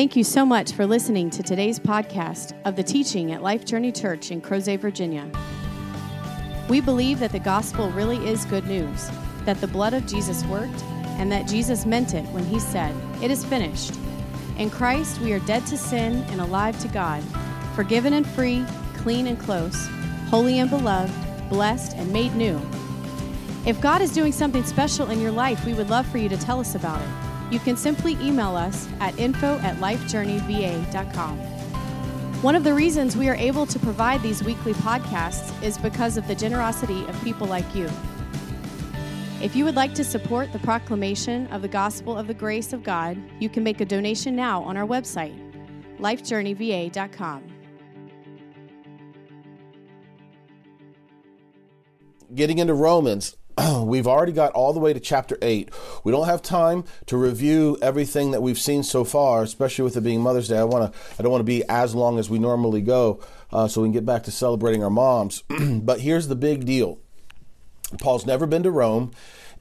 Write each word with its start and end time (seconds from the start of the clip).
Thank 0.00 0.16
you 0.16 0.24
so 0.24 0.46
much 0.46 0.72
for 0.72 0.86
listening 0.86 1.28
to 1.28 1.42
today's 1.42 1.78
podcast 1.78 2.58
of 2.64 2.74
the 2.74 2.82
teaching 2.82 3.32
at 3.32 3.42
Life 3.42 3.66
Journey 3.66 3.92
Church 3.92 4.30
in 4.30 4.40
Crozet, 4.40 4.80
Virginia. 4.80 5.30
We 6.70 6.80
believe 6.80 7.18
that 7.18 7.32
the 7.32 7.38
gospel 7.38 7.90
really 7.90 8.16
is 8.26 8.46
good 8.46 8.64
news, 8.64 9.10
that 9.44 9.60
the 9.60 9.66
blood 9.66 9.92
of 9.92 10.06
Jesus 10.06 10.42
worked, 10.46 10.82
and 11.18 11.30
that 11.30 11.46
Jesus 11.46 11.84
meant 11.84 12.14
it 12.14 12.24
when 12.28 12.46
he 12.46 12.58
said, 12.58 12.96
It 13.22 13.30
is 13.30 13.44
finished. 13.44 13.92
In 14.56 14.70
Christ, 14.70 15.20
we 15.20 15.34
are 15.34 15.40
dead 15.40 15.66
to 15.66 15.76
sin 15.76 16.24
and 16.30 16.40
alive 16.40 16.80
to 16.80 16.88
God, 16.88 17.22
forgiven 17.74 18.14
and 18.14 18.26
free, 18.26 18.64
clean 18.96 19.26
and 19.26 19.38
close, 19.38 19.86
holy 20.30 20.60
and 20.60 20.70
beloved, 20.70 21.12
blessed 21.50 21.94
and 21.98 22.10
made 22.10 22.34
new. 22.34 22.58
If 23.66 23.82
God 23.82 24.00
is 24.00 24.14
doing 24.14 24.32
something 24.32 24.64
special 24.64 25.10
in 25.10 25.20
your 25.20 25.32
life, 25.32 25.66
we 25.66 25.74
would 25.74 25.90
love 25.90 26.06
for 26.06 26.16
you 26.16 26.30
to 26.30 26.38
tell 26.38 26.58
us 26.58 26.74
about 26.74 27.02
it 27.02 27.29
you 27.50 27.58
can 27.58 27.76
simply 27.76 28.12
email 28.14 28.56
us 28.56 28.88
at 29.00 29.18
info 29.18 29.58
at 29.58 29.76
lifejourneyva.com. 29.76 31.38
One 32.42 32.54
of 32.54 32.64
the 32.64 32.72
reasons 32.72 33.16
we 33.16 33.28
are 33.28 33.34
able 33.34 33.66
to 33.66 33.78
provide 33.78 34.22
these 34.22 34.42
weekly 34.42 34.72
podcasts 34.72 35.62
is 35.62 35.76
because 35.76 36.16
of 36.16 36.26
the 36.26 36.34
generosity 36.34 37.04
of 37.06 37.22
people 37.22 37.46
like 37.46 37.74
you. 37.74 37.90
If 39.42 39.56
you 39.56 39.64
would 39.64 39.74
like 39.74 39.94
to 39.94 40.04
support 40.04 40.52
the 40.52 40.58
proclamation 40.58 41.46
of 41.48 41.62
the 41.62 41.68
gospel 41.68 42.16
of 42.16 42.26
the 42.26 42.34
grace 42.34 42.72
of 42.72 42.82
God, 42.82 43.18
you 43.40 43.48
can 43.48 43.62
make 43.62 43.80
a 43.80 43.84
donation 43.84 44.36
now 44.36 44.62
on 44.62 44.76
our 44.76 44.86
website, 44.86 45.36
lifejourneyva.com. 45.98 47.44
Getting 52.34 52.58
into 52.58 52.74
Romans, 52.74 53.36
we've 53.84 54.06
already 54.06 54.32
got 54.32 54.52
all 54.52 54.72
the 54.72 54.80
way 54.80 54.92
to 54.92 55.00
chapter 55.00 55.36
8. 55.42 55.70
We 56.04 56.12
don't 56.12 56.26
have 56.26 56.42
time 56.42 56.84
to 57.06 57.16
review 57.16 57.78
everything 57.82 58.30
that 58.30 58.42
we've 58.42 58.58
seen 58.58 58.82
so 58.82 59.04
far, 59.04 59.42
especially 59.42 59.84
with 59.84 59.96
it 59.96 60.02
being 60.02 60.20
Mother's 60.20 60.48
Day. 60.48 60.58
I 60.58 60.64
want 60.64 60.92
to 60.92 60.98
I 61.18 61.22
don't 61.22 61.32
want 61.32 61.40
to 61.40 61.46
be 61.46 61.64
as 61.68 61.94
long 61.94 62.18
as 62.18 62.30
we 62.30 62.38
normally 62.38 62.80
go 62.80 63.20
uh, 63.52 63.68
so 63.68 63.82
we 63.82 63.86
can 63.86 63.92
get 63.92 64.06
back 64.06 64.24
to 64.24 64.30
celebrating 64.30 64.82
our 64.82 64.90
moms. 64.90 65.42
but 65.82 66.00
here's 66.00 66.28
the 66.28 66.36
big 66.36 66.64
deal. 66.64 66.98
Paul's 67.98 68.26
never 68.26 68.46
been 68.46 68.62
to 68.62 68.70
Rome 68.70 69.10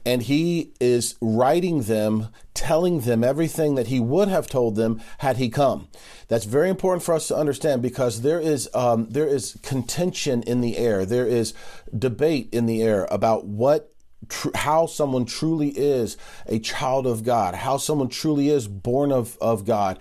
and 0.09 0.23
he 0.23 0.73
is 0.79 1.13
writing 1.21 1.83
them, 1.83 2.29
telling 2.55 3.01
them 3.01 3.23
everything 3.23 3.75
that 3.75 3.87
he 3.87 3.99
would 3.99 4.27
have 4.27 4.47
told 4.47 4.75
them 4.75 4.99
had 5.19 5.37
he 5.37 5.49
come. 5.49 5.87
That's 6.27 6.45
very 6.45 6.67
important 6.67 7.03
for 7.03 7.13
us 7.13 7.27
to 7.27 7.35
understand 7.35 7.83
because 7.83 8.23
there 8.23 8.39
is 8.39 8.67
um, 8.73 9.07
there 9.11 9.27
is 9.27 9.59
contention 9.61 10.41
in 10.43 10.61
the 10.61 10.79
air. 10.79 11.05
There 11.05 11.27
is 11.27 11.53
debate 11.95 12.49
in 12.51 12.65
the 12.65 12.81
air 12.81 13.07
about 13.11 13.45
what 13.45 13.93
Tr- 14.27 14.49
how 14.53 14.85
someone 14.85 15.23
truly 15.23 15.69
is 15.69 16.17
a 16.45 16.59
child 16.59 17.07
of 17.07 17.23
God, 17.23 17.55
how 17.55 17.77
someone 17.77 18.09
truly 18.09 18.49
is 18.49 18.67
born 18.67 19.13
of, 19.13 19.37
of 19.39 19.63
God, 19.63 19.97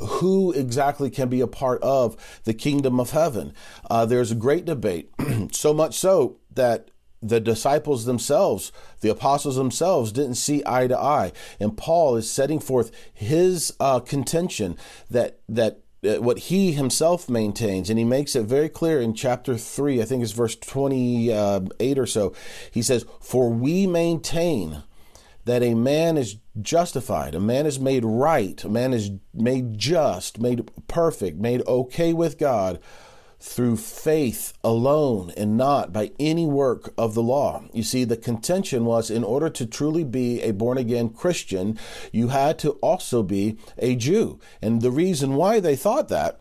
who 0.00 0.52
exactly 0.52 1.10
can 1.10 1.28
be 1.28 1.42
a 1.42 1.46
part 1.46 1.82
of 1.82 2.16
the 2.44 2.54
kingdom 2.54 2.98
of 2.98 3.10
heaven. 3.10 3.52
Uh, 3.90 4.06
there's 4.06 4.30
a 4.30 4.34
great 4.34 4.64
debate, 4.64 5.12
so 5.52 5.74
much 5.74 5.98
so 5.98 6.38
that 6.54 6.90
the 7.22 7.40
disciples 7.40 8.04
themselves, 8.04 8.72
the 9.00 9.10
apostles 9.10 9.56
themselves, 9.56 10.12
didn't 10.12 10.36
see 10.36 10.62
eye 10.66 10.86
to 10.86 10.98
eye. 10.98 11.32
And 11.58 11.76
Paul 11.76 12.16
is 12.16 12.30
setting 12.30 12.60
forth 12.60 12.90
his 13.12 13.74
uh, 13.80 14.00
contention 14.00 14.76
that 15.10 15.40
that 15.48 15.80
uh, 16.04 16.22
what 16.22 16.38
he 16.38 16.72
himself 16.72 17.28
maintains, 17.28 17.90
and 17.90 17.98
he 17.98 18.04
makes 18.04 18.36
it 18.36 18.44
very 18.44 18.68
clear 18.68 19.00
in 19.00 19.14
chapter 19.14 19.56
three. 19.56 20.00
I 20.00 20.04
think 20.04 20.22
it's 20.22 20.32
verse 20.32 20.56
twenty-eight 20.56 21.98
or 21.98 22.06
so. 22.06 22.34
He 22.70 22.82
says, 22.82 23.04
"For 23.20 23.50
we 23.50 23.86
maintain." 23.86 24.82
That 25.44 25.62
a 25.62 25.72
man 25.72 26.18
is 26.18 26.36
justified, 26.60 27.34
a 27.34 27.40
man 27.40 27.64
is 27.64 27.80
made 27.80 28.04
right, 28.04 28.62
a 28.62 28.68
man 28.68 28.92
is 28.92 29.12
made 29.32 29.78
just, 29.78 30.38
made 30.38 30.70
perfect, 30.88 31.38
made 31.38 31.66
okay 31.66 32.12
with 32.12 32.36
God 32.36 32.78
through 33.40 33.76
faith 33.76 34.52
alone 34.64 35.32
and 35.36 35.56
not 35.56 35.92
by 35.92 36.10
any 36.18 36.46
work 36.46 36.92
of 36.98 37.14
the 37.14 37.22
law. 37.22 37.62
You 37.72 37.82
see, 37.82 38.04
the 38.04 38.16
contention 38.16 38.84
was 38.84 39.10
in 39.10 39.22
order 39.22 39.48
to 39.50 39.66
truly 39.66 40.04
be 40.04 40.42
a 40.42 40.52
born 40.52 40.76
again 40.76 41.10
Christian, 41.10 41.78
you 42.12 42.28
had 42.28 42.58
to 42.60 42.72
also 42.82 43.22
be 43.22 43.56
a 43.78 43.94
Jew. 43.94 44.40
And 44.60 44.82
the 44.82 44.90
reason 44.90 45.34
why 45.34 45.60
they 45.60 45.76
thought 45.76 46.08
that 46.08 46.40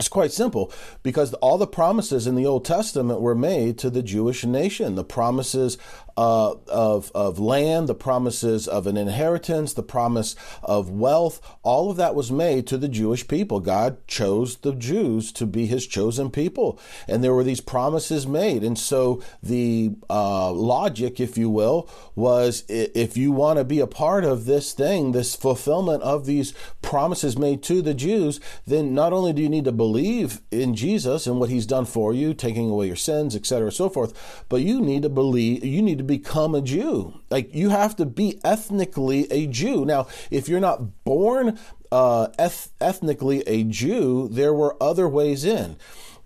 it's 0.00 0.08
quite 0.08 0.32
simple 0.32 0.72
because 1.02 1.34
all 1.34 1.58
the 1.58 1.66
promises 1.66 2.26
in 2.26 2.34
the 2.34 2.46
Old 2.46 2.64
Testament 2.64 3.20
were 3.20 3.34
made 3.34 3.76
to 3.78 3.90
the 3.90 4.02
Jewish 4.02 4.46
nation. 4.46 4.94
The 4.94 5.04
promises 5.04 5.76
uh, 6.16 6.54
of, 6.68 7.10
of 7.14 7.38
land, 7.38 7.88
the 7.88 7.94
promises 7.94 8.68
of 8.68 8.86
an 8.86 8.96
inheritance, 8.96 9.72
the 9.72 9.82
promise 9.82 10.36
of 10.62 10.90
wealth, 10.90 11.40
all 11.62 11.90
of 11.90 11.96
that 11.96 12.14
was 12.14 12.30
made 12.30 12.66
to 12.66 12.78
the 12.78 12.88
Jewish 12.88 13.26
people. 13.26 13.60
God 13.60 14.06
chose 14.06 14.56
the 14.58 14.74
Jews 14.74 15.32
to 15.32 15.46
be 15.46 15.66
his 15.66 15.86
chosen 15.86 16.30
people. 16.30 16.78
And 17.08 17.22
there 17.22 17.34
were 17.34 17.44
these 17.44 17.60
promises 17.60 18.26
made. 18.26 18.62
And 18.62 18.78
so 18.78 19.22
the 19.42 19.92
uh, 20.08 20.52
logic, 20.52 21.20
if 21.20 21.38
you 21.38 21.50
will, 21.50 21.88
was 22.14 22.64
if 22.68 23.16
you 23.16 23.32
want 23.32 23.58
to 23.58 23.64
be 23.64 23.80
a 23.80 23.86
part 23.86 24.24
of 24.24 24.46
this 24.46 24.72
thing, 24.72 25.12
this 25.12 25.34
fulfillment 25.34 26.02
of 26.02 26.26
these 26.26 26.52
promises 26.82 27.38
made 27.38 27.62
to 27.64 27.82
the 27.82 27.94
Jews, 27.94 28.40
then 28.66 28.94
not 28.94 29.12
only 29.12 29.32
do 29.32 29.42
you 29.42 29.48
need 29.48 29.64
to 29.64 29.72
believe 29.72 30.40
in 30.50 30.74
Jesus 30.74 31.26
and 31.26 31.38
what 31.38 31.50
he's 31.50 31.66
done 31.66 31.84
for 31.84 32.12
you, 32.12 32.34
taking 32.34 32.68
away 32.70 32.86
your 32.86 32.96
sins, 32.96 33.36
etc., 33.36 33.70
so 33.72 33.88
forth, 33.88 34.44
but 34.48 34.62
you 34.62 34.80
need 34.80 35.02
to 35.02 35.08
believe, 35.08 35.64
you 35.64 35.82
need 35.82 35.98
to 36.00 36.04
become 36.04 36.54
a 36.54 36.62
Jew. 36.62 37.20
Like 37.30 37.54
you 37.54 37.68
have 37.70 37.94
to 37.96 38.06
be 38.06 38.40
ethnically 38.42 39.30
a 39.30 39.46
Jew. 39.46 39.84
Now, 39.84 40.08
if 40.30 40.48
you're 40.48 40.60
not 40.60 41.04
born 41.04 41.58
uh, 41.92 42.28
eth- 42.38 42.72
ethnically 42.80 43.42
a 43.46 43.64
Jew, 43.64 44.28
there 44.30 44.54
were 44.54 44.82
other 44.82 45.08
ways 45.08 45.44
in 45.44 45.76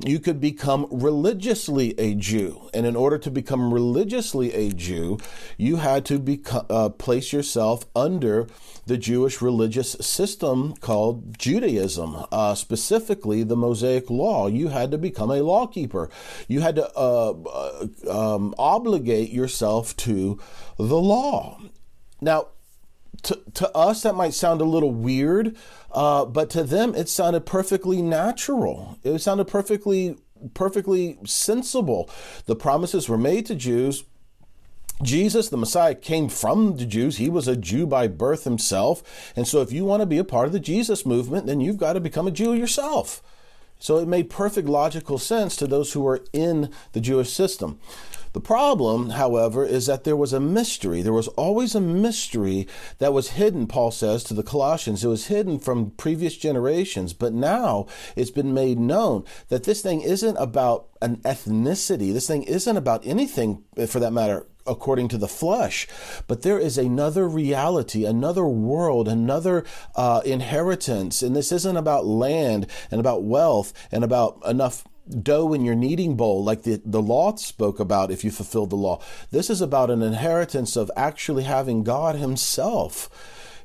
you 0.03 0.19
could 0.19 0.41
become 0.41 0.87
religiously 0.91 1.95
a 1.99 2.15
Jew. 2.15 2.69
And 2.75 2.87
in 2.87 2.97
order 2.97 3.19
to 3.19 3.31
become 3.31 3.73
religiously 3.73 4.53
a 4.53 4.71
Jew, 4.71 5.19
you 5.57 5.77
had 5.77 6.05
to 6.07 6.19
beco- 6.19 6.67
uh, 6.69 6.89
place 6.91 7.33
yourself 7.33 7.87
under 7.95 8.49
the 8.87 8.99
Jewish 8.99 9.41
religious 9.41 9.93
system 10.01 10.75
called 10.77 11.39
Judaism, 11.39 12.25
uh, 12.33 12.55
specifically 12.55 13.43
the 13.43 13.57
Mosaic 13.57 14.11
Law. 14.11 14.47
You 14.47 14.69
had 14.69 14.91
to 14.91 14.99
become 14.99 15.31
a 15.31 15.43
lawkeeper. 15.43 16.11
You 16.49 16.61
had 16.61 16.77
to 16.77 16.91
uh, 16.97 17.35
uh 18.11 18.35
um, 18.35 18.55
obligate 18.59 19.31
yourself 19.31 19.97
to 19.99 20.41
the 20.77 21.01
law. 21.01 21.61
Now, 22.21 22.49
to, 23.23 23.41
to 23.55 23.77
us, 23.77 24.03
that 24.03 24.15
might 24.15 24.35
sound 24.35 24.61
a 24.61 24.65
little 24.65 24.93
weird, 24.93 25.57
uh, 25.93 26.25
but 26.25 26.51
to 26.51 26.65
them, 26.65 26.95
it 26.95 27.09
sounded 27.09 27.47
perfectly 27.47 28.03
natural. 28.03 28.99
It 29.03 29.19
sounded 29.21 29.47
perfectly, 29.47 30.17
perfectly 30.55 31.19
sensible. 31.25 32.11
The 32.47 32.57
promises 32.57 33.09
were 33.09 33.19
made 33.19 33.47
to 33.47 33.55
Jews. 33.55 34.05
Jesus, 35.03 35.49
the 35.49 35.57
Messiah, 35.57 35.95
came 35.95 36.29
from 36.29 36.77
the 36.77 36.87
Jews. 36.87 37.17
He 37.17 37.29
was 37.29 37.49
a 37.49 37.57
Jew 37.57 37.87
by 37.87 38.07
birth 38.07 38.45
himself. 38.45 39.33
And 39.35 39.47
so, 39.47 39.61
if 39.61 39.73
you 39.73 39.85
want 39.85 40.01
to 40.01 40.07
be 40.07 40.19
a 40.19 40.25
part 40.25 40.47
of 40.47 40.53
the 40.53 40.61
Jesus 40.61 41.05
movement, 41.05 41.47
then 41.47 41.61
you've 41.61 41.79
got 41.79 41.95
to 41.95 42.01
become 42.01 42.27
a 42.27 42.33
Jew 42.33 42.55
yourself. 42.55 43.23
So, 43.81 43.99
it 43.99 44.07
made 44.07 44.31
perfect 44.31 44.69
logical 44.69 45.19
sense 45.19 45.57
to 45.57 45.67
those 45.67 45.93
who 45.93 46.03
were 46.03 46.25
in 46.33 46.71
the 46.93 47.01
Jewish 47.01 47.33
system. 47.33 47.81
The 48.35 48.41
problem, 48.41 49.11
however, 49.11 49.65
is 49.65 49.87
that 49.87 50.03
there 50.03 50.17
was 50.17 50.33
a 50.33 50.41
mystery. 50.41 51.03
There 51.03 51.13
was 51.13 51.29
always 51.29 51.77
a 51.77 51.81
mystery 51.81 52.67
that 52.99 53.13
was 53.13 53.31
hidden, 53.31 53.69
Paul 53.69 53.93
says 53.93 54.25
to 54.25 54.35
the 54.35 54.43
Colossians. 54.43 55.05
It 55.05 55.09
was 55.09 55.29
hidden 55.29 55.61
from 55.61 55.93
previous 55.93 56.37
generations, 56.37 57.13
but 57.13 57.33
now 57.33 57.87
it's 58.17 58.33
been 58.33 58.53
made 58.53 58.81
known 58.81 59.23
that 59.51 59.63
this 59.63 59.83
thing 59.83 60.01
isn't 60.01 60.37
about 60.37 60.89
an 61.01 61.19
ethnicity. 61.19 62.13
This 62.13 62.27
thing 62.27 62.43
isn't 62.43 62.77
about 62.77 63.07
anything, 63.07 63.63
for 63.87 64.01
that 64.01 64.13
matter, 64.13 64.49
according 64.67 65.07
to 65.09 65.19
the 65.19 65.29
flesh. 65.29 65.87
But 66.27 66.43
there 66.43 66.59
is 66.59 66.77
another 66.77 67.29
reality, 67.29 68.05
another 68.05 68.47
world, 68.47 69.07
another 69.07 69.65
uh, 69.95 70.23
inheritance. 70.25 71.23
And 71.23 71.37
this 71.37 71.53
isn't 71.53 71.77
about 71.77 72.05
land 72.05 72.67
and 72.91 72.99
about 72.99 73.23
wealth 73.23 73.73
and 73.93 74.03
about 74.03 74.43
enough 74.45 74.83
dough 75.09 75.53
in 75.53 75.65
your 75.65 75.75
kneading 75.75 76.17
bowl, 76.17 76.43
like 76.43 76.63
the, 76.63 76.81
the 76.85 77.03
law 77.03 77.35
spoke 77.37 77.81
about 77.81 78.11
if 78.11 78.25
you 78.25 78.31
fulfilled 78.31 78.71
the 78.71 78.77
law. 78.77 79.01
This 79.31 79.51
is 79.51 79.61
about 79.61 79.91
an 79.91 80.03
inheritance 80.03 80.77
of 80.77 80.91
actually 80.97 81.45
having 81.45 81.85
God 81.85 82.17
Himself. 82.17 83.09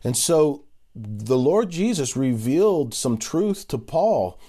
And 0.03 0.15
so 0.15 0.65
the 0.95 1.38
Lord 1.38 1.69
Jesus 1.69 2.15
revealed 2.15 2.94
some 2.94 3.18
truth 3.18 3.68
to 3.69 3.77
Paul 3.77 4.39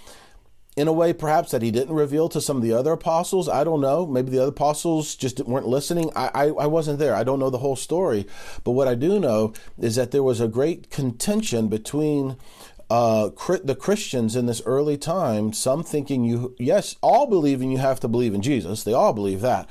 in 0.76 0.88
a 0.88 0.92
way 0.92 1.12
perhaps 1.12 1.50
that 1.50 1.62
he 1.62 1.70
didn't 1.70 1.94
reveal 1.94 2.28
to 2.28 2.40
some 2.40 2.56
of 2.56 2.62
the 2.62 2.72
other 2.72 2.92
apostles. 2.92 3.48
I 3.48 3.64
don't 3.64 3.80
know. 3.80 4.06
Maybe 4.06 4.30
the 4.30 4.38
other 4.38 4.50
apostles 4.50 5.16
just 5.16 5.40
weren't 5.40 5.66
listening. 5.66 6.10
I, 6.14 6.30
I, 6.32 6.44
I, 6.46 6.66
wasn't 6.66 6.98
there. 6.98 7.14
I 7.14 7.24
don't 7.24 7.40
know 7.40 7.50
the 7.50 7.58
whole 7.58 7.76
story. 7.76 8.26
But 8.64 8.72
what 8.72 8.88
I 8.88 8.94
do 8.94 9.18
know 9.18 9.52
is 9.78 9.96
that 9.96 10.10
there 10.10 10.22
was 10.22 10.40
a 10.40 10.48
great 10.48 10.88
contention 10.88 11.68
between 11.68 12.36
uh, 12.90 13.30
the 13.62 13.76
Christians 13.78 14.34
in 14.34 14.46
this 14.46 14.60
early 14.66 14.98
time, 14.98 15.52
some 15.52 15.84
thinking 15.84 16.24
you, 16.24 16.56
yes, 16.58 16.96
all 17.02 17.26
believing 17.28 17.70
you 17.70 17.78
have 17.78 18.00
to 18.00 18.08
believe 18.08 18.34
in 18.34 18.42
Jesus. 18.42 18.82
They 18.82 18.92
all 18.92 19.12
believe 19.12 19.40
that. 19.42 19.68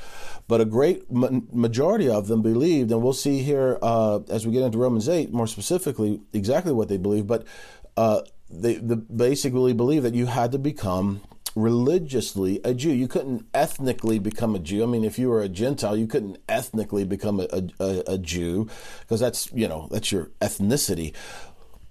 But 0.48 0.62
a 0.62 0.66
great 0.66 1.12
ma- 1.12 1.42
majority 1.52 2.10
of 2.10 2.28
them 2.28 2.42
believed, 2.42 2.92
and 2.92 3.04
we'll 3.04 3.14
see 3.14 3.44
here 3.44 3.78
uh, 3.82 4.22
as 4.30 4.48
we 4.48 4.54
get 4.54 4.64
into 4.64 4.78
Romans 4.78 5.10
8 5.10 5.34
more 5.34 5.48
specifically 5.48 6.22
exactly 6.32 6.72
what 6.72 6.88
they 6.88 6.98
believe. 6.98 7.28
But 7.28 7.46
uh, 7.98 8.22
they, 8.50 8.76
they 8.76 8.96
basically 8.96 9.74
believe 9.74 10.04
that 10.04 10.16
you 10.16 10.28
had 10.28 10.54
to 10.54 10.58
become 10.58 11.22
religiously 11.56 12.62
a 12.64 12.74
Jew. 12.74 12.92
You 12.92 13.08
couldn't 13.08 13.46
ethnically 13.54 14.20
become 14.20 14.56
a 14.56 14.60
Jew. 14.60 14.84
I 14.84 14.86
mean, 14.86 15.04
if 15.04 15.20
you 15.20 15.30
were 15.30 15.42
a 15.42 15.50
Gentile, 15.50 15.98
you 15.98 16.08
couldn't 16.08 16.38
ethnically 16.48 17.06
become 17.06 17.40
a, 17.40 17.48
a, 17.80 18.04
a 18.08 18.18
Jew 18.18 18.70
because 19.02 19.20
that's 19.20 19.52
you 19.54 19.68
know 19.68 19.88
that's 19.92 20.12
your 20.12 20.32
ethnicity. 20.42 21.14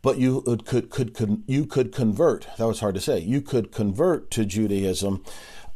But 0.01 0.19
you 0.19 0.43
could, 0.65 0.91
could 0.91 1.13
could 1.13 1.43
you 1.47 1.67
could 1.67 1.93
convert. 1.93 2.47
That 2.57 2.67
was 2.67 2.81
hard 2.81 2.95
to 2.95 3.01
say. 3.01 3.19
You 3.19 3.41
could 3.41 3.73
convert 3.73 4.31
to 4.33 4.45
Judaism 4.45 5.25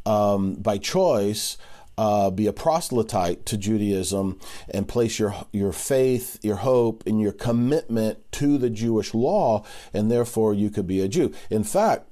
um, 0.05 0.55
by 0.55 0.77
choice. 0.77 1.57
Uh, 1.95 2.31
be 2.31 2.47
a 2.47 2.53
proselyte 2.53 3.45
to 3.45 3.55
Judaism 3.55 4.39
and 4.73 4.87
place 4.87 5.19
your 5.19 5.35
your 5.51 5.71
faith, 5.71 6.39
your 6.41 6.55
hope, 6.55 7.03
and 7.05 7.21
your 7.21 7.31
commitment 7.33 8.31
to 8.31 8.57
the 8.57 8.71
Jewish 8.71 9.13
law, 9.13 9.63
and 9.93 10.09
therefore 10.09 10.55
you 10.55 10.71
could 10.71 10.87
be 10.87 11.01
a 11.01 11.07
Jew. 11.07 11.31
In 11.51 11.63
fact, 11.63 12.09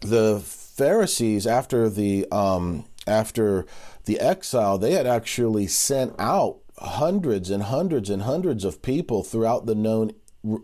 the 0.00 0.40
Pharisees 0.40 1.46
after 1.46 1.88
the 1.88 2.26
um, 2.30 2.84
after 3.06 3.64
the 4.04 4.20
exile, 4.20 4.76
they 4.76 4.92
had 4.92 5.06
actually 5.06 5.66
sent 5.66 6.14
out 6.18 6.58
hundreds 6.78 7.50
and 7.50 7.64
hundreds 7.64 8.10
and 8.10 8.22
hundreds 8.22 8.64
of 8.64 8.82
people 8.82 9.22
throughout 9.22 9.66
the 9.66 9.74
known 9.74 10.12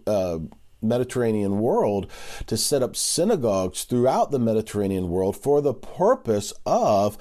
uh, 0.06 0.38
Mediterranean 0.82 1.60
world 1.60 2.10
to 2.46 2.56
set 2.56 2.82
up 2.82 2.96
synagogues 2.96 3.84
throughout 3.84 4.30
the 4.30 4.38
Mediterranean 4.38 5.10
world 5.10 5.36
for 5.36 5.60
the 5.60 5.74
purpose 5.74 6.52
of 6.64 7.18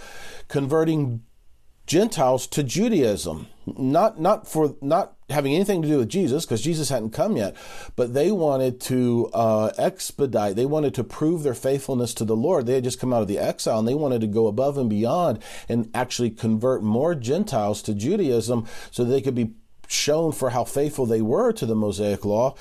converting 0.48 1.24
Gentiles 1.86 2.46
to 2.48 2.64
Judaism. 2.64 3.48
Not 3.66 4.20
not 4.20 4.48
for 4.48 4.76
not 4.82 5.16
having 5.30 5.54
anything 5.56 5.82
to 5.82 5.88
do 5.88 5.98
with 5.98 6.10
Jesus 6.10 6.46
because 6.46 6.62
Jesus 6.62 6.90
hadn't 6.90 7.12
come 7.12 7.36
yet, 7.38 7.56
but 7.96 8.14
they 8.14 8.32
wanted 8.32 8.80
to 8.82 9.30
uh, 9.34 9.72
expedite. 9.78 10.56
They 10.56 10.66
wanted 10.66 10.94
to 10.96 11.04
prove 11.04 11.44
their 11.44 11.54
faithfulness 11.54 12.14
to 12.16 12.26
the 12.26 12.36
Lord. 12.36 12.66
They 12.66 12.76
had 12.76 12.84
just 12.84 13.00
come 13.00 13.14
out 13.14 13.22
of 13.22 13.28
the 13.28 13.38
exile 13.38 13.80
and 13.80 13.88
they 13.88 13.96
wanted 13.96 14.22
to 14.22 14.28
go 14.28 14.48
above 14.48 14.78
and 14.78 14.90
beyond 14.90 15.40
and 15.68 15.90
actually 15.94 16.32
convert 16.32 16.84
more 16.84 17.16
Gentiles 17.16 17.82
to 17.84 17.94
Judaism 17.94 18.68
so 18.92 19.04
they 19.04 19.22
could 19.22 19.36
be 19.36 19.54
shown 19.90 20.32
for 20.32 20.52
how 20.52 20.64
faithful 20.64 21.06
they 21.06 21.22
were 21.22 21.52
to 21.54 21.66
the 21.66 21.76
Mosaic 21.76 22.24
law. 22.24 22.56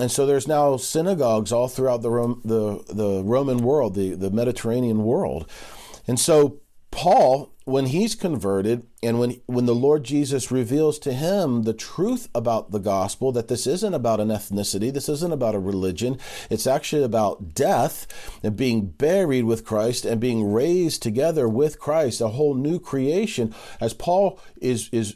And 0.00 0.10
so 0.10 0.26
there's 0.26 0.48
now 0.48 0.76
synagogues 0.76 1.52
all 1.52 1.68
throughout 1.68 2.02
the 2.02 2.10
the 2.44 2.94
the 2.94 3.22
Roman 3.24 3.58
world, 3.58 3.94
the 3.94 4.14
the 4.14 4.30
Mediterranean 4.30 5.04
world, 5.04 5.48
and 6.06 6.18
so 6.18 6.61
Paul 6.92 7.52
when 7.64 7.86
he's 7.86 8.14
converted 8.14 8.86
and 9.02 9.18
when 9.18 9.40
when 9.46 9.66
the 9.66 9.74
Lord 9.74 10.04
Jesus 10.04 10.50
reveals 10.50 10.98
to 11.00 11.12
him 11.12 11.62
the 11.62 11.72
truth 11.72 12.28
about 12.34 12.70
the 12.70 12.80
gospel 12.80 13.32
that 13.32 13.48
this 13.48 13.66
isn't 13.66 13.94
about 13.94 14.20
an 14.20 14.28
ethnicity 14.28 14.92
this 14.92 15.08
isn't 15.08 15.32
about 15.32 15.54
a 15.54 15.60
religion 15.60 16.18
it's 16.50 16.66
actually 16.66 17.04
about 17.04 17.54
death 17.54 18.06
and 18.42 18.56
being 18.56 18.86
buried 18.86 19.44
with 19.44 19.64
Christ 19.64 20.04
and 20.04 20.20
being 20.20 20.52
raised 20.52 21.02
together 21.02 21.48
with 21.48 21.78
Christ 21.78 22.20
a 22.20 22.28
whole 22.28 22.54
new 22.54 22.78
creation. 22.78 23.54
As 23.80 23.94
Paul 23.94 24.38
is 24.60 24.88
is, 24.92 25.14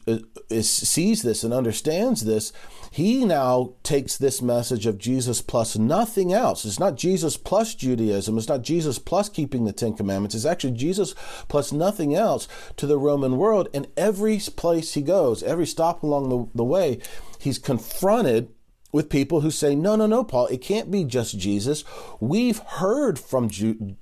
is 0.48 0.70
sees 0.70 1.22
this 1.22 1.44
and 1.44 1.52
understands 1.52 2.24
this 2.24 2.52
he 2.96 3.26
now 3.26 3.74
takes 3.82 4.16
this 4.16 4.40
message 4.40 4.86
of 4.86 4.96
Jesus 4.96 5.42
plus 5.42 5.76
nothing 5.76 6.32
else. 6.32 6.64
It's 6.64 6.78
not 6.78 6.96
Jesus 6.96 7.36
plus 7.36 7.74
Judaism. 7.74 8.38
It's 8.38 8.48
not 8.48 8.62
Jesus 8.62 8.98
plus 8.98 9.28
keeping 9.28 9.66
the 9.66 9.72
Ten 9.74 9.94
Commandments. 9.94 10.34
It's 10.34 10.46
actually 10.46 10.72
Jesus 10.72 11.14
plus 11.46 11.72
nothing 11.72 12.14
else 12.14 12.48
to 12.78 12.86
the 12.86 12.96
Roman 12.96 13.36
world. 13.36 13.68
And 13.74 13.86
every 13.98 14.38
place 14.38 14.94
he 14.94 15.02
goes, 15.02 15.42
every 15.42 15.66
stop 15.66 16.02
along 16.02 16.30
the, 16.30 16.48
the 16.54 16.64
way, 16.64 16.98
he's 17.38 17.58
confronted 17.58 18.48
with 18.92 19.10
people 19.10 19.42
who 19.42 19.50
say, 19.50 19.74
no, 19.74 19.94
no, 19.94 20.06
no, 20.06 20.24
Paul, 20.24 20.46
it 20.46 20.62
can't 20.62 20.90
be 20.90 21.04
just 21.04 21.38
Jesus. 21.38 21.84
We've 22.18 22.60
heard 22.60 23.18
from 23.18 23.50
Ju- 23.50 23.96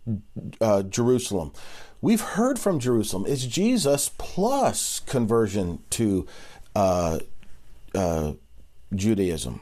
uh, 0.61 0.85
Jerusalem. 0.85 1.53
We've 2.01 2.21
heard 2.21 2.61
from 2.61 2.79
Jerusalem. 2.79 3.25
It's 3.27 3.45
Jesus 3.45 4.13
plus 4.19 5.01
conversion 5.01 5.81
to 5.91 6.29
uh, 6.77 7.19
uh, 7.93 8.35
Judaism. 8.95 9.61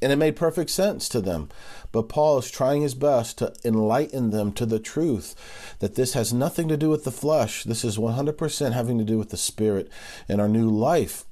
And 0.00 0.12
it 0.12 0.16
made 0.16 0.36
perfect 0.36 0.70
sense 0.70 1.08
to 1.08 1.20
them. 1.20 1.48
But 1.90 2.08
Paul 2.08 2.38
is 2.38 2.50
trying 2.50 2.82
his 2.82 2.94
best 2.94 3.38
to 3.38 3.52
enlighten 3.64 4.30
them 4.30 4.52
to 4.52 4.66
the 4.66 4.78
truth 4.78 5.34
that 5.80 5.96
this 5.96 6.12
has 6.14 6.32
nothing 6.32 6.68
to 6.68 6.76
do 6.76 6.88
with 6.88 7.04
the 7.04 7.10
flesh. 7.10 7.64
This 7.64 7.84
is 7.84 7.98
100% 7.98 8.72
having 8.72 8.98
to 8.98 9.04
do 9.04 9.18
with 9.18 9.30
the 9.30 9.36
spirit 9.36 9.90
and 10.28 10.40
our 10.40 10.48
new 10.48 10.70
life 10.70 11.24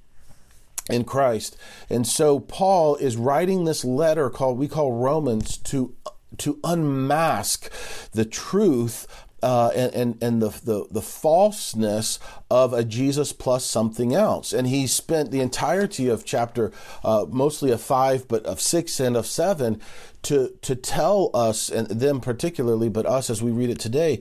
in 0.91 1.05
Christ. 1.05 1.57
And 1.89 2.07
so 2.07 2.41
Paul 2.41 2.97
is 2.97 3.17
writing 3.17 3.65
this 3.65 3.85
letter 3.85 4.31
called 4.31 4.59
we 4.59 4.69
call 4.69 4.93
Romans 4.93 5.59
to 5.59 5.95
to 6.39 6.59
unmask 6.65 7.71
the 8.11 8.25
truth 8.25 9.07
uh, 9.47 9.71
and, 9.77 9.95
and, 9.95 10.23
and 10.25 10.43
the, 10.43 10.49
the, 10.65 10.87
the 10.91 11.01
falseness 11.01 12.19
of 12.51 12.73
a 12.73 12.83
Jesus 12.83 13.33
plus 13.33 13.65
something 13.65 14.13
else. 14.13 14.53
And 14.53 14.67
he 14.67 14.89
spent 14.89 15.31
the 15.31 15.41
entirety 15.41 16.09
of 16.09 16.25
chapter, 16.25 16.73
uh, 17.05 17.27
mostly 17.31 17.71
of 17.71 17.81
five, 17.81 18.27
but 18.27 18.45
of 18.45 18.61
six 18.61 18.99
and 18.99 19.17
of 19.17 19.25
seven, 19.25 19.81
to, 20.23 20.53
to 20.63 20.75
tell 20.75 21.31
us, 21.33 21.69
and 21.69 21.87
them 21.87 22.21
particularly, 22.21 22.89
but 22.89 23.07
us 23.07 23.31
as 23.31 23.41
we 23.41 23.53
read 23.53 23.71
it 23.71 23.79
today, 23.79 24.21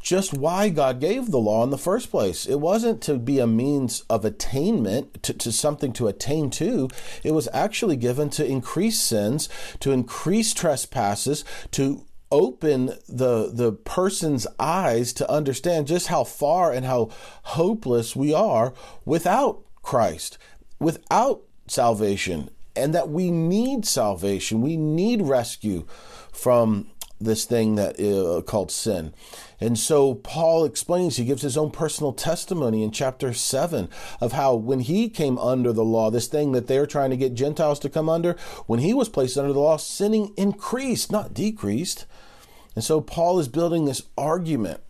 just 0.00 0.32
why 0.32 0.70
God 0.70 0.98
gave 0.98 1.30
the 1.30 1.38
law 1.38 1.62
in 1.62 1.68
the 1.68 1.76
first 1.76 2.10
place. 2.10 2.46
It 2.46 2.58
wasn't 2.58 3.02
to 3.02 3.18
be 3.18 3.40
a 3.40 3.46
means 3.46 4.02
of 4.08 4.24
attainment, 4.24 5.22
to, 5.24 5.34
to, 5.34 5.52
something 5.52 5.92
to 5.94 6.08
attain 6.08 6.48
to. 6.52 6.88
It 7.22 7.32
was 7.32 7.50
actually 7.52 7.96
given 7.96 8.30
to 8.30 8.46
increase 8.46 8.98
sins, 8.98 9.50
to 9.80 9.92
increase 9.92 10.54
trespasses, 10.54 11.44
to 11.72 12.06
open 12.34 12.86
the 13.08 13.48
the 13.52 13.70
person's 13.72 14.44
eyes 14.58 15.12
to 15.12 15.30
understand 15.30 15.86
just 15.86 16.08
how 16.08 16.24
far 16.24 16.72
and 16.72 16.84
how 16.84 17.10
hopeless 17.44 18.16
we 18.16 18.34
are 18.34 18.74
without 19.04 19.62
Christ, 19.82 20.36
without 20.80 21.42
salvation, 21.68 22.50
and 22.74 22.92
that 22.92 23.08
we 23.08 23.30
need 23.30 23.86
salvation. 23.86 24.60
We 24.60 24.76
need 24.76 25.22
rescue 25.22 25.86
from 26.32 26.90
this 27.20 27.44
thing 27.44 27.76
that 27.76 28.00
uh, 28.00 28.42
called 28.42 28.70
sin. 28.72 29.14
And 29.60 29.78
so 29.78 30.14
Paul 30.16 30.64
explains, 30.64 31.16
he 31.16 31.24
gives 31.24 31.42
his 31.42 31.56
own 31.56 31.70
personal 31.70 32.12
testimony 32.12 32.82
in 32.82 32.90
chapter 32.90 33.32
7 33.32 33.88
of 34.20 34.32
how 34.32 34.54
when 34.54 34.80
he 34.80 35.08
came 35.08 35.38
under 35.38 35.72
the 35.72 35.84
law, 35.84 36.10
this 36.10 36.26
thing 36.26 36.52
that 36.52 36.66
they're 36.66 36.86
trying 36.86 37.10
to 37.10 37.16
get 37.16 37.34
Gentiles 37.34 37.78
to 37.80 37.88
come 37.88 38.08
under, 38.08 38.36
when 38.66 38.80
he 38.80 38.92
was 38.92 39.08
placed 39.08 39.38
under 39.38 39.52
the 39.52 39.60
law, 39.60 39.76
sinning 39.76 40.34
increased, 40.36 41.10
not 41.10 41.32
decreased. 41.32 42.06
And 42.74 42.84
so 42.84 43.00
Paul 43.00 43.38
is 43.38 43.48
building 43.48 43.84
this 43.84 44.02
argument. 44.16 44.80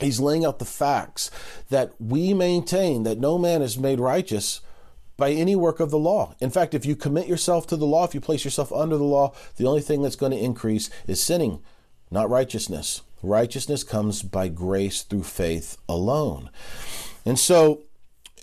He's 0.00 0.20
laying 0.20 0.44
out 0.44 0.58
the 0.58 0.64
facts 0.64 1.30
that 1.70 1.92
we 2.00 2.34
maintain 2.34 3.04
that 3.04 3.18
no 3.18 3.38
man 3.38 3.62
is 3.62 3.78
made 3.78 4.00
righteous 4.00 4.60
by 5.16 5.30
any 5.30 5.54
work 5.54 5.78
of 5.78 5.90
the 5.90 5.98
law. 5.98 6.34
In 6.40 6.50
fact, 6.50 6.74
if 6.74 6.84
you 6.84 6.96
commit 6.96 7.28
yourself 7.28 7.66
to 7.68 7.76
the 7.76 7.86
law, 7.86 8.04
if 8.04 8.14
you 8.14 8.20
place 8.20 8.44
yourself 8.44 8.72
under 8.72 8.96
the 8.96 9.04
law, 9.04 9.32
the 9.56 9.66
only 9.66 9.80
thing 9.80 10.02
that's 10.02 10.16
going 10.16 10.32
to 10.32 10.38
increase 10.38 10.90
is 11.06 11.22
sinning, 11.22 11.62
not 12.10 12.28
righteousness. 12.28 13.02
Righteousness 13.22 13.84
comes 13.84 14.22
by 14.22 14.48
grace 14.48 15.02
through 15.02 15.22
faith 15.22 15.78
alone. 15.88 16.50
And 17.24 17.38
so, 17.38 17.82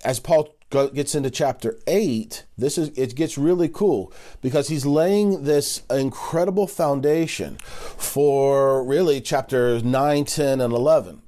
as 0.03 0.19
Paul 0.19 0.55
gets 0.71 1.15
into 1.15 1.29
chapter 1.29 1.77
8 1.85 2.45
this 2.57 2.77
is 2.77 2.89
it 2.97 3.15
gets 3.15 3.37
really 3.37 3.69
cool 3.69 4.11
because 4.41 4.69
he's 4.69 4.85
laying 4.85 5.43
this 5.43 5.83
incredible 5.89 6.67
foundation 6.67 7.57
for 7.57 8.83
really 8.83 9.21
chapters 9.21 9.83
9 9.83 10.25
10 10.25 10.61
and 10.61 10.73
11 10.73 11.21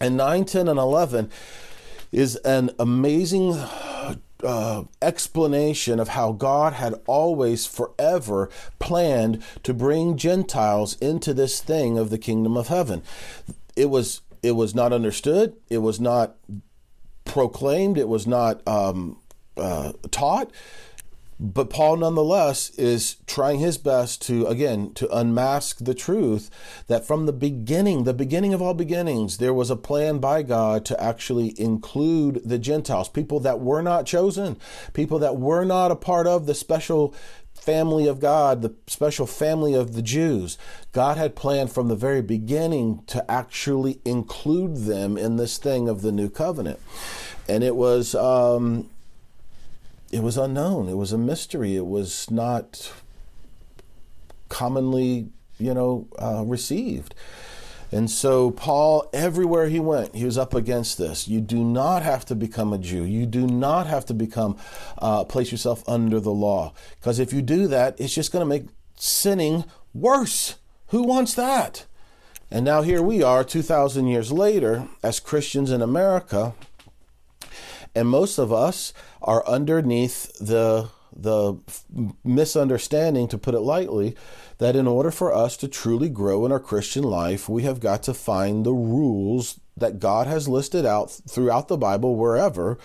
and 0.00 0.16
9 0.16 0.44
10 0.44 0.68
and 0.68 0.78
11 0.78 1.30
is 2.12 2.36
an 2.36 2.70
amazing 2.78 3.54
uh, 4.44 4.84
explanation 5.00 6.00
of 6.00 6.08
how 6.08 6.32
God 6.32 6.74
had 6.74 6.94
always 7.06 7.66
forever 7.66 8.50
planned 8.78 9.42
to 9.62 9.72
bring 9.72 10.16
Gentiles 10.16 10.96
into 10.96 11.32
this 11.32 11.60
thing 11.60 11.96
of 11.96 12.10
the 12.10 12.18
kingdom 12.18 12.56
of 12.56 12.68
heaven. 12.68 13.02
It 13.76 13.86
was 13.86 14.20
it 14.42 14.52
was 14.52 14.74
not 14.74 14.92
understood. 14.92 15.56
It 15.70 15.78
was 15.78 16.00
not 16.00 16.34
proclaimed, 17.24 17.98
it 17.98 18.08
was 18.08 18.26
not 18.26 18.66
um, 18.66 19.18
uh, 19.56 19.92
taught. 20.10 20.50
But 21.44 21.70
Paul, 21.70 21.96
nonetheless, 21.96 22.70
is 22.78 23.16
trying 23.26 23.58
his 23.58 23.76
best 23.76 24.22
to, 24.22 24.46
again, 24.46 24.94
to 24.94 25.12
unmask 25.12 25.78
the 25.78 25.94
truth 25.94 26.50
that 26.86 27.04
from 27.04 27.26
the 27.26 27.32
beginning, 27.32 28.04
the 28.04 28.14
beginning 28.14 28.54
of 28.54 28.62
all 28.62 28.74
beginnings, 28.74 29.38
there 29.38 29.52
was 29.52 29.68
a 29.68 29.74
plan 29.74 30.18
by 30.18 30.42
God 30.44 30.84
to 30.84 31.02
actually 31.02 31.60
include 31.60 32.42
the 32.44 32.60
Gentiles, 32.60 33.08
people 33.08 33.40
that 33.40 33.58
were 33.58 33.82
not 33.82 34.06
chosen, 34.06 34.56
people 34.92 35.18
that 35.18 35.36
were 35.36 35.64
not 35.64 35.90
a 35.90 35.96
part 35.96 36.28
of 36.28 36.46
the 36.46 36.54
special 36.54 37.12
family 37.62 38.08
of 38.08 38.18
God, 38.18 38.60
the 38.60 38.74
special 38.88 39.24
family 39.24 39.72
of 39.72 39.94
the 39.94 40.02
Jews. 40.02 40.58
God 40.90 41.16
had 41.16 41.36
planned 41.36 41.70
from 41.70 41.86
the 41.86 41.94
very 41.94 42.20
beginning 42.20 43.04
to 43.06 43.28
actually 43.30 44.00
include 44.04 44.78
them 44.78 45.16
in 45.16 45.36
this 45.36 45.58
thing 45.58 45.88
of 45.88 46.02
the 46.02 46.10
new 46.10 46.28
covenant. 46.28 46.80
And 47.48 47.62
it 47.62 47.76
was 47.76 48.16
um, 48.16 48.90
it 50.10 50.24
was 50.24 50.36
unknown. 50.36 50.88
It 50.88 50.96
was 50.96 51.12
a 51.12 51.18
mystery. 51.18 51.76
It 51.76 51.86
was 51.86 52.28
not 52.32 52.92
commonly, 54.48 55.28
you 55.58 55.72
know, 55.72 56.08
uh, 56.18 56.42
received. 56.44 57.14
And 57.92 58.10
so, 58.10 58.50
Paul, 58.50 59.08
everywhere 59.12 59.68
he 59.68 59.78
went, 59.78 60.14
he 60.14 60.24
was 60.24 60.38
up 60.38 60.54
against 60.54 60.96
this. 60.96 61.28
You 61.28 61.42
do 61.42 61.62
not 61.62 62.02
have 62.02 62.24
to 62.26 62.34
become 62.34 62.72
a 62.72 62.78
Jew. 62.78 63.04
You 63.04 63.26
do 63.26 63.46
not 63.46 63.86
have 63.86 64.06
to 64.06 64.14
become, 64.14 64.56
uh, 64.96 65.24
place 65.24 65.52
yourself 65.52 65.86
under 65.86 66.18
the 66.18 66.30
law. 66.30 66.72
Because 66.98 67.18
if 67.18 67.34
you 67.34 67.42
do 67.42 67.66
that, 67.68 68.00
it's 68.00 68.14
just 68.14 68.32
going 68.32 68.40
to 68.40 68.48
make 68.48 68.64
sinning 68.96 69.64
worse. 69.92 70.56
Who 70.88 71.02
wants 71.02 71.34
that? 71.34 71.84
And 72.50 72.64
now 72.64 72.80
here 72.80 73.02
we 73.02 73.22
are, 73.22 73.44
2,000 73.44 74.06
years 74.06 74.32
later, 74.32 74.88
as 75.02 75.20
Christians 75.20 75.70
in 75.70 75.82
America, 75.82 76.54
and 77.94 78.08
most 78.08 78.38
of 78.38 78.50
us 78.52 78.94
are 79.20 79.46
underneath 79.46 80.32
the 80.38 80.88
the 81.14 81.54
misunderstanding, 82.24 83.28
to 83.28 83.38
put 83.38 83.54
it 83.54 83.60
lightly, 83.60 84.16
that 84.58 84.76
in 84.76 84.86
order 84.86 85.10
for 85.10 85.34
us 85.34 85.56
to 85.58 85.68
truly 85.68 86.08
grow 86.08 86.46
in 86.46 86.52
our 86.52 86.60
Christian 86.60 87.04
life, 87.04 87.48
we 87.48 87.62
have 87.64 87.80
got 87.80 88.02
to 88.04 88.14
find 88.14 88.64
the 88.64 88.72
rules 88.72 89.60
that 89.76 89.98
God 89.98 90.26
has 90.26 90.48
listed 90.48 90.84
out 90.86 91.10
throughout 91.10 91.68
the 91.68 91.78
Bible, 91.78 92.16
wherever, 92.16 92.78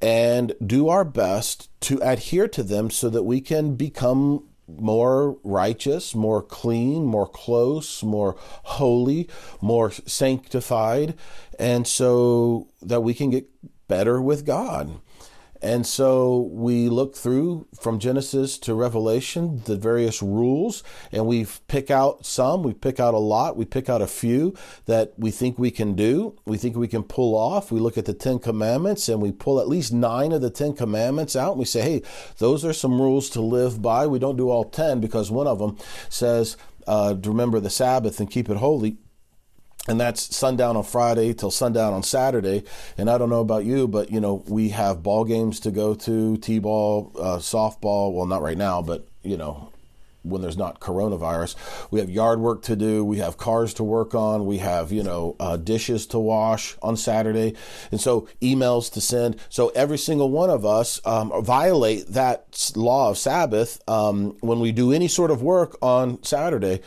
and 0.00 0.54
do 0.64 0.88
our 0.88 1.04
best 1.04 1.68
to 1.82 1.98
adhere 2.02 2.48
to 2.48 2.62
them 2.62 2.90
so 2.90 3.08
that 3.08 3.22
we 3.22 3.40
can 3.40 3.76
become 3.76 4.48
more 4.68 5.38
righteous, 5.42 6.14
more 6.14 6.42
clean, 6.42 7.04
more 7.04 7.26
close, 7.26 8.02
more 8.02 8.36
holy, 8.38 9.28
more 9.60 9.90
sanctified, 9.90 11.14
and 11.58 11.86
so 11.86 12.68
that 12.80 13.02
we 13.02 13.14
can 13.14 13.30
get 13.30 13.48
better 13.88 14.20
with 14.20 14.46
God. 14.46 15.00
And 15.62 15.86
so 15.86 16.50
we 16.50 16.88
look 16.88 17.14
through 17.14 17.68
from 17.80 18.00
Genesis 18.00 18.58
to 18.58 18.74
Revelation 18.74 19.62
the 19.64 19.76
various 19.76 20.20
rules, 20.20 20.82
and 21.12 21.26
we 21.26 21.46
pick 21.68 21.88
out 21.88 22.26
some, 22.26 22.64
we 22.64 22.74
pick 22.74 22.98
out 22.98 23.14
a 23.14 23.18
lot, 23.18 23.56
we 23.56 23.64
pick 23.64 23.88
out 23.88 24.02
a 24.02 24.08
few 24.08 24.56
that 24.86 25.12
we 25.16 25.30
think 25.30 25.58
we 25.58 25.70
can 25.70 25.94
do, 25.94 26.36
we 26.44 26.58
think 26.58 26.76
we 26.76 26.88
can 26.88 27.04
pull 27.04 27.36
off. 27.36 27.70
We 27.70 27.78
look 27.78 27.96
at 27.96 28.06
the 28.06 28.14
Ten 28.14 28.40
Commandments 28.40 29.08
and 29.08 29.22
we 29.22 29.30
pull 29.30 29.60
at 29.60 29.68
least 29.68 29.92
nine 29.92 30.32
of 30.32 30.40
the 30.40 30.50
Ten 30.50 30.72
Commandments 30.74 31.36
out, 31.36 31.52
and 31.52 31.60
we 31.60 31.64
say, 31.64 31.82
hey, 31.82 32.02
those 32.38 32.64
are 32.64 32.72
some 32.72 33.00
rules 33.00 33.30
to 33.30 33.40
live 33.40 33.80
by. 33.80 34.06
We 34.08 34.18
don't 34.18 34.36
do 34.36 34.50
all 34.50 34.64
ten 34.64 35.00
because 35.00 35.30
one 35.30 35.46
of 35.46 35.60
them 35.60 35.78
says, 36.08 36.56
uh, 36.88 37.14
remember 37.22 37.60
the 37.60 37.70
Sabbath 37.70 38.18
and 38.18 38.28
keep 38.28 38.50
it 38.50 38.56
holy 38.56 38.96
and 39.88 40.00
that's 40.00 40.34
sundown 40.34 40.76
on 40.76 40.84
Friday 40.84 41.34
till 41.34 41.50
sundown 41.50 41.92
on 41.92 42.02
Saturday. 42.02 42.62
And 42.96 43.10
I 43.10 43.18
don't 43.18 43.30
know 43.30 43.40
about 43.40 43.64
you, 43.64 43.88
but 43.88 44.10
you 44.10 44.20
know 44.20 44.44
we 44.46 44.68
have 44.70 45.02
ball 45.02 45.24
games 45.24 45.60
to 45.60 45.70
go 45.70 45.94
to, 45.94 46.36
t-ball, 46.36 47.12
uh, 47.18 47.38
softball. 47.38 48.12
Well, 48.12 48.26
not 48.26 48.42
right 48.42 48.58
now, 48.58 48.82
but 48.82 49.06
you 49.22 49.36
know 49.36 49.72
when 50.24 50.40
there's 50.40 50.56
not 50.56 50.78
coronavirus, 50.78 51.56
we 51.90 51.98
have 51.98 52.08
yard 52.08 52.38
work 52.38 52.62
to 52.62 52.76
do, 52.76 53.04
we 53.04 53.18
have 53.18 53.36
cars 53.36 53.74
to 53.74 53.82
work 53.82 54.14
on, 54.14 54.46
we 54.46 54.58
have 54.58 54.92
you 54.92 55.02
know 55.02 55.34
uh, 55.40 55.56
dishes 55.56 56.06
to 56.06 56.18
wash 56.20 56.76
on 56.80 56.96
Saturday, 56.96 57.54
and 57.90 58.00
so 58.00 58.28
emails 58.40 58.92
to 58.92 59.00
send. 59.00 59.36
So 59.48 59.70
every 59.70 59.98
single 59.98 60.30
one 60.30 60.50
of 60.50 60.64
us 60.64 61.00
um, 61.04 61.32
violate 61.42 62.06
that 62.08 62.70
law 62.76 63.10
of 63.10 63.18
Sabbath 63.18 63.82
um, 63.88 64.36
when 64.40 64.60
we 64.60 64.70
do 64.70 64.92
any 64.92 65.08
sort 65.08 65.32
of 65.32 65.42
work 65.42 65.76
on 65.82 66.22
Saturday. 66.22 66.82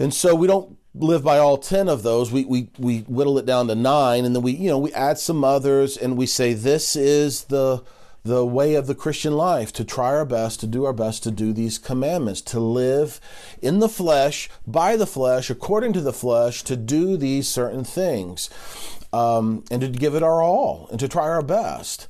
And 0.00 0.14
so 0.14 0.34
we 0.34 0.46
don't 0.46 0.77
live 0.98 1.22
by 1.22 1.38
all 1.38 1.56
10 1.56 1.88
of 1.88 2.02
those 2.02 2.32
we, 2.32 2.44
we 2.44 2.68
we 2.78 3.00
whittle 3.00 3.38
it 3.38 3.46
down 3.46 3.68
to 3.68 3.74
nine 3.74 4.24
and 4.24 4.34
then 4.34 4.42
we 4.42 4.52
you 4.52 4.68
know 4.68 4.78
we 4.78 4.92
add 4.92 5.18
some 5.18 5.44
others 5.44 5.96
and 5.96 6.16
we 6.16 6.26
say 6.26 6.52
this 6.52 6.96
is 6.96 7.44
the 7.44 7.82
the 8.24 8.44
way 8.44 8.74
of 8.74 8.86
the 8.86 8.94
christian 8.94 9.34
life 9.34 9.72
to 9.72 9.84
try 9.84 10.08
our 10.08 10.24
best 10.24 10.60
to 10.60 10.66
do 10.66 10.84
our 10.84 10.92
best 10.92 11.22
to 11.22 11.30
do 11.30 11.52
these 11.52 11.78
commandments 11.78 12.40
to 12.40 12.58
live 12.58 13.20
in 13.62 13.78
the 13.78 13.88
flesh 13.88 14.50
by 14.66 14.96
the 14.96 15.06
flesh 15.06 15.50
according 15.50 15.92
to 15.92 16.00
the 16.00 16.12
flesh 16.12 16.62
to 16.62 16.76
do 16.76 17.16
these 17.16 17.48
certain 17.48 17.84
things 17.84 18.50
um, 19.12 19.64
and 19.70 19.80
to 19.80 19.88
give 19.88 20.14
it 20.14 20.22
our 20.22 20.42
all 20.42 20.88
and 20.90 21.00
to 21.00 21.08
try 21.08 21.24
our 21.24 21.42
best. 21.42 22.08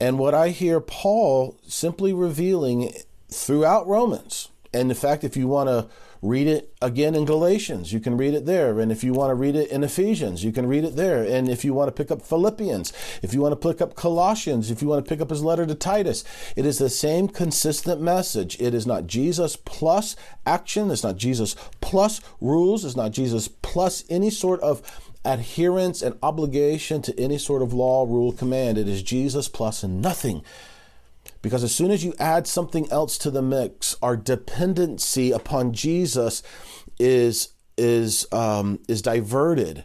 And 0.00 0.18
what 0.18 0.34
i 0.34 0.48
hear 0.48 0.80
paul 0.80 1.56
simply 1.66 2.12
revealing 2.12 2.92
throughout 3.30 3.86
romans 3.86 4.48
and 4.72 4.90
in 4.90 4.96
fact 4.96 5.24
if 5.24 5.36
you 5.36 5.46
want 5.46 5.68
to 5.68 5.86
read 6.22 6.46
it 6.46 6.74
again 6.82 7.14
in 7.14 7.24
Galatians. 7.24 7.92
You 7.92 8.00
can 8.00 8.16
read 8.16 8.34
it 8.34 8.46
there. 8.46 8.78
And 8.78 8.92
if 8.92 9.02
you 9.02 9.12
want 9.12 9.30
to 9.30 9.34
read 9.34 9.56
it 9.56 9.70
in 9.70 9.82
Ephesians, 9.82 10.44
you 10.44 10.52
can 10.52 10.66
read 10.66 10.84
it 10.84 10.96
there. 10.96 11.22
And 11.22 11.48
if 11.48 11.64
you 11.64 11.72
want 11.72 11.88
to 11.88 11.92
pick 11.92 12.10
up 12.10 12.22
Philippians, 12.22 12.92
if 13.22 13.32
you 13.32 13.40
want 13.40 13.52
to 13.52 13.68
pick 13.68 13.80
up 13.80 13.94
Colossians, 13.94 14.70
if 14.70 14.82
you 14.82 14.88
want 14.88 15.04
to 15.04 15.08
pick 15.08 15.20
up 15.20 15.30
his 15.30 15.42
letter 15.42 15.66
to 15.66 15.74
Titus, 15.74 16.24
it 16.56 16.66
is 16.66 16.78
the 16.78 16.90
same 16.90 17.28
consistent 17.28 18.00
message. 18.00 18.60
It 18.60 18.74
is 18.74 18.86
not 18.86 19.06
Jesus 19.06 19.56
plus 19.56 20.14
action. 20.44 20.90
It's 20.90 21.04
not 21.04 21.16
Jesus 21.16 21.56
plus 21.80 22.20
rules. 22.40 22.84
It's 22.84 22.96
not 22.96 23.12
Jesus 23.12 23.48
plus 23.48 24.04
any 24.10 24.30
sort 24.30 24.60
of 24.60 24.82
adherence 25.24 26.02
and 26.02 26.18
obligation 26.22 27.02
to 27.02 27.18
any 27.18 27.38
sort 27.38 27.62
of 27.62 27.72
law, 27.72 28.04
rule, 28.04 28.32
command. 28.32 28.78
It 28.78 28.88
is 28.88 29.02
Jesus 29.02 29.48
plus 29.48 29.84
nothing. 29.84 30.42
Because 31.42 31.64
as 31.64 31.74
soon 31.74 31.90
as 31.90 32.04
you 32.04 32.14
add 32.18 32.46
something 32.46 32.90
else 32.90 33.16
to 33.18 33.30
the 33.30 33.42
mix, 33.42 33.96
our 34.02 34.16
dependency 34.16 35.32
upon 35.32 35.72
Jesus 35.72 36.42
is 36.98 37.54
is 37.78 38.26
um, 38.30 38.80
is 38.88 39.00
diverted 39.00 39.84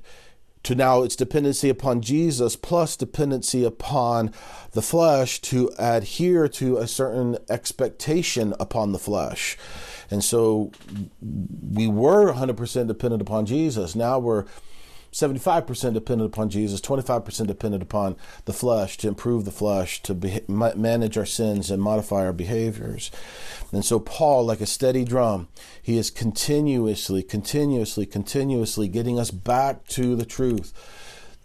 to 0.64 0.74
now 0.76 1.04
its 1.04 1.16
dependency 1.16 1.70
upon 1.70 2.02
Jesus 2.02 2.56
plus 2.56 2.98
dependency 2.98 3.64
upon 3.64 4.34
the 4.72 4.82
flesh 4.82 5.40
to 5.42 5.72
adhere 5.78 6.48
to 6.48 6.78
a 6.78 6.88
certain 6.88 7.38
expectation 7.50 8.54
upon 8.60 8.92
the 8.92 8.98
flesh. 8.98 9.58
And 10.10 10.24
so 10.24 10.72
we 11.22 11.88
were 11.88 12.34
100% 12.34 12.88
dependent 12.88 13.22
upon 13.22 13.46
Jesus. 13.46 13.96
Now 13.96 14.18
we're 14.18 14.46
75% 15.15 15.93
dependent 15.93 16.34
upon 16.34 16.50
Jesus, 16.50 16.81
25% 16.81 17.48
dependent 17.48 17.81
upon 17.81 18.17
the 18.43 18.51
flesh 18.51 18.98
to 18.98 19.07
improve 19.07 19.45
the 19.45 19.51
flesh, 19.51 20.01
to 20.01 20.13
be, 20.13 20.41
manage 20.50 21.17
our 21.17 21.25
sins 21.25 21.72
and 21.72 21.81
modify 21.81 22.25
our 22.25 22.34
behaviors. 22.34 23.12
And 23.72 23.86
so, 23.86 23.98
Paul, 23.98 24.45
like 24.45 24.60
a 24.60 24.65
steady 24.65 25.05
drum, 25.05 25.48
he 25.81 25.98
is 25.98 26.12
continuously, 26.12 27.24
continuously, 27.24 28.05
continuously 28.05 28.89
getting 28.89 29.17
us 29.17 29.31
back 29.31 29.88
to 29.88 30.17
the 30.17 30.25
truth 30.25 30.74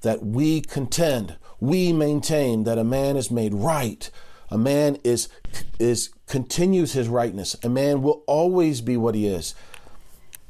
that 0.00 0.26
we 0.26 0.62
contend, 0.62 1.36
we 1.60 1.92
maintain 1.92 2.64
that 2.64 2.76
a 2.76 2.82
man 2.82 3.16
is 3.16 3.30
made 3.30 3.54
right. 3.54 4.10
A 4.50 4.58
man 4.58 4.98
is 5.04 5.28
is 5.78 6.10
continues 6.26 6.94
his 6.94 7.06
rightness. 7.06 7.54
A 7.62 7.68
man 7.68 8.02
will 8.02 8.24
always 8.26 8.80
be 8.80 8.96
what 8.96 9.14
he 9.14 9.28
is, 9.28 9.54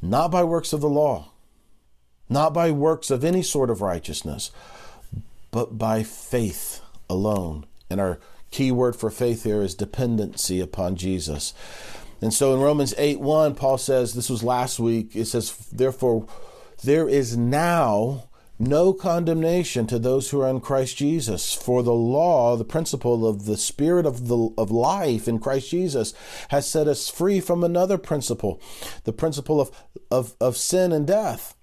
not 0.01 0.31
by 0.31 0.43
works 0.43 0.73
of 0.73 0.81
the 0.81 0.89
law, 0.89 1.30
not 2.31 2.55
by 2.55 2.71
works 2.71 3.11
of 3.11 3.25
any 3.25 3.43
sort 3.43 3.69
of 3.69 3.83
righteousness, 3.83 4.51
but 5.51 5.77
by 5.77 6.03
faith 6.03 6.81
alone. 7.11 7.67
And 7.91 8.01
our 8.01 8.21
key 8.51 8.73
word 8.73 8.97
for 8.97 9.11
faith 9.11 9.45
here 9.45 9.63
is 9.63 9.75
dependency 9.75 10.61
upon 10.61 10.97
Jesus. 10.97 11.53
And 12.23 12.33
so 12.33 12.55
in 12.55 12.61
Romans 12.61 12.95
8 12.97 13.21
1, 13.21 13.55
Paul 13.57 13.79
says, 13.79 14.15
this 14.15 14.31
was 14.31 14.43
last 14.43 14.79
week, 14.79 15.17
it 15.17 15.27
says, 15.27 15.57
Therefore, 15.73 16.27
there 16.83 17.09
is 17.09 17.37
now 17.37 18.25
no 18.61 18.93
condemnation 18.93 19.87
to 19.87 19.99
those 19.99 20.31
who 20.31 20.41
are 20.43 20.51
in 20.51 20.61
Christ 20.61 20.99
Jesus. 20.99 21.55
For 21.55 21.83
the 21.83 21.95
law, 21.95 22.57
the 22.57 22.65
principle 22.65 23.27
of 23.27 23.47
the 23.47 23.57
spirit 23.57 24.05
of 24.05 24.29
the 24.29 24.51
of 24.59 24.71
life 24.71 25.27
in 25.27 25.39
Christ 25.39 25.71
Jesus, 25.71 26.13
has 26.51 26.69
set 26.69 26.87
us 26.87 27.09
free 27.09 27.41
from 27.41 27.65
another 27.65 27.97
principle, 27.97 28.61
the 29.05 29.15
principle 29.15 29.61
of, 29.61 29.71
of, 30.11 30.35
of 30.41 30.59
sin 30.59 30.93
and 30.93 31.07
death. 31.07 31.57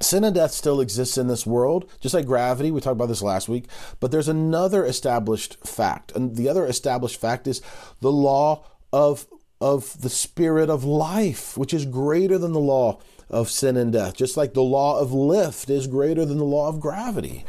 Sin 0.00 0.24
and 0.24 0.34
death 0.34 0.52
still 0.52 0.80
exists 0.80 1.18
in 1.18 1.28
this 1.28 1.46
world, 1.46 1.90
just 2.00 2.14
like 2.14 2.24
gravity. 2.24 2.70
We 2.70 2.80
talked 2.80 2.96
about 2.96 3.06
this 3.06 3.22
last 3.22 3.48
week. 3.48 3.66
But 4.00 4.10
there's 4.10 4.28
another 4.28 4.84
established 4.84 5.58
fact. 5.66 6.12
And 6.16 6.36
the 6.36 6.48
other 6.48 6.66
established 6.66 7.20
fact 7.20 7.46
is 7.46 7.60
the 8.00 8.12
law 8.12 8.64
of, 8.92 9.26
of 9.60 10.00
the 10.00 10.08
spirit 10.08 10.70
of 10.70 10.84
life, 10.84 11.56
which 11.58 11.74
is 11.74 11.84
greater 11.84 12.38
than 12.38 12.52
the 12.52 12.60
law 12.60 12.98
of 13.28 13.50
sin 13.50 13.76
and 13.76 13.92
death, 13.92 14.16
just 14.16 14.36
like 14.36 14.54
the 14.54 14.62
law 14.62 14.98
of 14.98 15.12
lift 15.12 15.70
is 15.70 15.86
greater 15.86 16.24
than 16.24 16.38
the 16.38 16.44
law 16.44 16.68
of 16.68 16.80
gravity. 16.80 17.44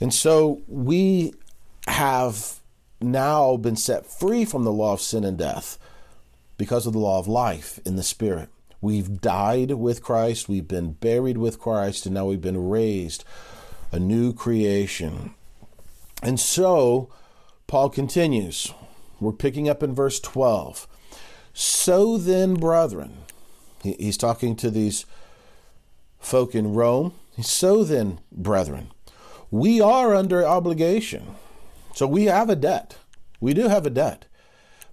And 0.00 0.12
so 0.12 0.62
we 0.66 1.34
have 1.86 2.60
now 3.00 3.56
been 3.56 3.76
set 3.76 4.06
free 4.06 4.44
from 4.44 4.64
the 4.64 4.72
law 4.72 4.94
of 4.94 5.00
sin 5.00 5.24
and 5.24 5.36
death 5.36 5.78
because 6.56 6.86
of 6.86 6.92
the 6.92 6.98
law 6.98 7.18
of 7.18 7.28
life 7.28 7.78
in 7.84 7.96
the 7.96 8.02
spirit. 8.02 8.48
We've 8.82 9.20
died 9.20 9.70
with 9.72 10.02
Christ, 10.02 10.48
we've 10.48 10.68
been 10.68 10.92
buried 10.92 11.38
with 11.38 11.58
Christ, 11.60 12.04
and 12.04 12.14
now 12.14 12.26
we've 12.26 12.40
been 12.40 12.68
raised 12.68 13.24
a 13.92 14.00
new 14.00 14.32
creation. 14.32 15.34
And 16.22 16.40
so, 16.40 17.08
Paul 17.68 17.90
continues. 17.90 18.72
We're 19.20 19.32
picking 19.32 19.68
up 19.68 19.82
in 19.82 19.94
verse 19.94 20.18
12. 20.18 20.88
So 21.54 22.18
then, 22.18 22.54
brethren, 22.54 23.18
he's 23.82 24.16
talking 24.16 24.56
to 24.56 24.70
these 24.70 25.06
folk 26.18 26.54
in 26.54 26.74
Rome. 26.74 27.14
So 27.40 27.84
then, 27.84 28.18
brethren, 28.32 28.90
we 29.50 29.80
are 29.80 30.14
under 30.14 30.44
obligation. 30.44 31.36
So 31.94 32.06
we 32.06 32.24
have 32.24 32.50
a 32.50 32.56
debt. 32.56 32.96
We 33.40 33.54
do 33.54 33.68
have 33.68 33.86
a 33.86 33.90
debt. 33.90 34.26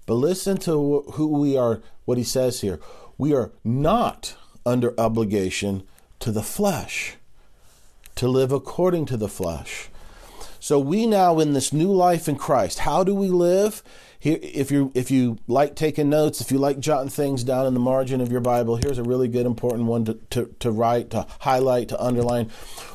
But 0.06 0.16
listen 0.16 0.58
to 0.58 1.04
who 1.14 1.28
we 1.28 1.58
are, 1.58 1.82
what 2.06 2.18
he 2.18 2.24
says 2.24 2.62
here. 2.62 2.80
We 3.20 3.36
are 3.36 3.52
not 3.66 4.38
under 4.66 4.98
obligation 4.98 5.84
to 6.20 6.32
the 6.32 6.42
flesh, 6.42 7.18
to 8.16 8.30
live 8.30 8.54
according 8.54 9.08
to 9.08 9.18
the 9.18 9.28
flesh. 9.28 9.90
So 10.62 10.80
we 10.80 11.06
now 11.06 11.40
in 11.40 11.52
this 11.52 11.74
new 11.74 11.92
life 11.92 12.30
in 12.30 12.38
Christ, 12.38 12.80
how 12.80 13.04
do 13.04 13.14
we 13.14 13.28
live? 13.28 13.84
Here, 14.18 14.40
if 14.42 14.72
you 14.72 14.94
if 14.96 15.12
you 15.12 15.38
like 15.48 15.76
taking 15.76 16.10
notes, 16.10 16.40
if 16.40 16.50
you 16.50 16.60
like 16.60 16.80
jotting 16.80 17.10
things 17.10 17.44
down 17.44 17.66
in 17.66 17.74
the 17.74 17.80
margin 17.82 18.22
of 18.22 18.32
your 18.32 18.40
Bible, 18.40 18.78
here's 18.78 18.98
a 18.98 19.04
really 19.04 19.28
good 19.28 19.46
important 19.46 19.86
one 19.86 20.06
to, 20.06 20.14
to, 20.30 20.56
to 20.60 20.72
write, 20.72 21.10
to 21.10 21.28
highlight, 21.40 21.90
to 21.90 22.02
underline. 22.02 22.50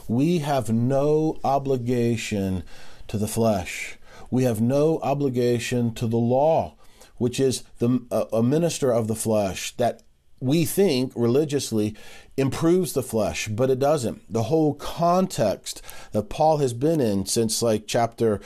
We 0.08 0.38
have 0.38 0.70
no 0.70 1.38
obligation 1.44 2.62
to 3.08 3.18
the 3.18 3.28
flesh. 3.28 3.98
We 4.30 4.44
have 4.44 4.62
no 4.62 5.00
obligation 5.02 5.92
to 5.96 6.06
the 6.06 6.16
law, 6.16 6.76
which 7.18 7.38
is 7.38 7.62
the 7.78 8.00
a 8.32 8.42
minister 8.42 8.90
of 8.90 9.06
the 9.06 9.14
flesh 9.14 9.76
that 9.76 10.00
we 10.44 10.64
think 10.64 11.12
religiously 11.16 11.96
improves 12.36 12.92
the 12.92 13.02
flesh, 13.02 13.48
but 13.48 13.70
it 13.70 13.78
doesn't. 13.78 14.30
The 14.32 14.44
whole 14.44 14.74
context 14.74 15.80
that 16.12 16.28
Paul 16.28 16.58
has 16.58 16.74
been 16.74 17.00
in 17.00 17.26
since 17.26 17.62
like 17.62 17.84
chapter 17.86 18.40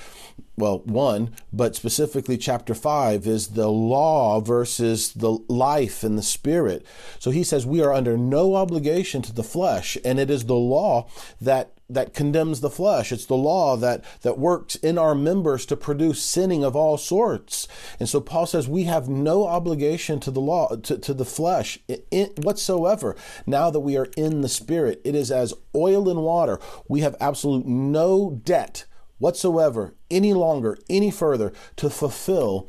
well, 0.56 0.80
one, 0.80 1.36
but 1.52 1.76
specifically 1.76 2.36
chapter 2.36 2.74
five 2.74 3.28
is 3.28 3.48
the 3.48 3.68
law 3.68 4.40
versus 4.40 5.12
the 5.12 5.38
life 5.48 6.02
and 6.02 6.18
the 6.18 6.22
spirit. 6.22 6.84
So 7.20 7.30
he 7.30 7.44
says 7.44 7.64
we 7.64 7.80
are 7.80 7.92
under 7.92 8.18
no 8.18 8.56
obligation 8.56 9.22
to 9.22 9.32
the 9.32 9.44
flesh, 9.44 9.96
and 10.04 10.18
it 10.18 10.30
is 10.30 10.46
the 10.46 10.56
law 10.56 11.08
that 11.40 11.77
that 11.90 12.12
condemns 12.12 12.60
the 12.60 12.70
flesh. 12.70 13.12
It's 13.12 13.24
the 13.24 13.36
law 13.36 13.76
that, 13.76 14.04
that 14.20 14.38
works 14.38 14.74
in 14.76 14.98
our 14.98 15.14
members 15.14 15.64
to 15.66 15.76
produce 15.76 16.22
sinning 16.22 16.62
of 16.62 16.76
all 16.76 16.98
sorts. 16.98 17.66
And 17.98 18.08
so 18.08 18.20
Paul 18.20 18.46
says 18.46 18.68
we 18.68 18.84
have 18.84 19.08
no 19.08 19.46
obligation 19.46 20.20
to 20.20 20.30
the 20.30 20.40
law, 20.40 20.76
to, 20.76 20.98
to 20.98 21.14
the 21.14 21.24
flesh 21.24 21.78
in, 22.10 22.28
whatsoever. 22.42 23.16
Now 23.46 23.70
that 23.70 23.80
we 23.80 23.96
are 23.96 24.08
in 24.16 24.42
the 24.42 24.48
spirit, 24.48 25.00
it 25.04 25.14
is 25.14 25.30
as 25.30 25.54
oil 25.74 26.10
and 26.10 26.22
water. 26.22 26.60
We 26.88 27.00
have 27.00 27.16
absolute 27.20 27.66
no 27.66 28.40
debt 28.44 28.84
whatsoever 29.18 29.94
any 30.10 30.34
longer, 30.34 30.78
any 30.90 31.10
further 31.10 31.52
to 31.76 31.88
fulfill 31.88 32.68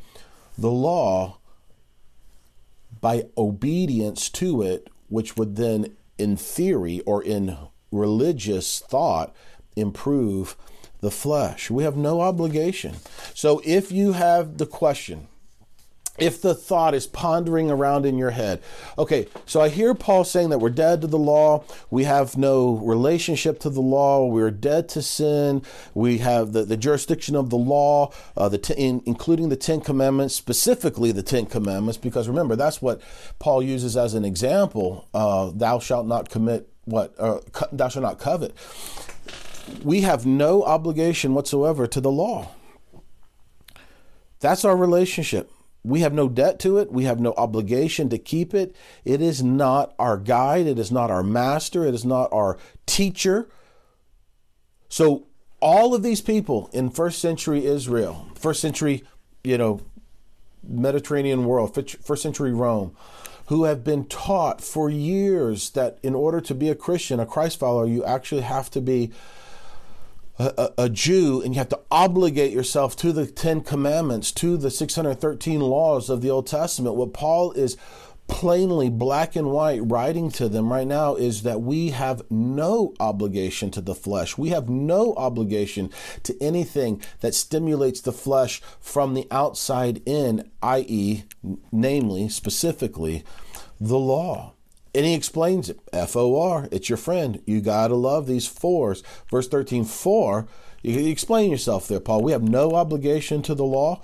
the 0.57 0.71
law 0.71 1.39
by 3.01 3.27
obedience 3.37 4.29
to 4.29 4.61
it, 4.61 4.89
which 5.07 5.35
would 5.37 5.55
then, 5.55 5.95
in 6.17 6.35
theory 6.35 7.01
or 7.01 7.23
in 7.23 7.57
religious 7.91 8.79
thought 8.79 9.35
improve 9.75 10.55
the 11.01 11.11
flesh. 11.11 11.71
We 11.71 11.83
have 11.83 11.95
no 11.95 12.21
obligation. 12.21 12.95
So 13.33 13.61
if 13.63 13.91
you 13.91 14.13
have 14.13 14.57
the 14.57 14.65
question, 14.65 15.27
if 16.17 16.41
the 16.41 16.53
thought 16.53 16.93
is 16.93 17.07
pondering 17.07 17.71
around 17.71 18.05
in 18.05 18.17
your 18.17 18.31
head, 18.31 18.61
okay, 18.97 19.27
so 19.45 19.61
I 19.61 19.69
hear 19.69 19.95
Paul 19.95 20.25
saying 20.25 20.49
that 20.49 20.59
we're 20.59 20.69
dead 20.69 20.99
to 21.01 21.07
the 21.07 21.17
law, 21.17 21.63
we 21.89 22.03
have 22.03 22.37
no 22.37 22.75
relationship 22.75 23.59
to 23.61 23.69
the 23.69 23.81
law, 23.81 24.25
we're 24.25 24.51
dead 24.51 24.89
to 24.89 25.01
sin, 25.01 25.61
we 25.93 26.17
have 26.17 26.51
the, 26.51 26.65
the 26.65 26.75
jurisdiction 26.75 27.37
of 27.37 27.49
the 27.49 27.57
law, 27.57 28.11
uh, 28.35 28.49
the 28.49 28.75
in, 28.77 29.01
including 29.05 29.47
the 29.47 29.55
Ten 29.55 29.79
Commandments, 29.79 30.35
specifically 30.35 31.13
the 31.13 31.23
Ten 31.23 31.45
Commandments, 31.45 31.97
because 31.97 32.27
remember, 32.27 32.57
that's 32.57 32.81
what 32.81 33.01
Paul 33.39 33.63
uses 33.63 33.95
as 33.95 34.13
an 34.13 34.25
example 34.25 35.07
uh, 35.13 35.51
thou 35.53 35.79
shalt 35.79 36.05
not 36.05 36.29
commit 36.29 36.69
what 36.89 37.13
uh, 37.19 37.39
thou 37.71 37.87
shalt 37.87 38.03
not 38.03 38.19
covet. 38.19 38.55
We 39.83 40.01
have 40.01 40.25
no 40.25 40.63
obligation 40.63 41.33
whatsoever 41.33 41.87
to 41.87 42.01
the 42.01 42.11
law. 42.11 42.51
That's 44.39 44.65
our 44.65 44.75
relationship. 44.75 45.51
We 45.83 46.01
have 46.01 46.13
no 46.13 46.27
debt 46.27 46.59
to 46.59 46.77
it. 46.77 46.91
We 46.91 47.05
have 47.05 47.19
no 47.19 47.33
obligation 47.37 48.09
to 48.09 48.17
keep 48.17 48.53
it. 48.53 48.75
It 49.05 49.21
is 49.21 49.41
not 49.41 49.93
our 49.97 50.17
guide. 50.17 50.67
It 50.67 50.77
is 50.77 50.91
not 50.91 51.09
our 51.09 51.23
master. 51.23 51.85
It 51.85 51.93
is 51.93 52.03
not 52.03 52.29
our 52.33 52.57
teacher. 52.85 53.49
So, 54.89 55.27
all 55.61 55.93
of 55.93 56.03
these 56.03 56.21
people 56.21 56.69
in 56.73 56.89
first 56.89 57.19
century 57.19 57.65
Israel, 57.65 58.27
first 58.35 58.61
century, 58.61 59.03
you 59.43 59.57
know, 59.57 59.81
Mediterranean 60.63 61.45
world, 61.45 61.77
first 62.01 62.23
century 62.23 62.53
Rome, 62.53 62.95
who 63.49 63.63
have 63.63 63.83
been 63.83 64.05
taught 64.05 64.61
for 64.61 64.91
years 64.91 65.71
that 65.71 65.97
in 66.03 66.13
order 66.13 66.39
to 66.39 66.53
be 66.53 66.69
a 66.69 66.75
Christian, 66.75 67.19
a 67.19 67.25
Christ 67.25 67.59
follower, 67.59 67.87
you 67.87 68.03
actually 68.05 68.41
have 68.41 68.69
to 68.69 68.79
be 68.79 69.11
a, 70.37 70.69
a, 70.77 70.87
Jew 70.87 71.41
and 71.41 71.53
you 71.53 71.57
have 71.57 71.69
to 71.69 71.79
obligate 71.89 72.51
yourself 72.51 72.95
to 72.97 73.11
the 73.11 73.25
Ten 73.25 73.61
Commandments, 73.61 74.31
to 74.33 74.55
the 74.55 74.69
613 74.69 75.61
laws 75.61 76.11
of 76.11 76.21
the 76.21 76.29
Old 76.29 76.45
Testament. 76.45 76.95
What 76.95 77.11
Paul 77.11 77.51
is 77.53 77.75
plainly 78.27 78.89
black 78.89 79.35
and 79.35 79.49
white 79.49 79.81
writing 79.83 80.29
to 80.29 80.47
them 80.47 80.71
right 80.71 80.87
now 80.87 81.15
is 81.15 81.41
that 81.41 81.61
we 81.61 81.89
have 81.89 82.21
no 82.29 82.93
obligation 82.99 83.71
to 83.71 83.81
the 83.81 83.95
flesh. 83.95 84.37
We 84.37 84.49
have 84.49 84.69
no 84.69 85.15
obligation 85.15 85.89
to 86.23 86.41
anything 86.41 87.01
that 87.21 87.33
stimulates 87.33 87.99
the 87.99 88.13
flesh 88.13 88.61
from 88.79 89.15
the 89.15 89.27
outside 89.31 90.03
in, 90.05 90.49
i.e., 90.61 91.23
namely, 91.71 92.29
specifically, 92.29 93.23
the 93.79 93.99
law. 93.99 94.53
And 94.95 95.05
he 95.05 95.13
explains 95.13 95.69
it 95.69 95.79
F 95.93 96.15
O 96.15 96.39
R, 96.39 96.67
it's 96.71 96.89
your 96.89 96.97
friend. 96.97 97.41
You 97.45 97.61
got 97.61 97.89
to 97.89 97.95
love 97.95 98.25
these 98.25 98.47
fours. 98.47 99.03
Verse 99.29 99.47
13, 99.47 99.85
for, 99.85 100.47
you 100.81 101.07
explain 101.09 101.51
yourself 101.51 101.87
there, 101.87 101.99
Paul. 101.99 102.23
We 102.23 102.31
have 102.31 102.43
no 102.43 102.71
obligation 102.71 103.41
to 103.43 103.55
the 103.55 103.65
law. 103.65 103.97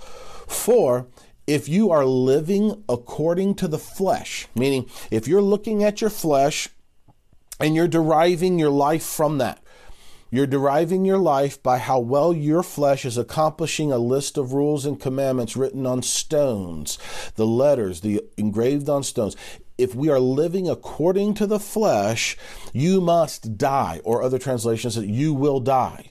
For, 0.46 1.08
if 1.46 1.68
you 1.68 1.90
are 1.90 2.04
living 2.04 2.84
according 2.88 3.54
to 3.56 3.68
the 3.68 3.78
flesh, 3.78 4.48
meaning 4.54 4.88
if 5.10 5.26
you're 5.28 5.42
looking 5.42 5.82
at 5.82 6.00
your 6.00 6.10
flesh 6.10 6.68
and 7.60 7.74
you're 7.74 7.88
deriving 7.88 8.58
your 8.58 8.70
life 8.70 9.04
from 9.04 9.38
that, 9.38 9.62
you're 10.30 10.46
deriving 10.46 11.04
your 11.04 11.18
life 11.18 11.62
by 11.62 11.78
how 11.78 12.00
well 12.00 12.32
your 12.32 12.62
flesh 12.62 13.04
is 13.04 13.16
accomplishing 13.16 13.92
a 13.92 13.98
list 13.98 14.36
of 14.36 14.52
rules 14.52 14.84
and 14.84 15.00
commandments 15.00 15.56
written 15.56 15.86
on 15.86 16.02
stones, 16.02 16.98
the 17.36 17.46
letters, 17.46 18.00
the 18.00 18.22
engraved 18.36 18.88
on 18.88 19.02
stones. 19.02 19.36
If 19.78 19.94
we 19.94 20.08
are 20.08 20.20
living 20.20 20.68
according 20.68 21.34
to 21.34 21.46
the 21.46 21.60
flesh, 21.60 22.36
you 22.72 23.00
must 23.00 23.56
die, 23.58 24.00
or 24.04 24.22
other 24.22 24.38
translations 24.38 24.94
that 24.94 25.06
you 25.06 25.34
will 25.34 25.60
die. 25.60 26.10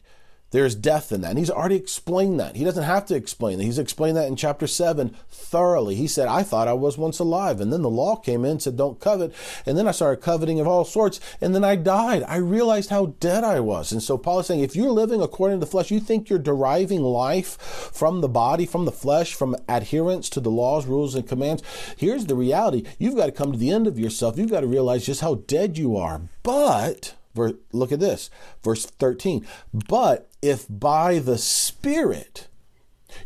There's 0.56 0.74
death 0.74 1.12
in 1.12 1.20
that. 1.20 1.32
And 1.32 1.38
he's 1.38 1.52
already 1.52 1.76
explained 1.76 2.40
that. 2.40 2.56
He 2.56 2.64
doesn't 2.64 2.86
have 2.86 3.06
to 3.08 3.16
explain 3.16 3.58
that. 3.58 3.66
He's 3.66 3.78
explained 3.78 4.16
that 4.16 4.30
in 4.30 4.38
chapter 4.38 4.68
7 4.68 5.14
thoroughly. 5.30 5.96
He 5.96 6.08
said, 6.08 6.30
I 6.30 6.44
thought 6.44 6.70
I 6.70 6.74
was 6.74 6.98
once 6.98 7.20
alive. 7.20 7.60
And 7.60 7.74
then 7.74 7.82
the 7.82 7.90
law 7.90 8.16
came 8.16 8.46
in 8.46 8.52
and 8.52 8.62
said, 8.62 8.78
don't 8.78 8.98
covet. 9.02 9.34
And 9.66 9.78
then 9.78 9.86
I 9.86 9.92
started 9.92 10.24
coveting 10.24 10.62
of 10.62 10.66
all 10.66 10.86
sorts. 10.86 11.20
And 11.42 11.54
then 11.54 11.66
I 11.66 11.76
died. 11.76 12.24
I 12.26 12.38
realized 12.38 12.90
how 12.90 13.08
dead 13.20 13.44
I 13.44 13.60
was. 13.60 13.92
And 13.92 14.02
so 14.02 14.18
Paul 14.18 14.40
is 14.40 14.48
saying, 14.48 14.62
if 14.62 14.78
you're 14.78 14.92
living 14.92 15.22
according 15.22 15.60
to 15.60 15.66
the 15.66 15.70
flesh, 15.70 15.92
you 15.92 16.00
think 16.00 16.30
you're 16.30 16.40
deriving 16.40 17.02
life 17.02 17.60
from 17.60 18.22
the 18.22 18.30
body, 18.30 18.66
from 18.66 18.86
the 18.86 18.94
flesh, 18.94 19.34
from 19.34 19.58
adherence 19.68 20.30
to 20.30 20.40
the 20.40 20.52
laws, 20.52 20.86
rules, 20.86 21.16
and 21.16 21.28
commands. 21.28 21.64
Here's 21.98 22.28
the 22.28 22.36
reality. 22.36 22.86
You've 22.98 23.18
got 23.18 23.26
to 23.26 23.34
come 23.34 23.52
to 23.52 23.58
the 23.58 23.72
end 23.72 23.88
of 23.88 24.00
yourself. 24.00 24.38
You've 24.38 24.52
got 24.52 24.62
to 24.62 24.68
realize 24.68 25.06
just 25.06 25.20
how 25.20 25.36
dead 25.36 25.78
you 25.78 25.98
are. 25.98 26.22
But 26.44 27.14
Look 27.36 27.92
at 27.92 28.00
this, 28.00 28.30
verse 28.64 28.86
13. 28.86 29.46
But 29.74 30.30
if 30.42 30.66
by 30.70 31.20
the 31.20 31.38
Spirit 31.38 32.48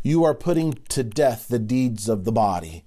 you 0.02 0.24
are 0.24 0.34
putting 0.34 0.74
to 0.88 1.02
death 1.02 1.48
the 1.48 1.58
deeds 1.58 2.08
of 2.08 2.24
the 2.24 2.32
body, 2.32 2.84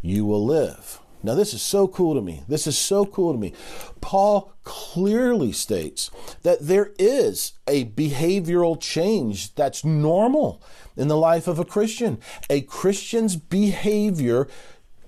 you 0.00 0.24
will 0.24 0.44
live. 0.44 1.00
Now, 1.22 1.34
this 1.34 1.54
is 1.54 1.62
so 1.62 1.88
cool 1.88 2.14
to 2.14 2.20
me. 2.20 2.42
This 2.46 2.66
is 2.68 2.78
so 2.78 3.04
cool 3.04 3.32
to 3.32 3.38
me. 3.38 3.52
Paul 4.00 4.52
clearly 4.62 5.50
states 5.50 6.10
that 6.42 6.60
there 6.60 6.92
is 6.98 7.54
a 7.66 7.86
behavioral 7.86 8.80
change 8.80 9.54
that's 9.54 9.84
normal 9.84 10.62
in 10.96 11.08
the 11.08 11.16
life 11.16 11.48
of 11.48 11.58
a 11.58 11.64
Christian. 11.64 12.20
A 12.48 12.60
Christian's 12.60 13.34
behavior 13.34 14.46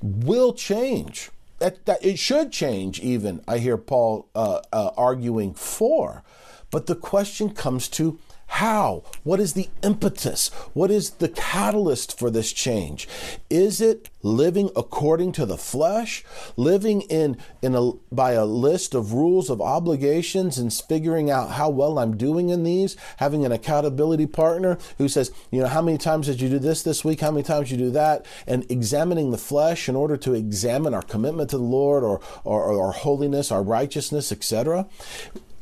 will 0.02 0.54
change 0.54 1.30
that, 1.58 1.84
that 1.86 2.04
it 2.04 2.18
should 2.18 2.52
change 2.52 3.00
even 3.00 3.42
i 3.48 3.58
hear 3.58 3.76
paul 3.76 4.28
uh, 4.34 4.60
uh, 4.72 4.90
arguing 4.96 5.54
for. 5.54 6.22
But 6.70 6.86
the 6.86 6.94
question 6.94 7.50
comes 7.50 7.88
to 7.90 8.18
how? 8.48 9.04
What 9.24 9.40
is 9.40 9.52
the 9.52 9.68
impetus? 9.82 10.48
What 10.72 10.90
is 10.90 11.10
the 11.10 11.28
catalyst 11.28 12.18
for 12.18 12.30
this 12.30 12.52
change? 12.52 13.06
Is 13.50 13.80
it 13.80 14.10
living 14.22 14.70
according 14.74 15.32
to 15.32 15.46
the 15.46 15.58
flesh, 15.58 16.24
living 16.56 17.02
in 17.02 17.36
in 17.62 17.74
a 17.74 17.92
by 18.10 18.32
a 18.32 18.46
list 18.46 18.94
of 18.94 19.12
rules 19.12 19.50
of 19.50 19.60
obligations 19.60 20.58
and 20.58 20.72
figuring 20.72 21.30
out 21.30 21.52
how 21.52 21.68
well 21.68 21.98
I'm 21.98 22.16
doing 22.16 22.48
in 22.48 22.64
these, 22.64 22.96
having 23.18 23.44
an 23.44 23.52
accountability 23.52 24.26
partner 24.26 24.78
who 24.96 25.08
says, 25.08 25.30
you 25.50 25.60
know, 25.60 25.68
how 25.68 25.82
many 25.82 25.98
times 25.98 26.26
did 26.26 26.40
you 26.40 26.48
do 26.48 26.58
this 26.58 26.82
this 26.82 27.04
week? 27.04 27.20
How 27.20 27.30
many 27.30 27.44
times 27.44 27.68
did 27.68 27.78
you 27.78 27.86
do 27.86 27.92
that? 27.92 28.26
And 28.46 28.68
examining 28.70 29.30
the 29.30 29.38
flesh 29.38 29.88
in 29.88 29.94
order 29.94 30.16
to 30.16 30.34
examine 30.34 30.94
our 30.94 31.02
commitment 31.02 31.50
to 31.50 31.58
the 31.58 31.62
Lord 31.62 32.02
or 32.02 32.20
or, 32.44 32.64
or 32.64 32.86
our 32.86 32.92
holiness, 32.92 33.52
our 33.52 33.62
righteousness, 33.62 34.32
etc 34.32 34.86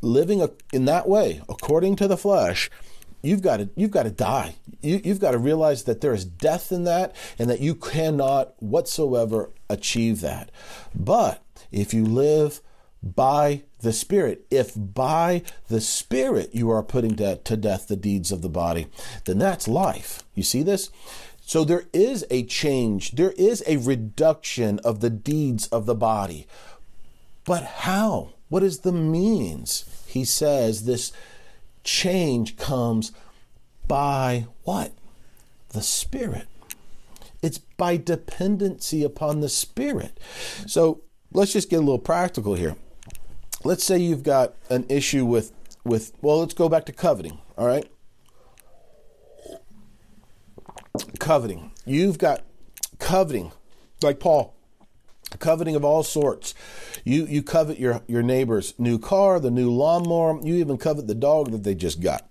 living 0.01 0.47
in 0.73 0.85
that 0.87 1.09
way, 1.09 1.41
according 1.49 1.97
to 1.97 2.09
the 2.09 2.17
flesh, 2.17 2.71
you've 3.23 3.43
got 3.43 3.59
to 3.59 3.69
you've 3.77 3.91
got 3.91 4.05
to 4.05 4.11
die. 4.11 4.57
You, 4.81 5.01
you've 5.03 5.21
got 5.21 5.33
to 5.33 5.39
realize 5.39 5.85
that 5.85 6.01
there 6.01 6.15
is 6.15 6.25
death 6.25 6.71
in 6.71 6.85
that, 6.85 7.15
and 7.39 7.51
that 7.51 7.61
you 7.61 7.75
cannot 7.75 8.55
whatsoever 8.63 9.51
achieve 9.69 10.21
that. 10.21 10.51
But 10.95 11.43
if 11.73 11.93
you 11.93 12.05
live 12.05 12.61
by 13.03 13.63
the 13.81 13.93
Spirit, 13.93 14.47
if 14.51 14.73
by 14.77 15.43
the 15.69 15.81
Spirit 15.81 16.51
you 16.53 16.71
are 16.71 16.83
putting 16.83 17.17
to, 17.17 17.37
to 17.37 17.57
death 17.57 17.89
the 17.89 17.97
deeds 17.97 18.33
of 18.33 18.43
the 18.43 18.49
body, 18.49 18.87
then 19.25 19.39
that's 19.39 19.69
life. 19.69 20.23
You 20.35 20.43
see 20.43 20.63
this? 20.63 20.91
So 21.41 21.65
there 21.65 21.85
is 21.93 22.25
a 22.31 22.43
change, 22.43 23.13
there 23.13 23.33
is 23.33 23.63
a 23.67 23.77
reduction 23.77 24.81
of 24.81 25.01
the 25.01 25.11
deeds 25.11 25.69
of 25.69 25.87
the 25.87 25.95
body. 25.95 26.47
But 27.45 27.63
how? 27.63 28.31
What 28.49 28.63
is 28.63 28.81
the 28.81 28.93
means? 28.93 29.85
He 30.07 30.25
says 30.25 30.85
this 30.85 31.13
change 31.85 32.57
comes 32.57 33.13
by 33.87 34.47
what? 34.65 34.93
The 35.71 35.83
Spirit. 35.83 36.47
It's 37.43 37.59
by 37.59 37.97
dependency 37.97 39.05
upon 39.05 39.41
the 39.41 39.49
Spirit. 39.49 40.19
So 40.67 41.03
let's 41.33 41.53
just 41.53 41.71
get 41.71 41.77
a 41.77 41.81
little 41.81 41.99
practical 41.99 42.55
here. 42.55 42.77
Let's 43.65 43.85
say 43.85 43.99
you've 43.99 44.23
got 44.23 44.55
an 44.71 44.87
issue 44.89 45.25
with 45.25 45.53
with 45.85 46.13
well, 46.21 46.41
let's 46.41 46.55
go 46.55 46.69
back 46.69 46.85
to 46.87 46.93
coveting, 46.93 47.39
all 47.57 47.67
right? 47.67 47.89
Coveting. 51.21 51.71
You've 51.85 52.19
got 52.19 52.43
coveting, 52.99 53.53
like 54.03 54.19
Paul, 54.19 54.56
coveting 55.39 55.77
of 55.77 55.85
all 55.85 56.03
sorts. 56.03 56.55
You 57.05 57.27
you 57.27 57.43
covet 57.43 57.79
your 57.79 58.03
your 58.07 58.23
neighbor's 58.23 58.75
new 58.79 58.99
car, 58.99 59.41
the 59.41 59.51
new 59.51 59.71
lawnmower. 59.71 60.41
You 60.43 60.55
even 60.57 60.79
covet 60.79 61.07
the 61.07 61.15
dog 61.15 61.51
that 61.53 61.65
they 61.65 61.75
just 61.75 62.01
got. 62.01 62.29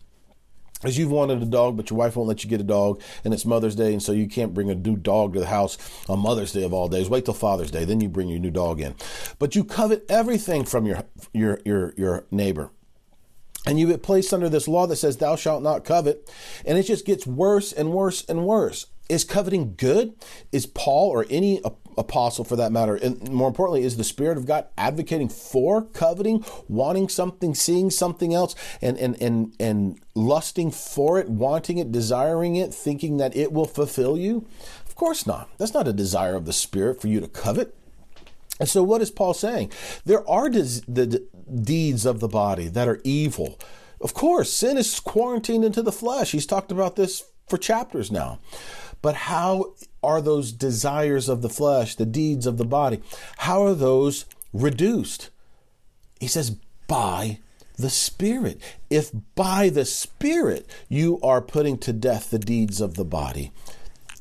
As 0.83 0.97
you've 0.97 1.11
wanted 1.11 1.41
a 1.41 1.45
dog, 1.45 1.77
but 1.77 1.89
your 1.89 1.97
wife 1.97 2.15
won't 2.15 2.27
let 2.27 2.43
you 2.43 2.49
get 2.49 2.59
a 2.59 2.63
dog, 2.63 3.01
and 3.23 3.33
it's 3.33 3.45
Mother's 3.45 3.75
Day, 3.75 3.91
and 3.93 4.03
so 4.03 4.11
you 4.11 4.27
can't 4.27 4.53
bring 4.53 4.69
a 4.69 4.75
new 4.75 4.95
dog 4.97 5.33
to 5.33 5.39
the 5.39 5.47
house 5.47 5.77
on 6.07 6.19
Mother's 6.19 6.51
Day 6.51 6.63
of 6.63 6.73
all 6.73 6.89
days. 6.89 7.09
Wait 7.09 7.25
till 7.25 7.33
Father's 7.33 7.71
Day, 7.71 7.85
then 7.85 8.01
you 8.01 8.09
bring 8.09 8.27
your 8.27 8.39
new 8.39 8.51
dog 8.51 8.81
in. 8.81 8.93
But 9.39 9.55
you 9.55 9.63
covet 9.63 10.05
everything 10.09 10.63
from 10.65 10.85
your 10.85 11.03
your 11.33 11.59
your 11.65 11.93
your 11.97 12.25
neighbor. 12.29 12.71
And 13.65 13.79
you 13.79 13.87
get 13.87 14.03
placed 14.03 14.33
under 14.33 14.47
this 14.47 14.67
law 14.67 14.85
that 14.87 14.97
says, 14.97 15.17
Thou 15.17 15.35
shalt 15.35 15.63
not 15.63 15.85
covet. 15.85 16.31
And 16.65 16.77
it 16.77 16.83
just 16.83 17.05
gets 17.05 17.25
worse 17.25 17.71
and 17.71 17.91
worse 17.91 18.23
and 18.25 18.45
worse. 18.45 18.85
Is 19.09 19.23
coveting 19.23 19.73
good? 19.75 20.13
Is 20.51 20.65
Paul 20.65 21.09
or 21.09 21.25
any 21.29 21.61
apostle 21.97 22.45
for 22.45 22.55
that 22.55 22.71
matter, 22.71 22.95
and 22.95 23.29
more 23.29 23.47
importantly, 23.47 23.83
is 23.83 23.97
the 23.97 24.03
Spirit 24.03 24.37
of 24.37 24.45
God 24.45 24.67
advocating 24.77 25.29
for 25.29 25.83
coveting, 25.83 26.43
wanting 26.67 27.09
something, 27.09 27.55
seeing 27.55 27.89
something 27.89 28.33
else, 28.33 28.55
and 28.81 28.97
and 28.97 29.21
and 29.21 29.53
and 29.59 29.99
lusting 30.13 30.71
for 30.71 31.19
it, 31.19 31.29
wanting 31.29 31.77
it, 31.77 31.91
desiring 31.91 32.55
it, 32.55 32.73
thinking 32.73 33.17
that 33.17 33.35
it 33.35 33.51
will 33.51 33.65
fulfill 33.65 34.17
you? 34.17 34.47
Of 34.85 34.95
course 34.95 35.27
not. 35.27 35.49
That's 35.57 35.73
not 35.73 35.87
a 35.87 35.93
desire 35.93 36.35
of 36.35 36.45
the 36.45 36.53
Spirit 36.53 37.01
for 37.01 37.07
you 37.07 37.19
to 37.19 37.27
covet. 37.27 37.75
And 38.59 38.69
so, 38.69 38.83
what 38.83 39.01
is 39.01 39.11
Paul 39.11 39.33
saying? 39.33 39.71
There 40.05 40.27
are 40.29 40.49
des- 40.49 40.81
the 40.87 41.27
deeds 41.53 42.05
of 42.05 42.19
the 42.19 42.27
body 42.27 42.67
that 42.69 42.87
are 42.87 43.01
evil. 43.03 43.59
Of 43.99 44.13
course, 44.13 44.51
sin 44.51 44.77
is 44.77 44.99
quarantined 44.99 45.65
into 45.65 45.81
the 45.81 45.91
flesh. 45.91 46.31
He's 46.31 46.45
talked 46.45 46.71
about 46.71 46.95
this 46.95 47.23
for 47.47 47.57
chapters 47.57 48.11
now. 48.11 48.39
But 49.05 49.13
how 49.13 49.75
are 50.01 50.19
those 50.19 50.51
desires 50.51 51.29
of 51.29 51.43
the 51.43 51.47
flesh, 51.47 51.93
the 51.93 52.07
deeds 52.07 52.47
of 52.47 52.57
the 52.57 52.65
body, 52.65 53.03
how 53.37 53.63
are 53.63 53.75
those 53.75 54.25
reduced? 54.51 55.29
He 56.19 56.25
says, 56.25 56.57
by 56.87 57.37
the 57.77 57.91
Spirit. 57.91 58.59
If 58.89 59.11
by 59.35 59.69
the 59.69 59.85
Spirit 59.85 60.67
you 60.89 61.19
are 61.21 61.39
putting 61.39 61.77
to 61.81 61.93
death 61.93 62.31
the 62.31 62.39
deeds 62.39 62.81
of 62.81 62.95
the 62.95 63.05
body, 63.05 63.51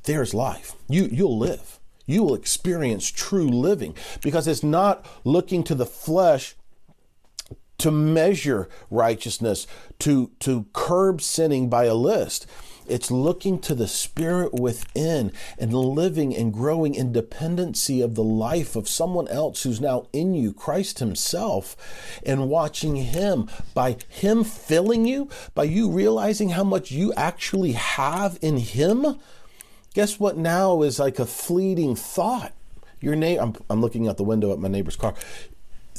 there's 0.02 0.34
life. 0.34 0.74
You, 0.86 1.08
you'll 1.10 1.38
live. 1.38 1.80
You 2.04 2.22
will 2.22 2.34
experience 2.34 3.10
true 3.10 3.48
living 3.48 3.96
because 4.20 4.46
it's 4.46 4.62
not 4.62 5.06
looking 5.24 5.64
to 5.64 5.74
the 5.74 5.86
flesh 5.86 6.56
to 7.78 7.90
measure 7.90 8.68
righteousness, 8.90 9.66
to, 10.00 10.30
to 10.40 10.66
curb 10.74 11.22
sinning 11.22 11.70
by 11.70 11.86
a 11.86 11.94
list. 11.94 12.46
It's 12.86 13.10
looking 13.10 13.58
to 13.60 13.74
the 13.74 13.88
spirit 13.88 14.52
within 14.52 15.32
and 15.58 15.72
living 15.72 16.34
and 16.36 16.52
growing 16.52 16.94
in 16.94 17.12
dependency 17.12 18.00
of 18.00 18.14
the 18.14 18.24
life 18.24 18.76
of 18.76 18.88
someone 18.88 19.28
else 19.28 19.62
who's 19.62 19.80
now 19.80 20.06
in 20.12 20.34
you, 20.34 20.52
Christ 20.52 20.98
Himself, 20.98 21.76
and 22.24 22.50
watching 22.50 22.96
Him 22.96 23.48
by 23.72 23.96
Him 24.08 24.44
filling 24.44 25.06
you, 25.06 25.28
by 25.54 25.64
you 25.64 25.90
realizing 25.90 26.50
how 26.50 26.64
much 26.64 26.90
you 26.90 27.12
actually 27.14 27.72
have 27.72 28.38
in 28.42 28.58
Him. 28.58 29.18
Guess 29.94 30.20
what 30.20 30.36
now 30.36 30.82
is 30.82 30.98
like 30.98 31.18
a 31.18 31.26
fleeting 31.26 31.96
thought? 31.96 32.52
Your 33.00 33.16
name, 33.16 33.38
I'm, 33.40 33.54
I'm 33.70 33.80
looking 33.80 34.08
out 34.08 34.16
the 34.16 34.24
window 34.24 34.52
at 34.52 34.58
my 34.58 34.68
neighbor's 34.68 34.96
car. 34.96 35.14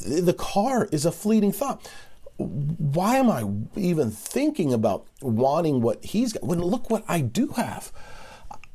The 0.05 0.33
car 0.33 0.89
is 0.91 1.05
a 1.05 1.11
fleeting 1.11 1.51
thought 1.51 1.89
why 2.37 3.17
am 3.17 3.29
I 3.29 3.79
even 3.79 4.11
thinking 4.11 4.73
about 4.73 5.05
wanting 5.21 5.81
what 5.81 6.03
he's 6.03 6.33
got? 6.33 6.43
When 6.43 6.59
look 6.59 6.89
what 6.89 7.05
I 7.07 7.21
do 7.21 7.47
have. 7.49 7.91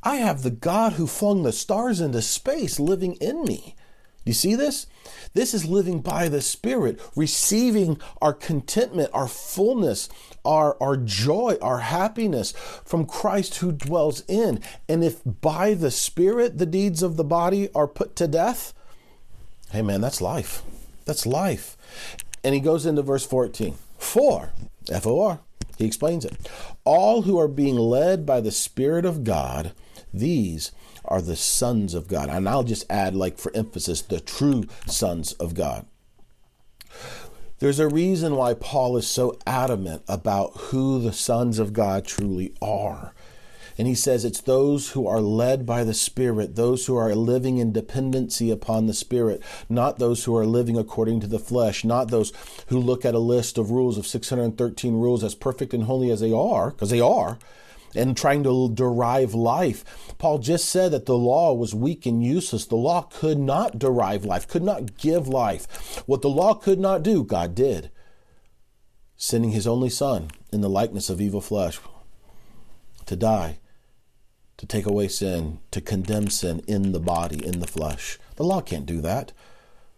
I 0.03 0.17
have 0.17 0.43
the 0.43 0.51
God 0.51 0.95
who 0.95 1.07
flung 1.07 1.43
the 1.43 1.53
stars 1.53 2.01
into 2.01 2.23
space 2.23 2.81
living 2.81 3.17
in 3.17 3.45
me. 3.45 3.75
Do 4.25 4.31
you 4.31 4.35
see 4.35 4.55
this? 4.55 4.87
This 5.33 5.55
is 5.55 5.67
living 5.67 6.01
by 6.01 6.29
the 6.29 6.41
Spirit, 6.41 7.01
receiving 7.15 8.01
our 8.21 8.33
contentment, 8.33 9.11
our 9.13 9.29
fullness, 9.29 10.09
our, 10.45 10.77
our 10.81 10.97
joy, 10.97 11.57
our 11.63 11.79
happiness 11.79 12.53
from 12.85 13.07
Christ 13.07 13.57
who 13.57 13.73
dwells 13.73 14.23
in. 14.27 14.61
And 14.89 15.05
if 15.05 15.21
by 15.25 15.75
the 15.75 15.91
Spirit 15.91 16.59
the 16.59 16.67
deeds 16.67 17.03
of 17.03 17.17
the 17.17 17.25
body 17.25 17.71
are 17.75 17.89
put 17.89 18.17
to 18.17 18.29
death, 18.29 18.75
hey 19.71 19.83
man, 19.83 20.01
that's 20.01 20.21
life. 20.21 20.63
That's 21.05 21.27
life. 21.27 21.77
And 22.43 22.55
he 22.55 22.61
goes 22.61 22.87
into 22.87 23.03
verse 23.03 23.27
14. 23.27 23.75
For, 23.99 24.53
F 24.91 25.07
O 25.07 25.21
R, 25.21 25.41
he 25.77 25.87
explains 25.87 26.25
it. 26.25 26.49
All 26.85 27.23
who 27.23 27.39
are 27.39 27.49
being 27.49 27.77
led 27.77 28.25
by 28.25 28.41
the 28.41 28.51
Spirit 28.51 29.05
of 29.05 29.25
God, 29.25 29.73
these 30.13 30.73
are 31.05 31.23
the 31.23 31.37
sons 31.37 31.95
of 31.95 32.09
God. 32.09 32.29
And 32.29 32.49
I'll 32.49 32.63
just 32.63 32.91
add, 32.91 33.15
like 33.15 33.39
for 33.39 33.55
emphasis, 33.55 34.03
the 34.03 34.21
true 34.21 34.65
sons 34.87 35.33
of 35.35 35.55
God. 35.55 35.87
There's 37.59 37.79
a 37.79 37.89
reason 37.89 38.37
why 38.37 38.55
Paul 38.55 38.97
is 38.97 39.07
so 39.07 39.39
adamant 39.47 40.03
about 40.09 40.57
who 40.57 40.99
the 40.99 41.13
sons 41.13 41.59
of 41.59 41.75
God 41.75 42.07
truly 42.07 42.55
are. 42.63 43.13
And 43.81 43.87
he 43.87 43.95
says 43.95 44.27
it's 44.27 44.43
those 44.43 44.91
who 44.91 45.07
are 45.07 45.23
led 45.23 45.65
by 45.65 45.85
the 45.85 45.95
Spirit, 45.95 46.55
those 46.55 46.85
who 46.85 46.97
are 46.97 47.15
living 47.15 47.57
in 47.57 47.73
dependency 47.73 48.51
upon 48.51 48.85
the 48.85 48.93
Spirit, 48.93 49.43
not 49.71 49.99
those 49.99 50.25
who 50.25 50.37
are 50.37 50.45
living 50.45 50.77
according 50.77 51.21
to 51.21 51.27
the 51.27 51.39
flesh, 51.39 51.83
not 51.83 52.11
those 52.11 52.31
who 52.67 52.79
look 52.79 53.07
at 53.07 53.15
a 53.15 53.19
list 53.19 53.57
of 53.57 53.71
rules 53.71 53.97
of 53.97 54.07
613 54.07 54.93
rules 54.93 55.25
as 55.25 55.35
perfect 55.35 55.73
and 55.73 55.85
holy 55.85 56.11
as 56.11 56.21
they 56.21 56.31
are, 56.31 56.73
because 56.73 56.91
they 56.91 57.01
are, 57.01 57.39
and 57.95 58.19
trying 58.19 58.43
to 58.43 58.71
derive 58.75 59.33
life. 59.33 60.15
Paul 60.19 60.41
just 60.41 60.69
said 60.69 60.93
that 60.93 61.07
the 61.07 61.17
law 61.17 61.55
was 61.55 61.75
weak 61.75 62.05
and 62.05 62.23
useless. 62.23 62.67
The 62.67 62.77
law 62.77 63.09
could 63.11 63.39
not 63.39 63.79
derive 63.79 64.27
life, 64.27 64.47
could 64.47 64.63
not 64.63 64.99
give 64.99 65.27
life. 65.27 66.03
What 66.07 66.21
the 66.21 66.29
law 66.29 66.53
could 66.53 66.81
not 66.81 67.03
do, 67.03 67.25
God 67.25 67.55
did, 67.55 67.91
sending 69.17 69.53
his 69.53 69.67
only 69.67 69.89
Son 69.89 70.31
in 70.53 70.61
the 70.61 70.69
likeness 70.69 71.09
of 71.09 71.19
evil 71.19 71.41
flesh 71.41 71.81
to 73.07 73.17
die 73.17 73.57
to 74.61 74.67
take 74.67 74.85
away 74.85 75.09
sin, 75.09 75.59
to 75.71 75.81
condemn 75.81 76.29
sin 76.29 76.61
in 76.69 76.93
the 76.93 77.01
body, 77.01 77.43
in 77.43 77.61
the 77.61 77.67
flesh. 77.67 78.19
The 78.37 78.45
law 78.45 78.61
can't 78.61 78.85
do 78.85 79.01
that, 79.01 79.33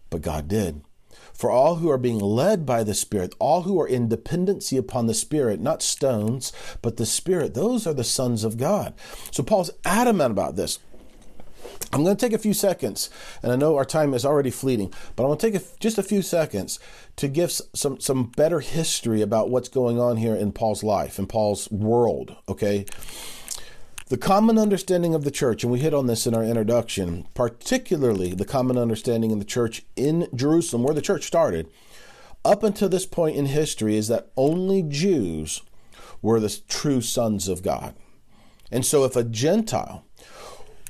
but 0.09 0.21
God 0.21 0.47
did. 0.47 0.81
For 1.33 1.51
all 1.51 1.75
who 1.75 1.89
are 1.89 1.97
being 1.97 2.19
led 2.19 2.65
by 2.65 2.85
the 2.85 2.93
Spirit, 2.93 3.35
all 3.39 3.63
who 3.63 3.77
are 3.81 3.87
in 3.87 4.07
dependency 4.07 4.77
upon 4.77 5.07
the 5.07 5.13
Spirit, 5.13 5.59
not 5.59 5.83
stones, 5.83 6.53
but 6.81 6.95
the 6.95 7.05
Spirit, 7.05 7.55
those 7.55 7.85
are 7.85 7.93
the 7.93 8.05
sons 8.05 8.45
of 8.45 8.55
God. 8.55 8.93
So 9.31 9.43
Paul's 9.43 9.71
adamant 9.83 10.31
about 10.31 10.55
this. 10.55 10.79
I'm 11.91 12.05
going 12.05 12.15
to 12.15 12.25
take 12.25 12.33
a 12.33 12.41
few 12.41 12.53
seconds, 12.53 13.09
and 13.41 13.51
I 13.51 13.57
know 13.57 13.75
our 13.75 13.83
time 13.83 14.13
is 14.13 14.23
already 14.23 14.49
fleeting, 14.49 14.93
but 15.17 15.23
I'm 15.23 15.27
going 15.27 15.39
to 15.39 15.51
take 15.51 15.61
a, 15.61 15.65
just 15.81 15.97
a 15.97 16.03
few 16.03 16.21
seconds 16.21 16.79
to 17.17 17.27
give 17.27 17.51
some 17.51 17.99
some 17.99 18.31
better 18.37 18.61
history 18.61 19.21
about 19.21 19.49
what's 19.49 19.69
going 19.69 19.99
on 19.99 20.15
here 20.15 20.35
in 20.35 20.53
Paul's 20.53 20.83
life, 20.83 21.19
in 21.19 21.27
Paul's 21.27 21.69
world. 21.69 22.37
Okay, 22.47 22.85
the 24.09 24.17
common 24.17 24.57
understanding 24.57 25.15
of 25.15 25.23
the 25.23 25.31
church, 25.31 25.63
and 25.63 25.71
we 25.71 25.79
hit 25.79 25.93
on 25.93 26.07
this 26.07 26.27
in 26.27 26.35
our 26.35 26.43
introduction, 26.43 27.27
particularly 27.33 28.33
the 28.33 28.45
common 28.45 28.77
understanding 28.77 29.31
in 29.31 29.39
the 29.39 29.45
church 29.45 29.83
in 29.95 30.27
Jerusalem, 30.35 30.83
where 30.83 30.93
the 30.93 31.01
church 31.01 31.23
started, 31.23 31.69
up 32.45 32.63
until 32.63 32.89
this 32.89 33.05
point 33.05 33.37
in 33.37 33.45
history, 33.45 33.95
is 33.95 34.09
that 34.09 34.29
only 34.35 34.83
Jews 34.83 35.61
were 36.21 36.39
the 36.39 36.59
true 36.67 37.01
sons 37.01 37.47
of 37.47 37.63
God. 37.63 37.95
And 38.71 38.85
so 38.85 39.03
if 39.03 39.15
a 39.15 39.23
Gentile 39.23 40.03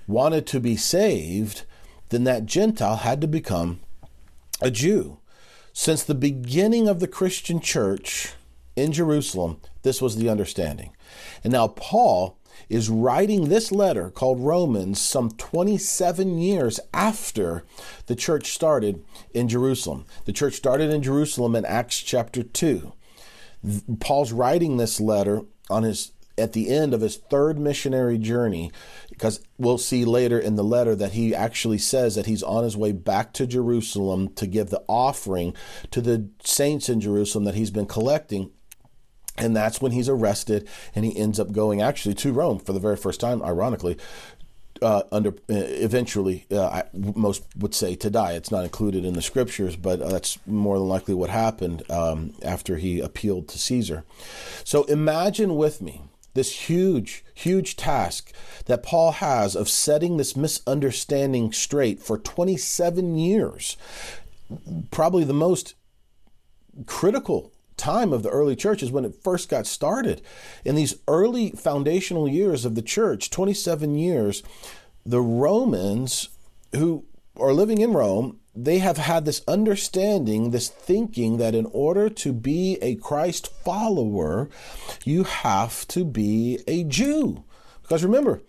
wanted 0.07 0.47
to 0.47 0.59
be 0.59 0.75
saved, 0.75 1.63
then 2.09 2.23
that 2.23 2.45
Gentile 2.45 2.97
had 2.97 3.21
to 3.21 3.27
become 3.27 3.79
a 4.61 4.71
Jew. 4.71 5.19
Since 5.73 6.03
the 6.03 6.15
beginning 6.15 6.87
of 6.87 6.99
the 6.99 7.07
Christian 7.07 7.59
church 7.59 8.33
in 8.75 8.91
Jerusalem, 8.91 9.59
This 9.83 10.01
was 10.01 10.15
the 10.15 10.29
understanding. 10.29 10.95
And 11.43 11.53
now 11.53 11.67
Paul 11.67 12.37
is 12.69 12.89
writing 12.89 13.49
this 13.49 13.71
letter 13.71 14.09
called 14.09 14.39
Romans 14.39 14.99
some 14.99 15.31
27 15.31 16.37
years 16.37 16.79
after 16.93 17.63
the 18.07 18.15
church 18.15 18.51
started 18.51 19.03
in 19.33 19.47
Jerusalem. 19.47 20.05
The 20.25 20.33
church 20.33 20.55
started 20.55 20.91
in 20.91 21.03
Jerusalem 21.03 21.55
in 21.55 21.65
Acts 21.65 21.99
chapter 22.01 22.43
2. 22.43 22.93
Paul's 23.99 24.31
writing 24.31 24.77
this 24.77 24.99
letter 24.99 25.41
on 25.69 25.83
his 25.83 26.11
at 26.37 26.53
the 26.53 26.69
end 26.69 26.93
of 26.93 27.01
his 27.01 27.17
third 27.17 27.59
missionary 27.59 28.17
journey 28.17 28.71
because 29.09 29.39
we'll 29.57 29.77
see 29.77 30.03
later 30.03 30.39
in 30.39 30.55
the 30.55 30.63
letter 30.63 30.95
that 30.95 31.13
he 31.13 31.35
actually 31.35 31.77
says 31.77 32.15
that 32.15 32.25
he's 32.25 32.41
on 32.41 32.63
his 32.63 32.75
way 32.75 32.91
back 32.91 33.33
to 33.33 33.45
Jerusalem 33.45 34.29
to 34.29 34.47
give 34.47 34.69
the 34.69 34.83
offering 34.87 35.53
to 35.91 36.01
the 36.01 36.29
saints 36.43 36.89
in 36.89 36.99
Jerusalem 36.99 37.43
that 37.43 37.55
he's 37.55 37.71
been 37.71 37.85
collecting 37.85 38.49
and 39.37 39.55
that's 39.55 39.81
when 39.81 39.91
he's 39.91 40.09
arrested 40.09 40.67
and 40.95 41.05
he 41.05 41.17
ends 41.17 41.39
up 41.39 41.51
going 41.51 41.81
actually 41.81 42.15
to 42.15 42.31
Rome 42.31 42.59
for 42.59 42.73
the 42.73 42.79
very 42.79 42.97
first 42.97 43.19
time, 43.19 43.41
ironically. 43.41 43.97
Uh, 44.81 45.03
under 45.13 45.29
uh, 45.29 45.33
eventually, 45.49 46.45
uh, 46.51 46.81
most 46.93 47.45
would 47.55 47.73
say 47.73 47.95
to 47.95 48.09
die. 48.09 48.33
It's 48.33 48.51
not 48.51 48.65
included 48.65 49.05
in 49.05 49.13
the 49.13 49.21
scriptures, 49.21 49.77
but 49.77 49.99
that's 49.99 50.37
more 50.45 50.77
than 50.77 50.89
likely 50.89 51.13
what 51.13 51.29
happened 51.29 51.89
um, 51.89 52.33
after 52.43 52.77
he 52.77 52.99
appealed 52.99 53.47
to 53.49 53.57
Caesar. 53.57 54.03
So 54.65 54.83
imagine 54.85 55.55
with 55.55 55.81
me 55.81 56.01
this 56.33 56.67
huge, 56.67 57.23
huge 57.33 57.77
task 57.77 58.33
that 58.65 58.83
Paul 58.83 59.13
has 59.13 59.55
of 59.55 59.69
setting 59.69 60.17
this 60.17 60.35
misunderstanding 60.35 61.53
straight 61.53 62.01
for 62.01 62.17
27 62.17 63.17
years. 63.17 63.77
Probably 64.91 65.23
the 65.23 65.33
most 65.33 65.75
critical 66.85 67.52
time 67.77 68.13
of 68.13 68.23
the 68.23 68.29
early 68.29 68.55
church 68.55 68.83
is 68.83 68.91
when 68.91 69.05
it 69.05 69.23
first 69.23 69.49
got 69.49 69.65
started. 69.65 70.21
In 70.63 70.75
these 70.75 70.95
early 71.07 71.51
foundational 71.51 72.27
years 72.27 72.65
of 72.65 72.75
the 72.75 72.81
church, 72.81 73.29
27 73.29 73.95
years, 73.95 74.43
the 75.05 75.21
Romans 75.21 76.29
who 76.75 77.05
are 77.37 77.53
living 77.53 77.79
in 77.79 77.93
Rome, 77.93 78.39
they 78.55 78.79
have 78.79 78.97
had 78.97 79.25
this 79.25 79.41
understanding, 79.47 80.51
this 80.51 80.69
thinking 80.69 81.37
that 81.37 81.55
in 81.55 81.65
order 81.67 82.09
to 82.09 82.31
be 82.31 82.77
a 82.81 82.95
Christ 82.95 83.47
follower, 83.47 84.49
you 85.03 85.23
have 85.23 85.87
to 85.89 86.05
be 86.05 86.59
a 86.67 86.83
Jew. 86.83 87.43
Because 87.81 88.03
remember, 88.03 88.43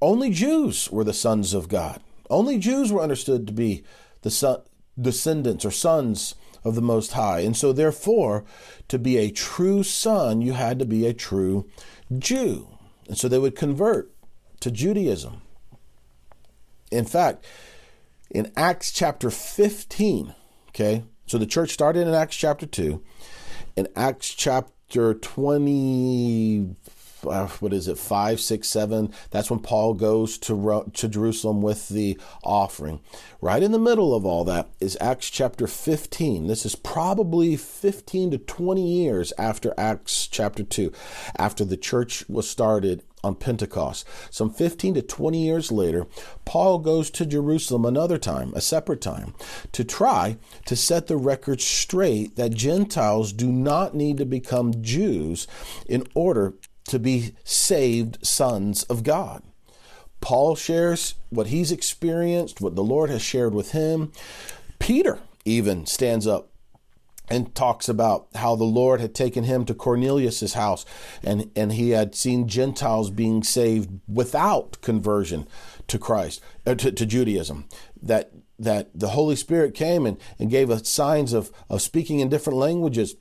only 0.00 0.30
Jews 0.30 0.90
were 0.90 1.04
the 1.04 1.14
sons 1.14 1.54
of 1.54 1.68
God. 1.68 2.00
Only 2.28 2.58
Jews 2.58 2.92
were 2.92 3.02
understood 3.02 3.46
to 3.46 3.52
be 3.52 3.84
the 4.20 4.30
son, 4.30 4.60
descendants 5.00 5.64
or 5.64 5.70
sons 5.70 6.34
of 6.64 6.74
the 6.74 6.82
Most 6.82 7.12
High. 7.12 7.40
And 7.40 7.56
so, 7.56 7.72
therefore, 7.72 8.44
to 8.88 8.98
be 8.98 9.18
a 9.18 9.30
true 9.30 9.82
son, 9.82 10.42
you 10.42 10.52
had 10.52 10.78
to 10.78 10.84
be 10.84 11.06
a 11.06 11.14
true 11.14 11.68
Jew. 12.18 12.68
And 13.08 13.18
so 13.18 13.28
they 13.28 13.38
would 13.38 13.56
convert 13.56 14.12
to 14.60 14.70
Judaism. 14.70 15.42
In 16.90 17.04
fact, 17.04 17.44
in 18.30 18.52
Acts 18.56 18.92
chapter 18.92 19.30
15, 19.30 20.34
okay, 20.68 21.04
so 21.26 21.38
the 21.38 21.46
church 21.46 21.70
started 21.70 22.06
in 22.06 22.14
Acts 22.14 22.36
chapter 22.36 22.66
2. 22.66 23.02
In 23.76 23.88
Acts 23.96 24.28
chapter 24.28 25.14
20, 25.14 26.66
uh, 26.70 27.01
what 27.22 27.72
is 27.72 27.88
it, 27.88 27.98
five, 27.98 28.40
six, 28.40 28.68
seven. 28.68 29.12
That's 29.30 29.50
when 29.50 29.60
Paul 29.60 29.94
goes 29.94 30.38
to, 30.38 30.90
to 30.92 31.08
Jerusalem 31.08 31.62
with 31.62 31.88
the 31.88 32.18
offering. 32.42 33.00
Right 33.40 33.62
in 33.62 33.72
the 33.72 33.78
middle 33.78 34.14
of 34.14 34.26
all 34.26 34.44
that 34.44 34.68
is 34.80 34.96
Acts 35.00 35.30
chapter 35.30 35.66
15. 35.66 36.46
This 36.46 36.66
is 36.66 36.74
probably 36.74 37.56
15 37.56 38.32
to 38.32 38.38
20 38.38 38.86
years 38.86 39.32
after 39.38 39.74
Acts 39.78 40.26
chapter 40.26 40.62
2, 40.62 40.92
after 41.36 41.64
the 41.64 41.76
church 41.76 42.28
was 42.28 42.48
started 42.48 43.02
on 43.24 43.36
Pentecost. 43.36 44.06
Some 44.30 44.50
15 44.50 44.94
to 44.94 45.02
20 45.02 45.44
years 45.44 45.70
later, 45.70 46.06
Paul 46.44 46.78
goes 46.78 47.10
to 47.10 47.26
Jerusalem 47.26 47.84
another 47.84 48.18
time, 48.18 48.52
a 48.54 48.60
separate 48.60 49.00
time, 49.00 49.34
to 49.72 49.84
try 49.84 50.38
to 50.66 50.76
set 50.76 51.06
the 51.06 51.16
record 51.16 51.60
straight 51.60 52.36
that 52.36 52.54
Gentiles 52.54 53.32
do 53.32 53.50
not 53.50 53.94
need 53.94 54.16
to 54.18 54.26
become 54.26 54.82
Jews 54.82 55.46
in 55.86 56.04
order 56.14 56.54
to 56.88 56.98
be 56.98 57.34
saved 57.44 58.24
sons 58.26 58.82
of 58.84 59.02
God. 59.02 59.42
Paul 60.20 60.54
shares 60.54 61.14
what 61.30 61.48
he's 61.48 61.72
experienced, 61.72 62.60
what 62.60 62.76
the 62.76 62.84
Lord 62.84 63.10
has 63.10 63.22
shared 63.22 63.54
with 63.54 63.72
him. 63.72 64.12
Peter 64.78 65.18
even 65.44 65.86
stands 65.86 66.26
up 66.26 66.48
and 67.28 67.54
talks 67.54 67.88
about 67.88 68.28
how 68.34 68.54
the 68.54 68.64
Lord 68.64 69.00
had 69.00 69.14
taken 69.14 69.44
him 69.44 69.64
to 69.64 69.74
Cornelius's 69.74 70.54
house 70.54 70.84
and, 71.22 71.50
and 71.56 71.72
he 71.72 71.90
had 71.90 72.14
seen 72.14 72.48
Gentiles 72.48 73.10
being 73.10 73.42
saved 73.42 74.00
without 74.06 74.80
conversion 74.80 75.48
to 75.88 75.98
Christ, 75.98 76.40
uh, 76.66 76.74
to, 76.76 76.92
to 76.92 77.06
Judaism. 77.06 77.68
That 78.00 78.32
that 78.58 78.90
the 78.94 79.08
Holy 79.08 79.34
Spirit 79.34 79.74
came 79.74 80.06
and, 80.06 80.18
and 80.38 80.48
gave 80.48 80.70
us 80.70 80.88
signs 80.88 81.32
of, 81.32 81.50
of 81.68 81.82
speaking 81.82 82.20
in 82.20 82.28
different 82.28 82.60
languages 82.60 83.16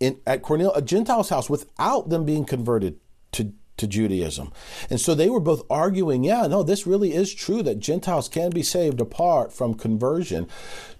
in 0.00 0.20
at 0.26 0.42
Cornel 0.42 0.74
a 0.74 0.82
Gentile's 0.82 1.30
house 1.30 1.50
without 1.50 2.08
them 2.08 2.24
being 2.24 2.44
converted 2.44 2.98
to 3.32 3.52
to 3.78 3.86
Judaism. 3.86 4.52
And 4.90 5.00
so 5.00 5.14
they 5.14 5.30
were 5.30 5.40
both 5.40 5.62
arguing, 5.70 6.24
yeah, 6.24 6.46
no, 6.46 6.62
this 6.62 6.86
really 6.86 7.14
is 7.14 7.32
true 7.32 7.62
that 7.62 7.78
Gentiles 7.78 8.28
can 8.28 8.50
be 8.50 8.62
saved 8.62 9.00
apart 9.00 9.52
from 9.52 9.74
conversion 9.74 10.48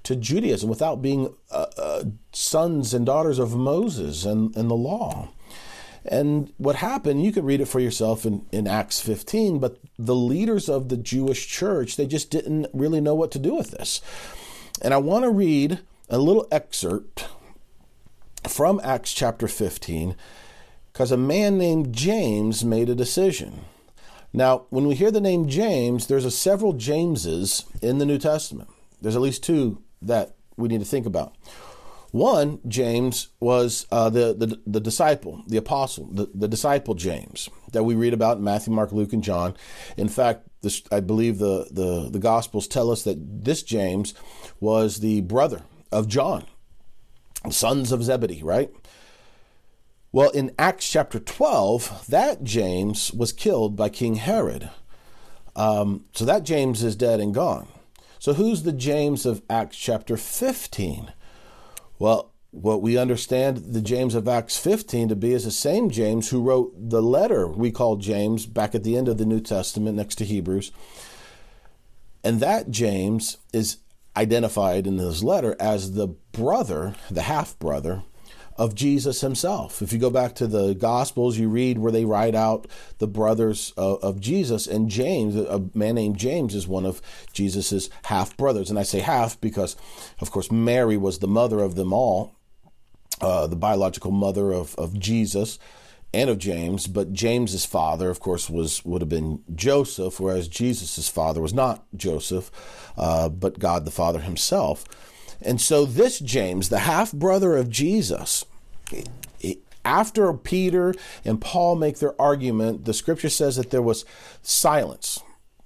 to 0.05 0.17
Judaism 0.17 0.71
without 0.71 1.03
being 1.03 1.35
uh, 1.51 1.67
uh, 1.77 2.05
sons 2.33 2.95
and 2.95 3.05
daughters 3.05 3.39
of 3.39 3.57
Moses 3.57 4.25
and, 4.25 4.57
and 4.57 4.71
the 4.71 4.75
law. 4.75 5.29
And 6.05 6.53
what 6.57 6.77
happened, 6.77 7.25
you 7.25 7.33
can 7.33 7.45
read 7.45 7.61
it 7.61 7.67
for 7.67 7.81
yourself 7.81 8.25
in, 8.25 8.47
in 8.51 8.67
Acts 8.67 9.01
15, 9.01 9.59
but 9.59 9.79
the 9.99 10.15
leaders 10.15 10.69
of 10.69 10.89
the 10.89 10.97
Jewish 10.97 11.47
church, 11.49 11.97
they 11.97 12.07
just 12.07 12.31
didn't 12.31 12.69
really 12.73 13.01
know 13.01 13.15
what 13.15 13.31
to 13.33 13.39
do 13.39 13.55
with 13.55 13.73
this. 13.73 14.01
And 14.81 14.95
I 14.95 14.99
want 14.99 15.25
to 15.25 15.31
read 15.31 15.81
a 16.09 16.19
little 16.19 16.47
excerpt 16.51 17.27
from 18.49 18.81
Acts 18.83 19.13
chapter 19.13 19.49
15 19.49 20.17
because 20.93 21.13
a 21.13 21.17
man 21.17 21.59
named 21.59 21.93
James 21.93 22.65
made 22.65 22.89
a 22.89 22.95
decision. 22.95 23.65
Now, 24.33 24.67
when 24.71 24.87
we 24.87 24.95
hear 24.95 25.11
the 25.11 25.21
name 25.21 25.49
James, 25.49 26.07
there's 26.07 26.25
a 26.25 26.31
several 26.31 26.73
Jameses 26.73 27.65
in 27.81 27.99
the 27.99 28.07
New 28.07 28.19
Testament. 28.19 28.69
There's 29.01 29.17
at 29.17 29.23
least 29.23 29.45
two 29.45 29.83
that 30.03 30.35
we 30.57 30.69
need 30.69 30.81
to 30.81 30.87
think 30.87 31.07
about. 31.07 31.35
One, 32.11 32.61
James, 32.67 33.29
was 33.39 33.87
uh, 33.93 34.11
the, 34.11 34.35
the, 34.35 34.61
the 34.67 34.81
disciple, 34.81 35.43
the 35.47 35.59
apostle, 35.59 36.09
the, 36.11 36.31
the 36.35 36.49
disciple 36.49 36.95
James 36.95 37.51
that 37.73 37.85
we 37.85 37.95
read 37.95 38.15
about 38.15 38.39
in 38.39 38.45
Matthew, 38.45 38.73
Mark, 38.73 38.93
Luke, 38.93 39.13
and 39.13 39.23
John. 39.23 39.55
In 39.97 40.09
fact, 40.09 40.49
this, 40.63 40.83
I 40.91 41.01
believe 41.01 41.39
the, 41.39 41.69
the, 41.71 42.09
the 42.11 42.19
Gospels 42.19 42.67
tell 42.67 42.91
us 42.91 43.05
that 43.05 43.45
this 43.45 43.63
James 43.63 44.15
was 44.59 45.01
the 45.01 45.21
brother 45.21 45.63
of 45.93 46.09
John, 46.09 46.47
sons 47.51 47.93
of 47.93 48.03
Zebedee, 48.03 48.43
right? 48.43 48.71
Well, 50.11 50.31
in 50.31 50.55
Acts 50.59 50.91
chapter 50.91 51.19
12, 51.19 52.07
that 52.09 52.43
James 52.43 53.13
was 53.13 53.33
killed 53.33 53.77
by 53.77 53.89
King 53.89 54.17
Herod. 54.17 54.71
Um, 55.55 56.05
so 56.15 56.25
that 56.25 56.45
James 56.45 56.83
is 56.83 56.97
dead 56.97 57.21
and 57.21 57.35
gone. 57.35 57.69
So 58.19 58.35
who's 58.35 58.63
the 58.63 58.73
James 58.73 59.27
of 59.27 59.43
Acts 59.51 59.77
chapter 59.77 60.17
15? 60.17 61.13
Well, 61.99 62.33
what 62.51 62.81
we 62.81 62.97
understand 62.97 63.59
the 63.59 63.83
James 63.83 64.15
of 64.15 64.27
Acts 64.27 64.57
15 64.57 65.09
to 65.09 65.17
be 65.17 65.33
is 65.33 65.45
the 65.45 65.51
same 65.51 65.91
James 65.91 66.31
who 66.31 66.43
wrote 66.43 66.73
the 66.77 67.03
letter 67.03 67.47
we 67.47 67.71
call 67.71 67.97
James 67.97 68.47
back 68.47 68.75
at 68.75 68.85
the 68.85 68.97
end 68.97 69.09
of 69.09 69.19
the 69.19 69.27
New 69.27 69.41
Testament 69.41 69.97
next 69.97 70.17
to 70.17 70.25
Hebrews. 70.25 70.73
And 72.25 72.41
that 72.41 72.71
James 72.71 73.37
is 73.53 73.79
identified 74.19 74.87
in 74.87 74.99
his 74.99 75.23
letter 75.23 75.55
as 75.61 75.93
the 75.93 76.09
brother, 76.33 76.97
the 77.09 77.23
half 77.23 77.57
brother 77.61 78.03
of 78.57 78.75
Jesus 78.75 79.21
himself. 79.21 79.81
If 79.81 79.93
you 79.93 80.01
go 80.01 80.11
back 80.11 80.35
to 80.37 80.49
the 80.49 80.75
Gospels, 80.75 81.39
you 81.39 81.49
read 81.49 81.79
where 81.79 81.93
they 81.93 82.05
write 82.05 82.35
out 82.35 82.67
the 82.99 83.07
brothers 83.07 83.73
of, 83.77 84.03
of 84.03 84.21
Jesus, 84.21 84.67
and 84.67 84.91
James, 84.91 85.37
a 85.37 85.71
man 85.75 85.95
named 85.95 86.19
James, 86.19 86.57
is 86.57 86.67
one 86.67 86.85
of 86.85 87.01
Jesus's 87.33 87.89
half 88.07 88.37
brothers. 88.37 88.69
And 88.69 88.79
I 88.79 88.83
say 88.83 88.99
half 88.99 89.41
because, 89.41 89.77
of 90.21 90.33
course, 90.33 90.51
Mary 90.51 90.97
was 90.97 91.21
the 91.21 91.29
mother 91.29 91.61
of 91.61 91.77
them 91.77 91.93
all, 91.93 92.35
uh, 93.21 93.47
the 93.47 93.55
biological 93.55 94.11
mother 94.11 94.53
of, 94.53 94.75
of 94.75 94.99
Jesus 94.99 95.61
and 96.15 96.31
of 96.31 96.39
James, 96.39 96.87
but 96.87 97.13
James's 97.13 97.65
father, 97.65 98.09
of 98.11 98.21
course, 98.21 98.49
was 98.49 98.85
would 98.85 99.03
have 99.03 99.09
been 99.09 99.43
Joseph, 99.55 100.19
whereas 100.19 100.49
Jesus's 100.49 101.09
father 101.09 101.41
was 101.41 101.53
not 101.53 101.85
Joseph, 101.95 102.51
uh, 102.97 103.29
but 103.29 103.59
God 103.59 103.85
the 103.85 103.91
Father 103.91 104.21
Himself. 104.21 104.85
And 105.43 105.61
so 105.61 105.85
this 105.85 106.19
James, 106.19 106.69
the 106.69 106.81
half 106.81 107.13
brother 107.13 107.57
of 107.57 107.71
Jesus, 107.71 108.45
after 109.85 110.33
Peter 110.33 110.95
and 111.25 111.41
Paul 111.41 111.77
make 111.77 111.99
their 111.99 112.21
argument, 112.21 112.85
the 112.85 112.95
Scripture 112.95 113.29
says 113.29 113.57
that 113.57 113.71
there 113.71 113.83
was 113.83 114.05
silence, 114.43 115.23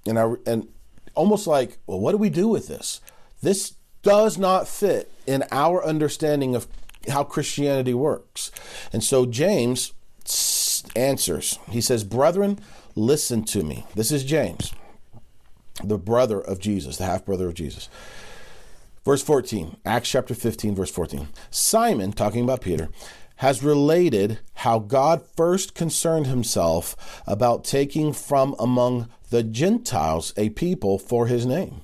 and 0.06 0.18
I, 0.18 0.34
and 0.46 0.68
almost 1.14 1.46
like, 1.46 1.78
well, 1.86 2.00
what 2.00 2.12
do 2.12 2.18
we 2.18 2.30
do 2.30 2.48
with 2.48 2.68
this? 2.68 3.00
This 3.42 3.74
does 4.02 4.38
not 4.38 4.68
fit 4.68 5.10
in 5.26 5.44
our 5.52 5.84
understanding 5.84 6.54
of 6.54 6.66
how 7.08 7.24
Christianity 7.24 7.94
works. 7.94 8.50
And 8.92 9.02
so 9.02 9.26
James 9.26 9.92
answers. 10.96 11.58
He 11.70 11.80
says, 11.80 12.04
Brethren, 12.04 12.58
listen 12.94 13.44
to 13.44 13.62
me. 13.62 13.86
This 13.94 14.12
is 14.12 14.24
James, 14.24 14.72
the 15.82 15.98
brother 15.98 16.40
of 16.40 16.58
Jesus, 16.58 16.96
the 16.96 17.04
half 17.04 17.24
brother 17.24 17.48
of 17.48 17.54
Jesus. 17.54 17.88
Verse 19.04 19.22
14, 19.22 19.78
Acts 19.84 20.10
chapter 20.10 20.34
15, 20.34 20.76
verse 20.76 20.90
14. 20.90 21.28
Simon, 21.50 22.12
talking 22.12 22.44
about 22.44 22.60
Peter, 22.60 22.88
has 23.36 23.64
related 23.64 24.38
how 24.54 24.78
God 24.78 25.22
first 25.36 25.74
concerned 25.74 26.28
himself 26.28 27.22
about 27.26 27.64
taking 27.64 28.12
from 28.12 28.54
among 28.60 29.08
the 29.30 29.42
Gentiles 29.42 30.32
a 30.36 30.50
people 30.50 30.98
for 30.98 31.26
his 31.26 31.44
name. 31.44 31.80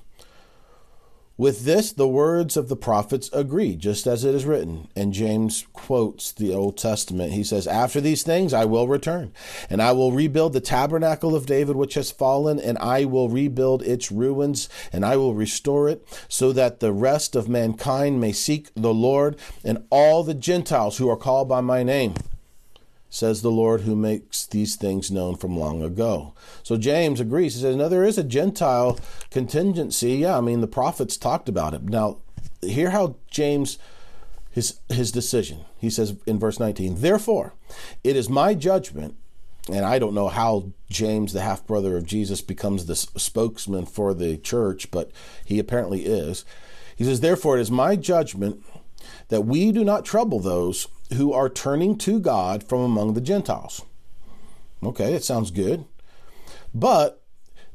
With 1.39 1.63
this, 1.63 1.93
the 1.93 2.05
words 2.05 2.57
of 2.57 2.67
the 2.67 2.75
prophets 2.75 3.29
agree, 3.31 3.77
just 3.77 4.05
as 4.07 4.25
it 4.25 4.35
is 4.35 4.43
written. 4.43 4.89
And 4.93 5.13
James 5.13 5.65
quotes 5.71 6.33
the 6.33 6.53
Old 6.53 6.77
Testament. 6.77 7.31
He 7.31 7.45
says, 7.45 7.65
After 7.65 8.01
these 8.01 8.23
things 8.23 8.53
I 8.53 8.65
will 8.65 8.89
return, 8.89 9.31
and 9.69 9.81
I 9.81 9.93
will 9.93 10.11
rebuild 10.11 10.51
the 10.51 10.59
tabernacle 10.59 11.37
of 11.37 11.45
David 11.45 11.77
which 11.77 11.93
has 11.93 12.11
fallen, 12.11 12.59
and 12.59 12.77
I 12.79 13.05
will 13.05 13.29
rebuild 13.29 13.83
its 13.83 14.11
ruins, 14.11 14.67
and 14.91 15.05
I 15.05 15.15
will 15.15 15.33
restore 15.33 15.87
it, 15.87 16.05
so 16.27 16.51
that 16.51 16.81
the 16.81 16.91
rest 16.91 17.37
of 17.37 17.47
mankind 17.47 18.19
may 18.19 18.33
seek 18.33 18.67
the 18.75 18.93
Lord, 18.93 19.37
and 19.63 19.85
all 19.89 20.25
the 20.25 20.33
Gentiles 20.33 20.97
who 20.97 21.09
are 21.09 21.15
called 21.15 21.47
by 21.47 21.61
my 21.61 21.83
name 21.83 22.15
says 23.09 23.41
the 23.41 23.51
Lord 23.51 23.81
who 23.81 23.95
makes 23.95 24.45
these 24.45 24.75
things 24.75 25.09
known 25.09 25.35
from 25.35 25.57
long 25.57 25.81
ago. 25.81 26.33
So 26.63 26.77
James 26.77 27.19
agrees. 27.19 27.55
He 27.55 27.61
says, 27.61 27.75
No, 27.75 27.89
there 27.89 28.03
is 28.03 28.17
a 28.17 28.23
Gentile 28.23 28.99
contingency. 29.31 30.17
Yeah, 30.17 30.37
I 30.37 30.41
mean, 30.41 30.61
the 30.61 30.67
prophets 30.67 31.17
talked 31.17 31.49
about 31.49 31.73
it. 31.73 31.83
Now, 31.83 32.19
hear 32.61 32.91
how 32.91 33.15
James. 33.29 33.77
His, 34.51 34.79
his 34.89 35.11
decision. 35.11 35.59
He 35.77 35.91
says 35.91 36.15
in 36.25 36.39
verse 36.39 36.59
19, 36.59 37.01
Therefore, 37.01 37.53
it 38.03 38.15
is 38.15 38.29
my 38.29 38.55
judgment 38.55 39.15
and 39.71 39.85
I 39.85 39.99
don't 39.99 40.13
know 40.13 40.29
how 40.29 40.71
James, 40.89 41.33
the 41.33 41.41
half 41.41 41.65
brother 41.65 41.95
of 41.95 42.05
Jesus, 42.05 42.41
becomes 42.41 42.85
the 42.85 42.95
spokesman 42.95 43.85
for 43.85 44.13
the 44.13 44.37
church, 44.37 44.89
but 44.91 45.11
he 45.45 45.59
apparently 45.59 46.05
is. 46.05 46.45
He 46.95 47.03
says, 47.03 47.19
Therefore, 47.19 47.57
it 47.57 47.61
is 47.61 47.71
my 47.71 47.95
judgment 47.95 48.63
that 49.29 49.41
we 49.41 49.71
do 49.71 49.83
not 49.83 50.05
trouble 50.05 50.39
those 50.39 50.87
who 51.15 51.33
are 51.33 51.49
turning 51.49 51.97
to 51.99 52.19
God 52.19 52.67
from 52.67 52.81
among 52.81 53.13
the 53.13 53.21
Gentiles. 53.21 53.83
Okay, 54.83 55.13
that 55.13 55.23
sounds 55.23 55.51
good. 55.51 55.85
But 56.73 57.23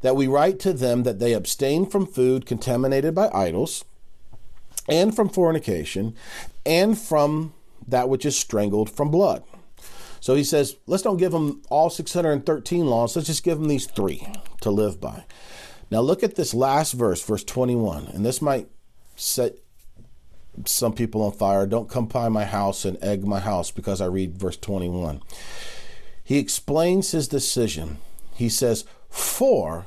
that 0.03 0.17
we 0.17 0.27
write 0.27 0.59
to 0.61 0.73
them 0.73 1.03
that 1.05 1.19
they 1.19 1.33
abstain 1.33 1.87
from 1.87 2.07
food 2.07 2.47
contaminated 2.47 3.15
by 3.15 3.31
idols, 3.31 3.85
and 4.89 5.17
from 5.17 5.31
fornication, 5.31 6.15
and 6.67 6.99
from 6.99 7.55
that 7.89 8.09
which 8.09 8.27
is 8.27 8.37
strangled 8.37 8.91
from 8.91 9.11
blood. 9.11 9.43
So 10.21 10.35
he 10.35 10.45
says, 10.45 10.77
let's 10.87 11.03
don't 11.03 11.17
give 11.17 11.33
them 11.33 11.63
all 11.71 11.91
613 11.91 12.87
laws, 12.87 13.17
let's 13.17 13.29
just 13.29 13.45
give 13.45 13.59
them 13.59 13.69
these 13.69 13.87
three 13.87 14.27
to 14.61 14.71
live 14.71 15.01
by. 15.01 15.25
Now 15.91 16.01
look 16.01 16.23
at 16.23 16.35
this 16.35 16.55
last 16.55 16.93
verse, 16.93 17.23
verse 17.23 17.45
21, 17.45 18.07
and 18.07 18.25
this 18.25 18.43
might 18.43 18.69
set 19.17 19.57
some 20.65 20.93
people 20.93 21.23
on 21.23 21.33
fire. 21.33 21.67
Don't 21.67 21.89
come 21.89 22.07
by 22.07 22.29
my 22.29 22.45
house 22.45 22.85
and 22.85 23.03
egg 23.03 23.27
my 23.27 23.41
house 23.41 23.71
because 23.71 24.01
I 24.01 24.07
read 24.07 24.39
verse 24.39 24.57
21. 24.57 25.23
He 26.23 26.39
explains 26.39 27.11
his 27.11 27.29
decision. 27.29 27.99
He 28.35 28.49
says, 28.49 28.85
For 29.09 29.87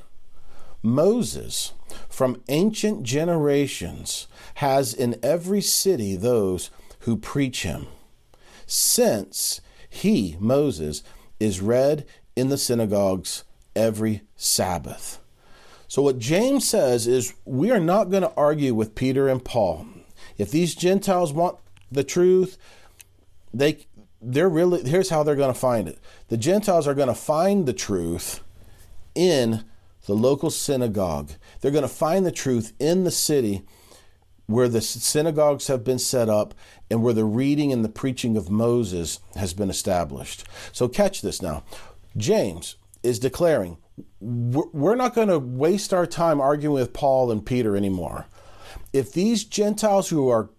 Moses 0.84 1.73
from 2.10 2.41
ancient 2.47 3.03
generations 3.03 4.27
has 4.56 4.93
in 4.93 5.19
every 5.23 5.62
city 5.62 6.15
those 6.15 6.69
who 7.01 7.17
preach 7.17 7.63
him, 7.63 7.88
since 8.65 9.62
he, 9.89 10.36
Moses, 10.39 11.03
is 11.39 11.62
read 11.62 12.06
in 12.36 12.49
the 12.49 12.58
synagogues 12.58 13.43
every 13.75 14.21
Sabbath. 14.36 15.19
So, 15.88 16.01
what 16.01 16.19
James 16.19 16.67
says 16.67 17.08
is, 17.08 17.34
we 17.45 17.71
are 17.71 17.80
not 17.80 18.10
going 18.10 18.23
to 18.23 18.34
argue 18.36 18.73
with 18.73 18.95
Peter 18.95 19.30
and 19.30 19.43
Paul. 19.43 19.88
If 20.38 20.52
these 20.52 20.76
Gentiles 20.76 21.34
want 21.34 21.58
the 21.91 22.04
truth, 22.04 22.58
they 23.54 23.86
they're 24.21 24.50
really 24.50 24.88
here's 24.88 25.10
how 25.10 25.23
they're 25.23 25.36
going 25.36 25.54
to 25.54 25.60
find 25.60 25.88
it. 25.88 26.00
The 26.30 26.38
Gentiles 26.38 26.88
are 26.88 26.93
going 26.93 27.08
to 27.08 27.15
find 27.15 27.65
the 27.65 27.73
truth 27.73 28.41
in 29.15 29.63
the 30.06 30.13
local 30.13 30.50
synagogue. 30.50 31.32
They're 31.62 31.71
going 31.71 31.82
to 31.84 31.88
find 31.88 32.26
the 32.26 32.32
truth 32.32 32.73
in 32.80 33.04
the 33.04 33.12
city 33.12 33.63
where 34.47 34.69
the 34.69 34.82
synagogues 34.82 35.67
have 35.67 35.84
been 35.84 36.00
set 36.00 36.30
up 36.30 36.54
and 36.89 37.04
where 37.04 37.13
the 37.13 37.26
reading 37.26 37.73
and 37.73 37.84
the 37.84 37.89
preaching 37.89 38.38
of 38.38 38.50
Moses 38.50 39.19
has 39.36 39.54
been 39.54 39.69
established. 39.69 40.45
So 40.71 40.88
catch 40.88 41.21
this 41.21 41.41
now. 41.41 41.63
James 42.15 42.78
is 43.04 43.19
declaring 43.19 43.78
we're 44.19 44.95
not 44.95 45.15
going 45.15 45.28
to 45.28 45.39
waste 45.39 45.93
our 45.93 46.06
time 46.06 46.39
arguing 46.39 46.76
with 46.76 46.93
Paul 46.93 47.32
and 47.32 47.45
Peter 47.45 47.76
anymore 47.76 48.28
if 48.93 49.11
these 49.11 49.43
Gentiles 49.43 50.09
who 50.09 50.29
are 50.29 50.49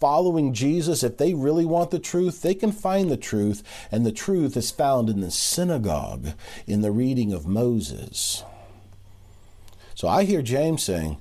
following 0.00 0.54
Jesus, 0.54 1.02
if 1.02 1.16
they 1.16 1.34
really 1.34 1.64
want 1.64 1.90
the 1.90 1.98
truth, 1.98 2.42
they 2.42 2.54
can 2.54 2.70
find 2.70 3.10
the 3.10 3.16
truth, 3.16 3.62
and 3.90 4.06
the 4.06 4.12
truth 4.12 4.56
is 4.56 4.70
found 4.70 5.08
in 5.10 5.20
the 5.20 5.30
synagogue, 5.30 6.28
in 6.66 6.82
the 6.82 6.92
reading 6.92 7.32
of 7.32 7.46
Moses. 7.46 8.44
So 9.94 10.06
I 10.06 10.24
hear 10.24 10.42
James 10.42 10.84
saying, 10.84 11.20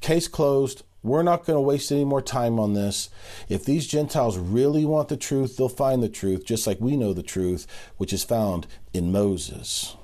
case 0.00 0.28
closed. 0.28 0.84
We're 1.02 1.22
not 1.22 1.46
going 1.46 1.56
to 1.56 1.60
waste 1.60 1.90
any 1.90 2.04
more 2.04 2.22
time 2.22 2.60
on 2.60 2.74
this. 2.74 3.08
If 3.48 3.64
these 3.64 3.86
Gentiles 3.86 4.36
really 4.36 4.84
want 4.84 5.08
the 5.08 5.16
truth, 5.16 5.56
they'll 5.56 5.68
find 5.68 6.02
the 6.02 6.08
truth, 6.10 6.44
just 6.44 6.66
like 6.66 6.78
we 6.80 6.96
know 6.96 7.12
the 7.12 7.22
truth, 7.22 7.66
which 7.96 8.12
is 8.12 8.22
found 8.22 8.66
in 8.92 9.10
Moses. 9.10 9.96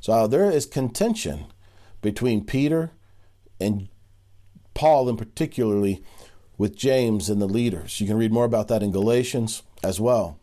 So 0.00 0.12
uh, 0.12 0.26
there 0.26 0.50
is 0.50 0.66
contention 0.66 1.46
between 2.02 2.44
Peter 2.44 2.92
and 3.58 3.88
Paul, 4.74 5.08
in 5.08 5.16
particularly 5.16 6.02
with 6.58 6.76
James 6.76 7.28
and 7.28 7.40
the 7.40 7.46
leaders. 7.46 8.00
You 8.00 8.06
can 8.06 8.16
read 8.16 8.32
more 8.32 8.44
about 8.44 8.68
that 8.68 8.82
in 8.82 8.92
Galatians 8.92 9.62
as 9.82 10.00
well. 10.00 10.38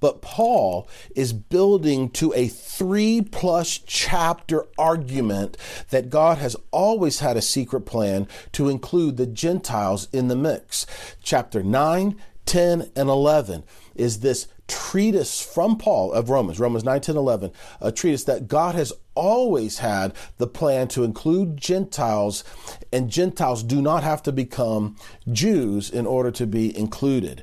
But 0.00 0.22
Paul 0.22 0.88
is 1.14 1.32
building 1.32 2.10
to 2.10 2.32
a 2.34 2.48
three 2.48 3.20
plus 3.20 3.78
chapter 3.78 4.64
argument 4.78 5.56
that 5.90 6.10
God 6.10 6.38
has 6.38 6.56
always 6.70 7.20
had 7.20 7.36
a 7.36 7.42
secret 7.42 7.82
plan 7.82 8.28
to 8.52 8.68
include 8.68 9.16
the 9.16 9.26
Gentiles 9.26 10.08
in 10.12 10.28
the 10.28 10.36
mix. 10.36 10.86
Chapter 11.22 11.62
9, 11.62 12.16
10, 12.46 12.90
and 12.94 13.08
11 13.08 13.64
is 13.94 14.20
this 14.20 14.48
treatise 14.68 15.40
from 15.40 15.76
Paul 15.76 16.12
of 16.12 16.30
Romans, 16.30 16.60
Romans 16.60 16.84
9, 16.84 17.00
10, 17.00 17.16
11, 17.16 17.52
a 17.80 17.92
treatise 17.92 18.24
that 18.24 18.48
God 18.48 18.74
has 18.74 18.92
always 19.16 19.78
had 19.78 20.14
the 20.38 20.46
plan 20.46 20.88
to 20.88 21.02
include 21.02 21.56
Gentiles, 21.56 22.44
and 22.92 23.10
Gentiles 23.10 23.62
do 23.62 23.82
not 23.82 24.04
have 24.04 24.22
to 24.24 24.32
become 24.32 24.96
Jews 25.32 25.90
in 25.90 26.06
order 26.06 26.30
to 26.30 26.46
be 26.46 26.76
included. 26.76 27.42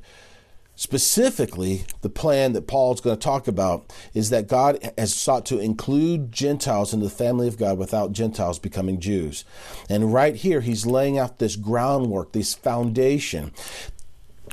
Specifically, 0.76 1.86
the 2.02 2.10
plan 2.10 2.54
that 2.54 2.66
Paul's 2.66 3.00
going 3.00 3.16
to 3.16 3.24
talk 3.24 3.48
about 3.48 3.94
is 4.16 4.32
that 4.32 4.48
God 4.48 4.80
has 4.98 5.14
sought 5.14 5.46
to 5.48 5.60
include 5.60 6.32
Gentiles 6.32 6.96
in 6.96 7.00
the 7.00 7.12
family 7.12 7.48
of 7.48 7.60
God 7.60 7.78
without 7.78 8.12
Gentiles 8.12 8.58
becoming 8.58 9.00
Jews. 9.00 9.46
And 9.88 10.12
right 10.12 10.36
here, 10.36 10.62
he's 10.62 10.88
laying 10.88 11.20
out 11.20 11.38
this 11.38 11.58
groundwork, 11.58 12.32
this 12.32 12.56
foundation 12.56 13.52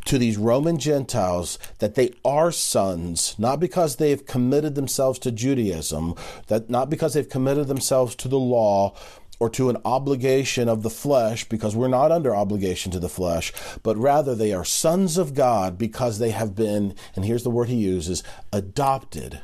to 0.07 0.19
these 0.19 0.37
Roman 0.37 0.79
Gentiles 0.79 1.59
that 1.79 1.95
they 1.95 2.13
are 2.25 2.53
sons, 2.53 3.35
not 3.39 3.61
because 3.61 3.97
they 3.97 4.11
have 4.11 4.27
committed 4.27 4.75
themselves 4.75 5.19
to 5.21 5.31
Judaism, 5.31 6.15
that 6.49 6.71
not 6.71 6.91
because 6.91 7.15
they've 7.15 7.29
committed 7.29 7.69
themselves 7.69 8.15
to 8.17 8.29
the 8.29 8.39
law 8.39 8.95
or 9.39 9.49
to 9.49 9.71
an 9.71 9.79
obligation 9.87 10.69
of 10.69 10.83
the 10.83 10.91
flesh, 10.91 11.49
because 11.49 11.75
we're 11.75 11.89
not 11.89 12.13
under 12.13 12.37
obligation 12.37 12.93
to 12.93 12.99
the 13.01 13.09
flesh, 13.09 13.53
but 13.83 13.97
rather 13.97 14.35
they 14.35 14.53
are 14.53 14.65
sons 14.65 15.17
of 15.17 15.35
God 15.35 15.79
because 15.79 16.18
they 16.18 16.31
have 16.31 16.55
been, 16.55 16.95
and 17.16 17.24
here's 17.24 17.43
the 17.43 17.51
word 17.51 17.68
he 17.68 17.77
uses, 17.77 18.22
adopted 18.53 19.41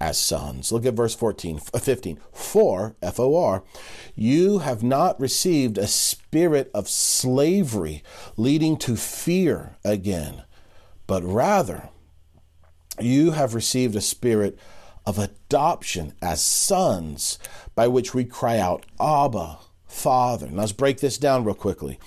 as 0.00 0.18
sons. 0.18 0.72
Look 0.72 0.84
at 0.84 0.94
verse 0.94 1.14
14, 1.14 1.60
uh, 1.72 1.78
15. 1.78 2.18
For, 2.32 2.96
F 3.02 3.20
O 3.20 3.36
R, 3.36 3.62
you 4.14 4.58
have 4.58 4.82
not 4.82 5.18
received 5.20 5.78
a 5.78 5.86
spirit 5.86 6.70
of 6.74 6.88
slavery 6.88 8.02
leading 8.36 8.76
to 8.78 8.96
fear 8.96 9.76
again, 9.84 10.42
but 11.06 11.22
rather 11.22 11.88
you 13.00 13.32
have 13.32 13.54
received 13.54 13.96
a 13.96 14.00
spirit 14.00 14.58
of 15.06 15.18
adoption 15.18 16.14
as 16.22 16.40
sons 16.40 17.38
by 17.74 17.86
which 17.88 18.14
we 18.14 18.24
cry 18.24 18.58
out, 18.58 18.86
Abba, 19.00 19.58
Father. 19.86 20.48
Now 20.48 20.60
let's 20.60 20.72
break 20.72 21.00
this 21.00 21.18
down 21.18 21.44
real 21.44 21.54
quickly. 21.54 21.98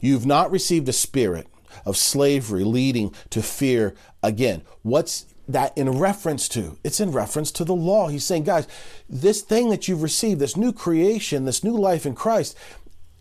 You've 0.00 0.26
not 0.26 0.50
received 0.50 0.88
a 0.88 0.92
spirit 0.92 1.46
of 1.84 1.96
slavery 1.96 2.64
leading 2.64 3.14
to 3.30 3.42
fear 3.42 3.94
again. 4.22 4.62
What's 4.82 5.26
that 5.48 5.76
in 5.76 5.98
reference 5.98 6.48
to? 6.50 6.78
It's 6.84 7.00
in 7.00 7.12
reference 7.12 7.50
to 7.52 7.64
the 7.64 7.74
law. 7.74 8.08
He's 8.08 8.24
saying, 8.24 8.44
guys, 8.44 8.66
this 9.08 9.42
thing 9.42 9.70
that 9.70 9.88
you've 9.88 10.02
received, 10.02 10.40
this 10.40 10.56
new 10.56 10.72
creation, 10.72 11.44
this 11.44 11.62
new 11.62 11.76
life 11.76 12.06
in 12.06 12.14
Christ, 12.14 12.56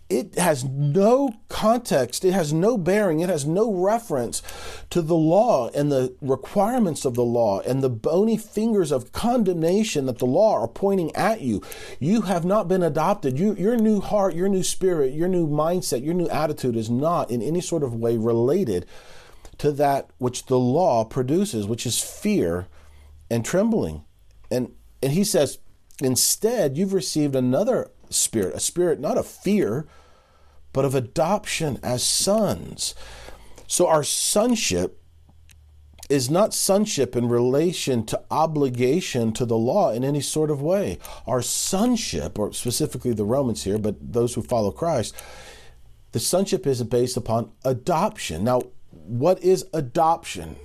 it 0.08 0.36
has 0.36 0.64
no 0.64 1.34
context, 1.50 2.24
it 2.24 2.34
has 2.34 2.54
no 2.54 2.78
bearing, 2.78 3.22
it 3.22 3.30
has 3.30 3.46
no 3.46 3.74
reference 3.74 4.44
to 4.92 5.02
the 5.02 5.16
law 5.16 5.70
and 5.70 5.92
the 5.92 6.16
requirements 6.22 7.06
of 7.06 7.16
the 7.16 7.24
law 7.24 7.60
and 7.62 7.82
the 7.82 7.90
bony 7.90 8.38
fingers 8.38 8.92
of 8.92 9.12
condemnation 9.12 10.06
that 10.06 10.20
the 10.20 10.26
law 10.26 10.62
are 10.62 10.68
pointing 10.68 11.16
at 11.16 11.42
you. 11.42 11.64
You 12.00 12.22
have 12.22 12.46
not 12.46 12.68
been 12.68 12.84
adopted. 12.84 13.40
You, 13.40 13.56
your 13.56 13.78
new 13.78 14.00
heart, 14.00 14.36
your 14.36 14.50
new 14.50 14.62
spirit, 14.62 15.14
your 15.14 15.28
new 15.28 15.48
mindset, 15.48 16.06
your 16.06 16.14
new 16.14 16.30
attitude 16.30 16.76
is 16.76 16.90
not 16.90 17.32
in 17.32 17.42
any 17.42 17.62
sort 17.62 17.82
of 17.82 17.96
way 17.96 18.16
related 18.16 18.86
to 19.60 19.72
that 19.74 20.10
which 20.18 20.46
the 20.46 20.60
law 20.60 21.04
produces, 21.04 21.68
which 21.68 21.86
is 21.86 22.00
fear 22.00 22.68
and 23.30 23.44
trembling. 23.44 24.04
And 24.52 24.74
and 25.02 25.14
he 25.14 25.24
says, 25.24 25.60
instead, 26.02 26.78
you've 26.78 26.94
received 26.94 27.36
another 27.36 27.92
spirit, 28.10 28.56
a 28.56 28.60
spirit 28.60 29.00
not 29.00 29.18
of 29.18 29.28
fear, 29.28 29.88
but 30.74 30.86
of 30.86 30.96
adoption 30.96 31.80
as 31.84 32.04
sons. 32.04 32.96
So 33.68 33.88
our 33.88 34.04
sonship 34.04 35.02
is 36.10 36.30
not 36.30 36.54
sonship 36.54 37.16
in 37.16 37.28
relation 37.28 38.06
to 38.06 38.22
obligation 38.30 39.32
to 39.34 39.46
the 39.46 39.58
law 39.58 39.92
in 39.92 40.04
any 40.04 40.22
sort 40.22 40.52
of 40.52 40.62
way. 40.62 41.00
Our 41.26 41.42
sonship, 41.42 42.38
or 42.38 42.54
specifically 42.54 43.14
the 43.14 43.26
Romans 43.26 43.64
here, 43.64 43.78
but 43.78 43.96
those 44.00 44.36
who 44.36 44.44
follow 44.44 44.72
Christ, 44.72 45.16
the 46.12 46.20
sonship 46.20 46.68
is 46.68 46.82
based 46.84 47.18
upon 47.18 47.52
adoption. 47.64 48.44
Now, 48.44 48.62
what 49.06 49.44
is 49.44 49.66
adoption? 49.74 50.58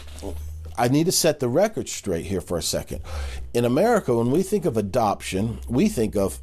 I 0.77 0.89
need 0.89 1.07
to 1.07 1.13
set 1.13 1.41
the 1.41 1.49
record 1.49 1.89
straight 1.89 2.27
here 2.27 2.41
for 2.41 2.57
a 2.57 2.63
second. 2.63 3.03
In 3.53 3.65
America, 3.65 4.17
when 4.17 4.31
we 4.31 4.43
think 4.43 4.65
of 4.65 4.77
adoption, 4.77 5.59
we 5.69 5.89
think 5.89 6.17
of 6.17 6.41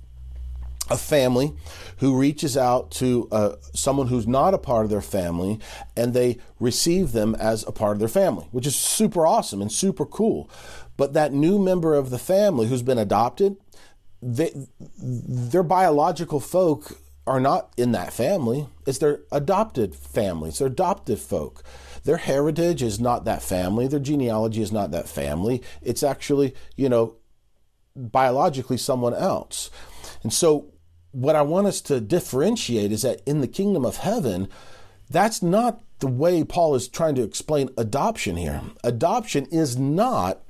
a 0.90 0.98
family 0.98 1.54
who 1.98 2.18
reaches 2.18 2.56
out 2.56 2.92
to 2.92 3.28
uh, 3.32 3.56
someone 3.74 4.08
who's 4.08 4.28
not 4.28 4.54
a 4.54 4.58
part 4.58 4.86
of 4.86 4.90
their 4.90 5.02
family 5.02 5.60
and 5.96 6.14
they 6.14 6.38
receive 6.60 7.12
them 7.12 7.36
as 7.36 7.64
a 7.68 7.72
part 7.72 7.94
of 7.94 8.00
their 8.00 8.08
family, 8.08 8.48
which 8.52 8.68
is 8.68 8.76
super 8.76 9.26
awesome 9.26 9.62
and 9.62 9.72
super 9.72 10.06
cool. 10.06 10.50
But 10.96 11.14
that 11.14 11.34
new 11.34 11.60
member 11.60 11.96
of 11.96 12.10
the 12.10 12.20
family 12.20 12.68
who's 12.68 12.82
been 12.82 12.98
adopted, 12.98 13.58
they, 14.22 14.52
their 14.98 15.64
biological 15.64 16.40
folk 16.40 16.98
are 17.26 17.40
not 17.40 17.74
in 17.76 17.92
that 17.92 18.14
family. 18.14 18.68
It's 18.86 19.00
their 19.00 19.20
adopted 19.32 19.94
family, 19.94 20.50
it's 20.50 20.60
their 20.60 20.68
adopted 20.68 21.20
folk. 21.20 21.64
Their 22.08 22.16
heritage 22.16 22.82
is 22.82 23.02
not 23.02 23.26
that 23.26 23.44
family, 23.44 23.86
their 23.86 24.00
genealogy 24.00 24.62
is 24.62 24.72
not 24.72 24.92
that 24.92 25.10
family. 25.10 25.62
It's 25.82 26.04
actually, 26.04 26.56
you 26.78 26.88
know, 26.88 27.18
biologically 27.98 28.78
someone 28.78 29.14
else. 29.14 29.70
And 30.24 30.32
so 30.32 30.72
what 31.12 31.36
I 31.36 31.42
want 31.42 31.68
us 31.68 31.82
to 31.82 32.00
differentiate 32.00 32.94
is 32.94 33.02
that 33.02 33.22
in 33.26 33.42
the 33.42 33.48
kingdom 33.48 33.84
of 33.84 33.98
heaven, 33.98 34.48
that's 35.10 35.44
not 35.44 35.84
the 36.00 36.08
way 36.08 36.46
Paul 36.46 36.76
is 36.76 36.88
trying 36.88 37.16
to 37.16 37.24
explain 37.24 37.72
adoption 37.78 38.38
here. 38.38 38.62
Adoption 38.86 39.46
is 39.52 39.76
not, 39.76 40.44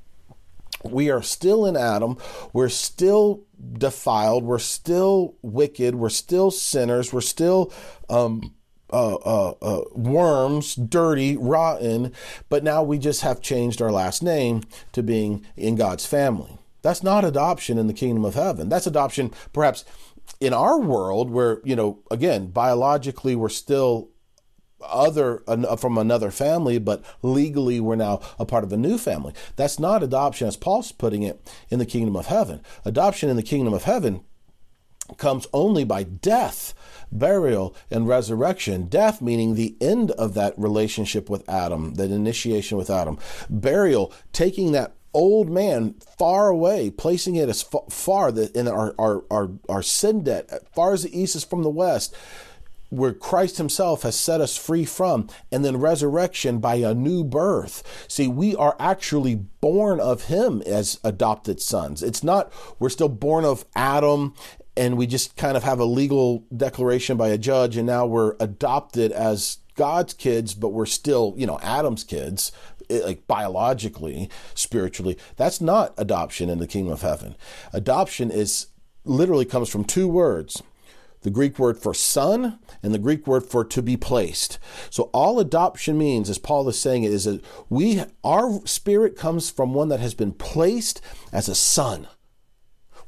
we 0.84 1.10
are 1.10 1.22
still 1.22 1.66
in 1.66 1.76
Adam, 1.76 2.18
we're 2.52 2.68
still 2.68 3.42
defiled, 3.72 4.44
we're 4.44 4.60
still 4.60 5.34
wicked, 5.42 5.96
we're 5.96 6.08
still 6.08 6.52
sinners, 6.52 7.12
we're 7.12 7.20
still 7.20 7.72
um, 8.08 8.54
uh, 8.92 9.14
uh, 9.16 9.54
uh, 9.62 9.80
worms, 9.92 10.74
dirty, 10.74 11.36
rotten, 11.36 12.12
but 12.48 12.64
now 12.64 12.82
we 12.82 12.98
just 12.98 13.22
have 13.22 13.40
changed 13.40 13.82
our 13.82 13.92
last 13.92 14.22
name 14.22 14.62
to 14.92 15.02
being 15.02 15.44
in 15.56 15.76
God's 15.76 16.06
family. 16.06 16.58
That's 16.82 17.02
not 17.02 17.24
adoption 17.24 17.76
in 17.76 17.86
the 17.86 17.92
kingdom 17.92 18.24
of 18.24 18.34
heaven. 18.34 18.68
That's 18.68 18.86
adoption, 18.86 19.32
perhaps 19.52 19.84
in 20.40 20.52
our 20.52 20.78
world 20.78 21.30
where 21.30 21.60
you 21.64 21.74
know 21.74 21.98
again 22.10 22.48
biologically 22.48 23.34
we're 23.34 23.48
still 23.48 24.10
other 24.80 25.42
from 25.78 25.98
another 25.98 26.30
family 26.30 26.78
but 26.78 27.02
legally 27.22 27.80
we're 27.80 27.96
now 27.96 28.20
a 28.38 28.44
part 28.44 28.62
of 28.62 28.72
a 28.72 28.76
new 28.76 28.96
family 28.96 29.32
that's 29.56 29.80
not 29.80 30.02
adoption 30.02 30.46
as 30.46 30.56
paul's 30.56 30.92
putting 30.92 31.24
it 31.24 31.40
in 31.68 31.80
the 31.80 31.86
kingdom 31.86 32.14
of 32.14 32.26
heaven 32.26 32.60
adoption 32.84 33.28
in 33.28 33.36
the 33.36 33.42
kingdom 33.42 33.74
of 33.74 33.84
heaven 33.84 34.22
comes 35.16 35.46
only 35.52 35.84
by 35.84 36.02
death 36.02 36.74
burial 37.10 37.74
and 37.90 38.06
resurrection 38.06 38.86
death 38.86 39.22
meaning 39.22 39.54
the 39.54 39.76
end 39.80 40.10
of 40.12 40.34
that 40.34 40.52
relationship 40.58 41.30
with 41.30 41.48
adam 41.48 41.94
that 41.94 42.10
initiation 42.10 42.76
with 42.76 42.90
adam 42.90 43.18
burial 43.48 44.12
taking 44.32 44.72
that 44.72 44.92
old 45.14 45.50
man 45.50 45.94
far 46.18 46.48
away, 46.48 46.90
placing 46.90 47.36
it 47.36 47.48
as 47.48 47.62
far, 47.62 48.28
in 48.28 48.68
our, 48.68 48.94
our, 48.98 49.24
our, 49.30 49.50
our 49.68 49.82
sin 49.82 50.22
debt, 50.22 50.46
as 50.50 50.60
far 50.72 50.92
as 50.92 51.02
the 51.02 51.18
east 51.18 51.36
is 51.36 51.44
from 51.44 51.62
the 51.62 51.70
west, 51.70 52.14
where 52.90 53.12
Christ 53.12 53.58
Himself 53.58 54.02
has 54.02 54.18
set 54.18 54.40
us 54.40 54.56
free 54.56 54.84
from, 54.84 55.28
and 55.52 55.64
then 55.64 55.78
resurrection 55.78 56.58
by 56.58 56.76
a 56.76 56.94
new 56.94 57.22
birth. 57.24 58.06
See, 58.08 58.28
we 58.28 58.56
are 58.56 58.76
actually 58.78 59.34
born 59.34 60.00
of 60.00 60.24
Him 60.24 60.62
as 60.62 61.00
adopted 61.04 61.60
sons. 61.60 62.02
It's 62.02 62.22
not, 62.22 62.52
we're 62.78 62.88
still 62.88 63.08
born 63.08 63.44
of 63.44 63.64
Adam 63.74 64.34
and 64.78 64.96
we 64.96 65.06
just 65.06 65.36
kind 65.36 65.56
of 65.56 65.64
have 65.64 65.80
a 65.80 65.84
legal 65.84 66.44
declaration 66.56 67.16
by 67.16 67.28
a 67.28 67.38
judge, 67.38 67.76
and 67.76 67.86
now 67.86 68.06
we're 68.06 68.36
adopted 68.38 69.10
as 69.10 69.58
God's 69.74 70.14
kids, 70.14 70.54
but 70.54 70.68
we're 70.68 70.86
still, 70.86 71.34
you 71.36 71.46
know, 71.46 71.58
Adam's 71.60 72.04
kids 72.04 72.52
eh, 72.88 73.00
like 73.04 73.26
biologically, 73.26 74.30
spiritually. 74.54 75.18
That's 75.36 75.60
not 75.60 75.94
adoption 75.98 76.48
in 76.48 76.58
the 76.58 76.66
kingdom 76.66 76.92
of 76.92 77.02
heaven. 77.02 77.34
Adoption 77.72 78.30
is 78.30 78.68
literally 79.04 79.44
comes 79.44 79.68
from 79.68 79.84
two 79.84 80.08
words 80.08 80.62
the 81.22 81.30
Greek 81.30 81.58
word 81.58 81.76
for 81.76 81.92
son 81.92 82.60
and 82.80 82.94
the 82.94 82.98
Greek 82.98 83.26
word 83.26 83.44
for 83.44 83.64
to 83.64 83.82
be 83.82 83.96
placed. 83.96 84.58
So 84.88 85.10
all 85.12 85.40
adoption 85.40 85.98
means, 85.98 86.30
as 86.30 86.38
Paul 86.38 86.68
is 86.68 86.78
saying 86.78 87.02
it, 87.02 87.12
is 87.12 87.24
that 87.24 87.44
we 87.68 88.04
our 88.22 88.60
spirit 88.66 89.16
comes 89.16 89.50
from 89.50 89.74
one 89.74 89.88
that 89.88 90.00
has 90.00 90.14
been 90.14 90.32
placed 90.32 91.00
as 91.32 91.48
a 91.48 91.56
son. 91.56 92.06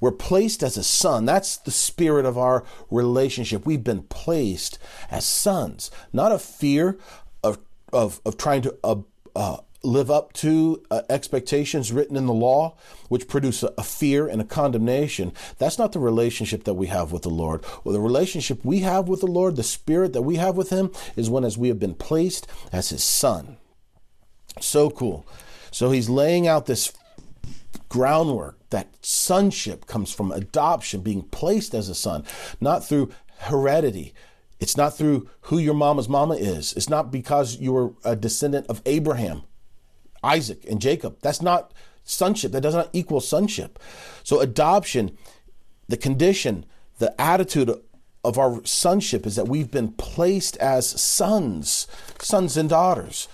We're 0.01 0.13
placed 0.13 0.63
as 0.63 0.77
a 0.77 0.83
son. 0.83 1.27
That's 1.27 1.57
the 1.57 1.71
spirit 1.71 2.25
of 2.25 2.39
our 2.39 2.65
relationship. 2.91 3.67
We've 3.67 3.85
been 3.85 4.03
placed 4.05 4.79
as 5.11 5.27
sons, 5.27 5.91
not 6.13 6.33
a 6.33 6.39
fear 6.39 6.99
of 7.45 7.59
of, 7.93 8.21
of 8.25 8.37
trying 8.37 8.63
to 8.63 8.77
uh, 8.85 8.97
uh, 9.35 9.57
live 9.83 10.11
up 10.11 10.33
to 10.35 10.83
uh, 10.91 11.03
expectations 11.09 11.93
written 11.93 12.17
in 12.17 12.27
the 12.27 12.33
law, 12.33 12.77
which 13.09 13.29
produce 13.29 13.63
a, 13.63 13.73
a, 13.79 13.83
fear 13.83 14.27
and 14.27 14.41
a 14.41 14.45
condemnation. 14.45 15.33
That's 15.59 15.79
not 15.79 15.93
the 15.93 15.99
relationship 15.99 16.65
that 16.65 16.75
we 16.75 16.89
have 16.89 17.13
with 17.13 17.23
the 17.23 17.31
Lord. 17.31 17.65
Well, 17.83 17.93
the 17.93 18.01
relationship 18.01 18.65
we 18.65 18.81
have 18.81 19.09
with 19.09 19.21
the 19.21 19.27
Lord, 19.27 19.57
the 19.57 19.63
spirit 19.63 20.13
that 20.13 20.23
we 20.23 20.37
have 20.37 20.57
with 20.57 20.71
Him, 20.71 20.93
is 21.17 21.31
one 21.31 21.45
as 21.45 21.57
we 21.57 21.69
have 21.69 21.79
been 21.79 21.95
placed 21.95 22.47
as 22.73 22.91
His 22.91 23.03
Son. 23.03 23.57
So 24.61 24.91
cool. 24.91 25.27
So 25.71 25.91
He's 25.91 26.09
laying 26.09 26.47
out 26.47 26.67
this 26.67 26.93
groundwork 27.89 28.60
that 28.71 28.95
sonship 29.05 29.87
comes 29.87 30.13
from 30.13 30.33
adoption, 30.33 31.01
being 31.01 31.23
placed 31.23 31.75
as 31.75 31.89
a 31.89 31.95
son, 31.95 32.25
not 32.61 32.85
through 32.85 33.11
heredity, 33.39 34.15
it's 34.61 34.77
not 34.77 34.97
through 34.97 35.29
who 35.43 35.59
your 35.59 35.75
mama's 35.75 36.09
mama 36.09 36.35
is. 36.35 36.75
It's 36.75 36.89
not 36.89 37.11
because 37.11 37.57
you 37.59 37.73
were 37.73 37.95
a 38.05 38.15
descendant 38.15 38.67
of 38.67 38.83
Abraham. 38.85 39.43
Isaac 40.23 40.67
and 40.71 40.83
Jacob. 40.83 41.17
That's 41.23 41.41
not 41.41 41.73
sonship. 42.05 42.53
That 42.53 42.61
does 42.61 42.75
not 42.75 42.91
equal 42.93 43.23
sonship. 43.23 43.79
So, 44.23 44.41
adoption, 44.41 45.17
the 45.89 45.97
condition, 45.97 46.67
the 46.99 47.19
attitude 47.19 47.71
of 48.23 48.39
our 48.39 48.63
sonship 48.67 49.27
is 49.27 49.37
that 49.37 49.49
we've 49.49 49.71
been 49.71 49.93
placed 49.93 50.59
as 50.59 50.87
sons, 50.87 51.87
sons 52.19 52.59
and 52.59 52.69
daughters 52.69 53.29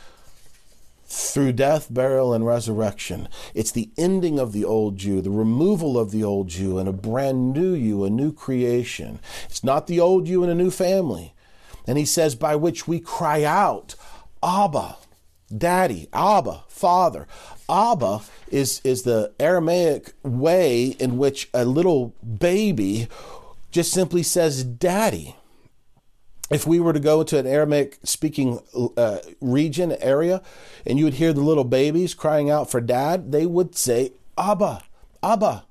through 1.06 1.52
death, 1.52 1.86
burial, 1.92 2.34
and 2.34 2.46
resurrection. 2.46 3.28
It's 3.54 3.72
the 3.72 3.90
ending 3.96 4.38
of 4.38 4.52
the 4.52 4.64
old 4.64 4.96
Jew, 4.96 5.20
the 5.20 5.30
removal 5.30 5.98
of 5.98 6.10
the 6.10 6.24
old 6.24 6.48
Jew, 6.48 6.78
and 6.78 6.88
a 6.88 6.92
brand 6.92 7.52
new 7.52 7.72
you, 7.74 8.04
a 8.04 8.10
new 8.10 8.32
creation. 8.32 9.20
It's 9.44 9.62
not 9.62 9.86
the 9.86 10.00
old 10.00 10.28
you 10.28 10.42
and 10.42 10.50
a 10.50 10.54
new 10.54 10.70
family. 10.70 11.34
And 11.86 11.96
he 11.96 12.04
says, 12.04 12.34
by 12.34 12.56
which 12.56 12.88
we 12.88 12.98
cry 12.98 13.44
out, 13.44 13.94
Abba, 14.42 14.96
Daddy, 15.56 16.08
Abba, 16.12 16.64
Father. 16.68 17.28
Abba 17.68 18.22
is, 18.48 18.80
is 18.84 19.02
the 19.02 19.32
Aramaic 19.38 20.12
way 20.22 20.88
in 20.98 21.18
which 21.18 21.48
a 21.54 21.64
little 21.64 22.14
baby 22.38 23.08
just 23.70 23.92
simply 23.92 24.22
says 24.22 24.64
daddy. 24.64 25.36
If 26.50 26.66
we 26.66 26.78
were 26.78 26.92
to 26.92 27.00
go 27.00 27.24
to 27.24 27.38
an 27.38 27.46
Aramaic 27.46 27.98
speaking 28.04 28.60
uh, 28.96 29.18
region, 29.40 29.96
area, 30.00 30.42
and 30.86 30.98
you 30.98 31.04
would 31.04 31.14
hear 31.14 31.32
the 31.32 31.40
little 31.40 31.64
babies 31.64 32.14
crying 32.14 32.50
out 32.50 32.70
for 32.70 32.80
dad, 32.80 33.32
they 33.32 33.46
would 33.46 33.74
say, 33.74 34.12
Abba, 34.38 34.82
Abba, 35.22 35.64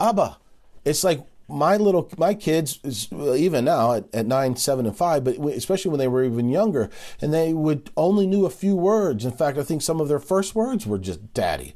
Abba. 0.00 0.38
It's 0.84 1.04
like 1.04 1.20
my 1.48 1.76
little 1.76 2.08
my 2.16 2.34
kids 2.34 2.78
even 3.12 3.64
now 3.64 3.92
at, 3.92 4.04
at 4.14 4.26
nine 4.26 4.56
seven 4.56 4.86
and 4.86 4.96
five 4.96 5.22
but 5.22 5.36
especially 5.38 5.90
when 5.90 5.98
they 5.98 6.08
were 6.08 6.24
even 6.24 6.48
younger 6.48 6.88
and 7.20 7.34
they 7.34 7.52
would 7.52 7.90
only 7.96 8.26
knew 8.26 8.46
a 8.46 8.50
few 8.50 8.74
words. 8.74 9.24
In 9.24 9.32
fact 9.32 9.58
i 9.58 9.62
think 9.62 9.82
some 9.82 10.00
of 10.00 10.08
their 10.08 10.18
first 10.18 10.54
words 10.54 10.86
were 10.86 10.98
just 10.98 11.34
daddy. 11.34 11.74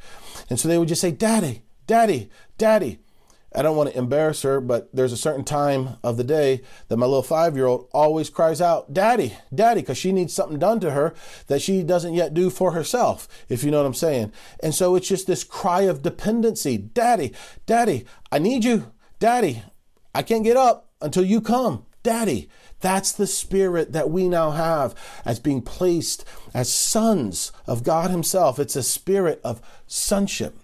And 0.49 0.59
so 0.59 0.67
they 0.67 0.79
would 0.79 0.89
just 0.89 1.01
say 1.01 1.11
daddy 1.11 1.63
daddy 1.87 2.31
daddy 2.59 3.01
I 3.57 3.63
don't 3.63 3.77
want 3.77 3.91
to 3.91 3.99
embarrass 3.99 4.43
her, 4.43 4.61
but 4.61 4.91
there's 4.93 5.15
a 5.15 5.17
certain 5.17 5.45
time 5.45 5.97
of 6.03 6.19
the 6.19 6.25
day 6.25 6.61
that 6.89 6.99
my 6.99 7.07
little 7.07 7.23
five 7.23 7.57
year 7.57 7.65
old 7.65 7.89
always 7.93 8.29
cries 8.29 8.61
out, 8.61 8.93
Daddy, 8.93 9.33
Daddy, 9.55 9.81
because 9.81 9.97
she 9.97 10.13
needs 10.13 10.35
something 10.35 10.59
done 10.59 10.79
to 10.81 10.91
her 10.91 11.15
that 11.47 11.63
she 11.63 11.83
doesn't 11.83 12.13
yet 12.13 12.35
do 12.35 12.51
for 12.51 12.73
herself, 12.73 13.27
if 13.49 13.65
you 13.65 13.71
know 13.71 13.79
what 13.79 13.87
I'm 13.87 13.95
saying. 13.95 14.31
And 14.63 14.75
so 14.75 14.95
it's 14.95 15.09
just 15.09 15.27
this 15.27 15.43
cry 15.43 15.83
of 15.83 16.03
dependency 16.03 16.77
Daddy, 16.77 17.33
Daddy, 17.65 18.05
I 18.31 18.39
need 18.39 18.63
you. 18.63 18.93
Daddy, 19.19 19.63
I 20.15 20.23
can't 20.23 20.45
get 20.45 20.59
up 20.59 20.91
until 21.01 21.25
you 21.25 21.41
come. 21.41 21.87
Daddy. 22.03 22.51
That's 22.81 23.11
the 23.11 23.27
spirit 23.27 23.93
that 23.93 24.11
we 24.11 24.29
now 24.29 24.51
have 24.51 24.95
as 25.25 25.41
being 25.41 25.63
placed 25.63 26.25
as 26.53 26.73
sons 26.73 27.51
of 27.67 27.83
God 27.83 28.11
Himself. 28.11 28.59
It's 28.59 28.77
a 28.77 28.83
spirit 28.83 29.41
of 29.43 29.63
sonship 29.87 30.57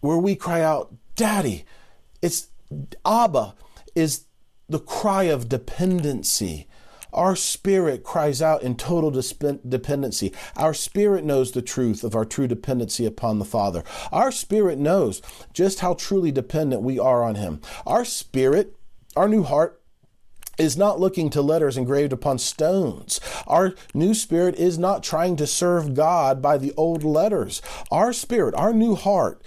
where 0.00 0.18
we 0.18 0.34
cry 0.34 0.60
out, 0.60 0.92
Daddy. 1.14 1.64
It's 2.22 2.48
Abba 3.04 3.54
is 3.94 4.24
the 4.68 4.78
cry 4.78 5.24
of 5.24 5.48
dependency. 5.48 6.68
Our 7.12 7.36
spirit 7.36 8.04
cries 8.04 8.40
out 8.40 8.62
in 8.62 8.76
total 8.76 9.10
dependency. 9.10 10.32
Our 10.56 10.72
spirit 10.72 11.24
knows 11.24 11.52
the 11.52 11.60
truth 11.60 12.04
of 12.04 12.14
our 12.14 12.24
true 12.24 12.46
dependency 12.46 13.04
upon 13.04 13.38
the 13.38 13.44
Father. 13.44 13.84
Our 14.10 14.32
spirit 14.32 14.78
knows 14.78 15.20
just 15.52 15.80
how 15.80 15.92
truly 15.92 16.32
dependent 16.32 16.80
we 16.80 16.98
are 16.98 17.22
on 17.22 17.34
Him. 17.34 17.60
Our 17.86 18.06
spirit, 18.06 18.76
our 19.14 19.28
new 19.28 19.42
heart, 19.42 19.82
is 20.56 20.76
not 20.76 21.00
looking 21.00 21.28
to 21.30 21.42
letters 21.42 21.76
engraved 21.76 22.12
upon 22.14 22.38
stones. 22.38 23.20
Our 23.46 23.74
new 23.92 24.14
spirit 24.14 24.54
is 24.56 24.78
not 24.78 25.02
trying 25.02 25.36
to 25.36 25.46
serve 25.46 25.94
God 25.94 26.40
by 26.40 26.56
the 26.56 26.72
old 26.78 27.04
letters. 27.04 27.60
Our 27.90 28.14
spirit, 28.14 28.54
our 28.54 28.72
new 28.72 28.94
heart, 28.94 29.42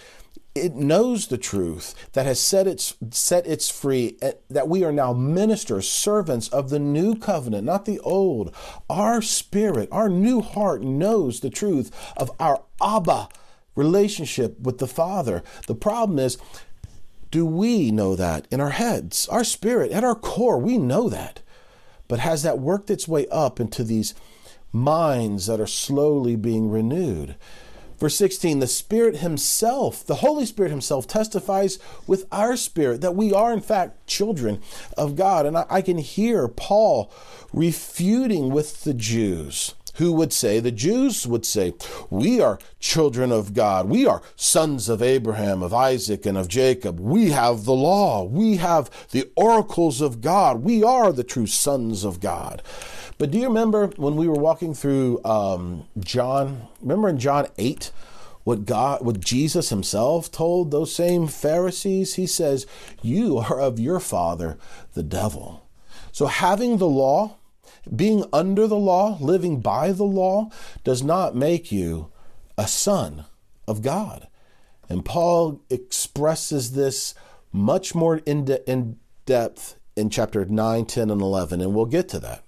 it 0.56 0.74
knows 0.74 1.28
the 1.28 1.38
truth 1.38 1.93
that 2.14 2.26
has 2.26 2.39
set 2.39 2.66
its 2.66 2.95
set 3.12 3.45
its 3.45 3.70
free 3.70 4.18
eh, 4.22 4.32
that 4.49 4.70
we 4.70 4.86
are 4.86 4.91
now 4.93 5.12
ministers 5.12 5.88
servants 5.88 6.47
of 6.47 6.70
the 6.70 6.80
new 6.80 7.14
covenant 7.16 7.66
not 7.66 7.84
the 7.84 7.99
old. 7.99 8.56
Our 8.89 9.22
spirit 9.22 9.89
our 9.91 10.08
new 10.08 10.41
heart 10.41 10.82
knows 10.82 11.41
the 11.41 11.49
truth 11.49 11.91
of 12.16 12.32
our 12.39 12.64
abba 12.82 13.28
relationship 13.76 14.58
with 14.62 14.78
the 14.78 14.88
father. 14.88 15.43
The 15.68 15.76
problem 15.76 16.18
is 16.20 16.38
do 17.32 17.45
we 17.45 17.91
know 17.91 18.16
that 18.16 18.47
in 18.49 18.62
our 18.62 18.70
heads? 18.70 19.28
Our 19.28 19.43
spirit 19.43 19.91
at 19.91 20.06
our 20.06 20.16
core 20.16 20.58
we 20.58 20.78
know 20.78 21.10
that. 21.10 21.41
But 22.08 22.20
has 22.20 22.43
that 22.43 22.60
worked 22.60 22.89
its 22.89 23.08
way 23.08 23.28
up 23.28 23.60
into 23.60 23.84
these 23.84 24.14
minds 24.72 25.47
that 25.47 25.60
are 25.60 25.68
slowly 25.68 26.36
being 26.36 26.70
renewed 26.70 27.36
Verse 27.98 28.16
16, 28.16 28.60
the 28.60 28.68
Spirit 28.68 29.18
Himself, 29.18 30.06
the 30.06 30.16
Holy 30.16 30.46
Spirit 30.46 30.70
Himself, 30.70 31.08
testifies 31.08 31.80
with 32.06 32.26
our 32.32 32.58
spirit 32.58 33.02
that 33.02 33.16
we 33.16 33.34
are, 33.34 33.54
in 33.54 33.62
fact, 33.62 34.08
children 34.08 34.62
of 34.98 35.16
God. 35.16 35.46
And 35.46 35.58
I, 35.58 35.66
I, 35.70 35.82
can 35.82 35.98
hear 35.98 36.48
Paul 36.48 37.12
refuting 37.54 38.50
with 38.50 38.84
the 38.84 38.93
Jews 38.93 39.76
who 39.96 40.12
would 40.12 40.34
say, 40.34 40.60
the 40.60 40.72
Jews 40.72 41.26
would 41.26 41.46
say, 41.46 41.74
we 42.10 42.41
are 42.41 42.60
children 42.80 43.32
of 43.32 43.54
God. 43.54 43.88
We 43.88 44.06
are 44.06 44.22
sons 44.36 44.89
of 44.89 45.02
Abraham, 45.02 45.64
of 45.64 45.74
Isaac, 45.74 46.26
and 46.26 46.38
of 46.38 46.48
Jacob. 46.48 47.00
We 47.00 47.32
have 47.32 47.64
the 47.64 47.74
law. 47.74 48.24
We 48.24 48.58
have 48.58 48.89
the 49.12 49.30
oracles 49.36 50.02
of 50.02 50.22
God. 50.22 50.64
We 50.64 50.84
are 50.84 51.12
the 51.12 51.24
true 51.24 51.48
sons 51.48 52.04
of 52.04 52.20
God. 52.20 52.62
But 53.18 53.32
do 53.32 53.38
you 53.38 53.47
remember 53.47 53.88
when 53.95 54.16
we 54.16 54.28
were 54.28 54.36
walking 54.36 54.74
through 54.74 55.24
um, 55.24 55.88
John? 55.99 56.68
Remember 56.82 57.07
in 57.09 57.18
John 57.18 57.47
8? 57.57 57.91
What 58.43 58.66
God, 58.66 59.03
what 59.03 59.22
Jesus 59.22 59.70
himself 59.70 60.32
told 60.32 60.70
those 60.70 60.93
same 60.93 61.26
Pharisees, 61.26 62.13
he 62.13 62.28
says, 62.28 62.68
You 63.01 63.39
are 63.39 63.59
of 63.59 63.80
your 63.80 63.99
father, 63.99 64.59
the 64.93 65.01
devil. 65.01 65.68
So 66.11 66.28
having 66.28 66.78
the 66.78 66.88
law, 66.88 67.38
being 67.93 68.24
under 68.32 68.68
the 68.68 68.78
law, 68.78 69.18
living 69.20 69.61
by 69.61 69.91
the 69.91 70.03
law, 70.03 70.51
does 70.84 71.01
not 71.01 71.36
make 71.36 71.72
you 71.72 72.11
a 72.57 72.68
son 72.68 73.26
of 73.68 73.82
God. 73.82 74.28
And 74.89 75.03
Paul 75.03 75.61
expresses 75.70 76.74
this 76.74 77.16
much 77.51 77.95
more 77.95 78.18
in, 78.28 78.45
de- 78.45 78.70
in 78.70 78.97
depth 79.26 79.76
in 79.95 80.09
chapter 80.09 80.45
9, 80.45 80.86
10, 80.86 81.09
and 81.09 81.22
11, 81.22 81.61
and 81.61 81.74
we'll 81.74 81.86
get 81.86 82.07
to 82.09 82.20
that. 82.20 82.45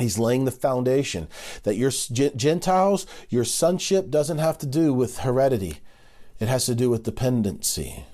He's 0.00 0.18
laying 0.18 0.44
the 0.44 0.50
foundation 0.50 1.28
that 1.62 1.76
your 1.76 1.90
Gentiles, 1.90 3.06
your 3.28 3.44
sonship 3.44 4.10
doesn't 4.10 4.38
have 4.38 4.58
to 4.58 4.66
do 4.66 4.92
with 4.92 5.18
heredity. 5.18 5.80
It 6.38 6.48
has 6.48 6.66
to 6.66 6.74
do 6.74 6.90
with 6.90 7.02
dependency. 7.04 8.06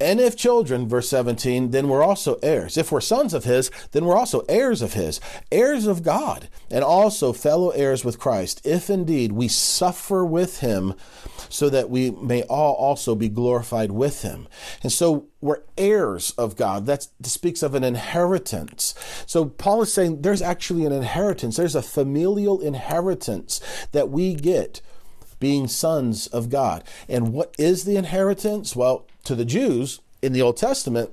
And 0.00 0.20
if 0.20 0.36
children, 0.36 0.88
verse 0.88 1.08
17, 1.08 1.72
then 1.72 1.88
we're 1.88 2.04
also 2.04 2.38
heirs. 2.42 2.76
If 2.76 2.92
we're 2.92 3.00
sons 3.00 3.34
of 3.34 3.44
his, 3.44 3.70
then 3.90 4.04
we're 4.04 4.16
also 4.16 4.44
heirs 4.48 4.80
of 4.80 4.92
his, 4.92 5.20
heirs 5.50 5.86
of 5.86 6.02
God, 6.02 6.48
and 6.70 6.84
also 6.84 7.32
fellow 7.32 7.70
heirs 7.70 8.04
with 8.04 8.18
Christ, 8.18 8.64
if 8.64 8.88
indeed 8.88 9.32
we 9.32 9.48
suffer 9.48 10.24
with 10.24 10.60
him, 10.60 10.94
so 11.48 11.68
that 11.68 11.90
we 11.90 12.10
may 12.10 12.42
all 12.44 12.74
also 12.74 13.14
be 13.14 13.28
glorified 13.28 13.90
with 13.90 14.22
him. 14.22 14.46
And 14.82 14.92
so 14.92 15.26
we're 15.40 15.62
heirs 15.76 16.32
of 16.32 16.56
God. 16.56 16.86
That 16.86 17.08
speaks 17.22 17.62
of 17.62 17.74
an 17.74 17.82
inheritance. 17.82 18.94
So 19.26 19.46
Paul 19.46 19.82
is 19.82 19.92
saying 19.92 20.22
there's 20.22 20.42
actually 20.42 20.84
an 20.84 20.92
inheritance, 20.92 21.56
there's 21.56 21.74
a 21.74 21.82
familial 21.82 22.60
inheritance 22.60 23.60
that 23.92 24.10
we 24.10 24.34
get 24.34 24.80
being 25.40 25.68
sons 25.68 26.26
of 26.28 26.50
God. 26.50 26.84
And 27.08 27.32
what 27.32 27.54
is 27.58 27.84
the 27.84 27.96
inheritance? 27.96 28.74
Well, 28.74 29.06
to 29.24 29.34
the 29.34 29.44
Jews 29.44 30.00
in 30.22 30.32
the 30.32 30.42
Old 30.42 30.56
Testament, 30.56 31.10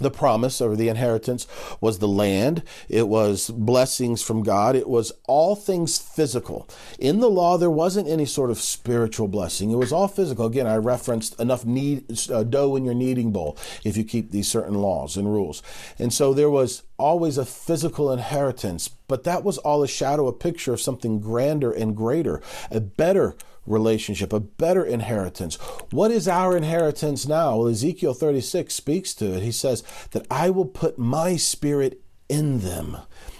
the 0.00 0.10
promise 0.10 0.60
or 0.60 0.74
the 0.74 0.88
inheritance 0.88 1.46
was 1.80 1.98
the 1.98 2.08
land. 2.08 2.62
It 2.88 3.06
was 3.08 3.50
blessings 3.50 4.22
from 4.22 4.42
God. 4.42 4.74
It 4.74 4.88
was 4.88 5.12
all 5.28 5.54
things 5.54 5.98
physical. 5.98 6.66
In 6.98 7.20
the 7.20 7.28
law, 7.28 7.58
there 7.58 7.70
wasn't 7.70 8.08
any 8.08 8.24
sort 8.24 8.50
of 8.50 8.58
spiritual 8.58 9.28
blessing. 9.28 9.70
It 9.70 9.76
was 9.76 9.92
all 9.92 10.08
physical. 10.08 10.46
Again, 10.46 10.66
I 10.66 10.76
referenced 10.76 11.38
enough 11.38 11.64
need, 11.64 12.18
uh, 12.30 12.44
dough 12.44 12.76
in 12.76 12.84
your 12.84 12.94
kneading 12.94 13.30
bowl 13.30 13.58
if 13.84 13.96
you 13.96 14.04
keep 14.04 14.30
these 14.30 14.48
certain 14.48 14.74
laws 14.74 15.16
and 15.16 15.30
rules. 15.30 15.62
And 15.98 16.12
so 16.12 16.32
there 16.32 16.50
was 16.50 16.82
always 16.98 17.36
a 17.36 17.44
physical 17.44 18.10
inheritance, 18.10 18.88
but 19.06 19.24
that 19.24 19.44
was 19.44 19.58
all 19.58 19.82
a 19.82 19.88
shadow, 19.88 20.26
a 20.28 20.32
picture 20.32 20.72
of 20.72 20.80
something 20.80 21.20
grander 21.20 21.70
and 21.70 21.96
greater, 21.96 22.40
a 22.70 22.80
better 22.80 23.36
relationship, 23.66 24.32
a 24.32 24.40
better 24.40 24.84
inheritance. 24.84 25.56
What 25.90 26.10
is 26.10 26.28
our 26.28 26.56
inheritance 26.56 27.26
now? 27.26 27.56
Well, 27.56 27.68
Ezekiel 27.68 28.14
36 28.14 28.74
speaks 28.74 29.14
to 29.14 29.34
it. 29.36 29.42
He 29.42 29.52
says 29.52 29.82
that 30.12 30.26
I 30.30 30.50
will 30.50 30.66
put 30.66 30.98
my 30.98 31.36
spirit 31.36 32.00
in 32.28 32.60
them 32.60 32.98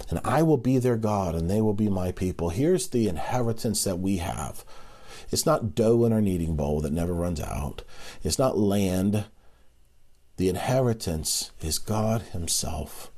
and 0.09 0.21
I 0.25 0.43
will 0.43 0.57
be 0.57 0.79
their 0.79 0.97
God 0.97 1.35
and 1.35 1.49
they 1.49 1.61
will 1.61 1.75
be 1.75 1.89
my 1.89 2.13
people. 2.13 2.51
Here's 2.51 2.89
the 2.89 3.09
inheritance 3.09 3.85
that 3.85 3.99
we 3.99 4.19
have. 4.19 4.65
It's 5.31 5.47
not 5.47 5.75
dough 5.75 6.05
in 6.05 6.13
our 6.13 6.21
kneading 6.21 6.57
bowl 6.57 6.81
that 6.81 6.93
never 6.93 7.15
runs 7.15 7.41
out. 7.41 7.83
It's 8.23 8.39
not 8.39 8.59
land. 8.59 9.27
The 10.37 10.49
inheritance 10.49 11.53
is 11.61 11.79
God 11.79 12.23
Himself. 12.33 13.13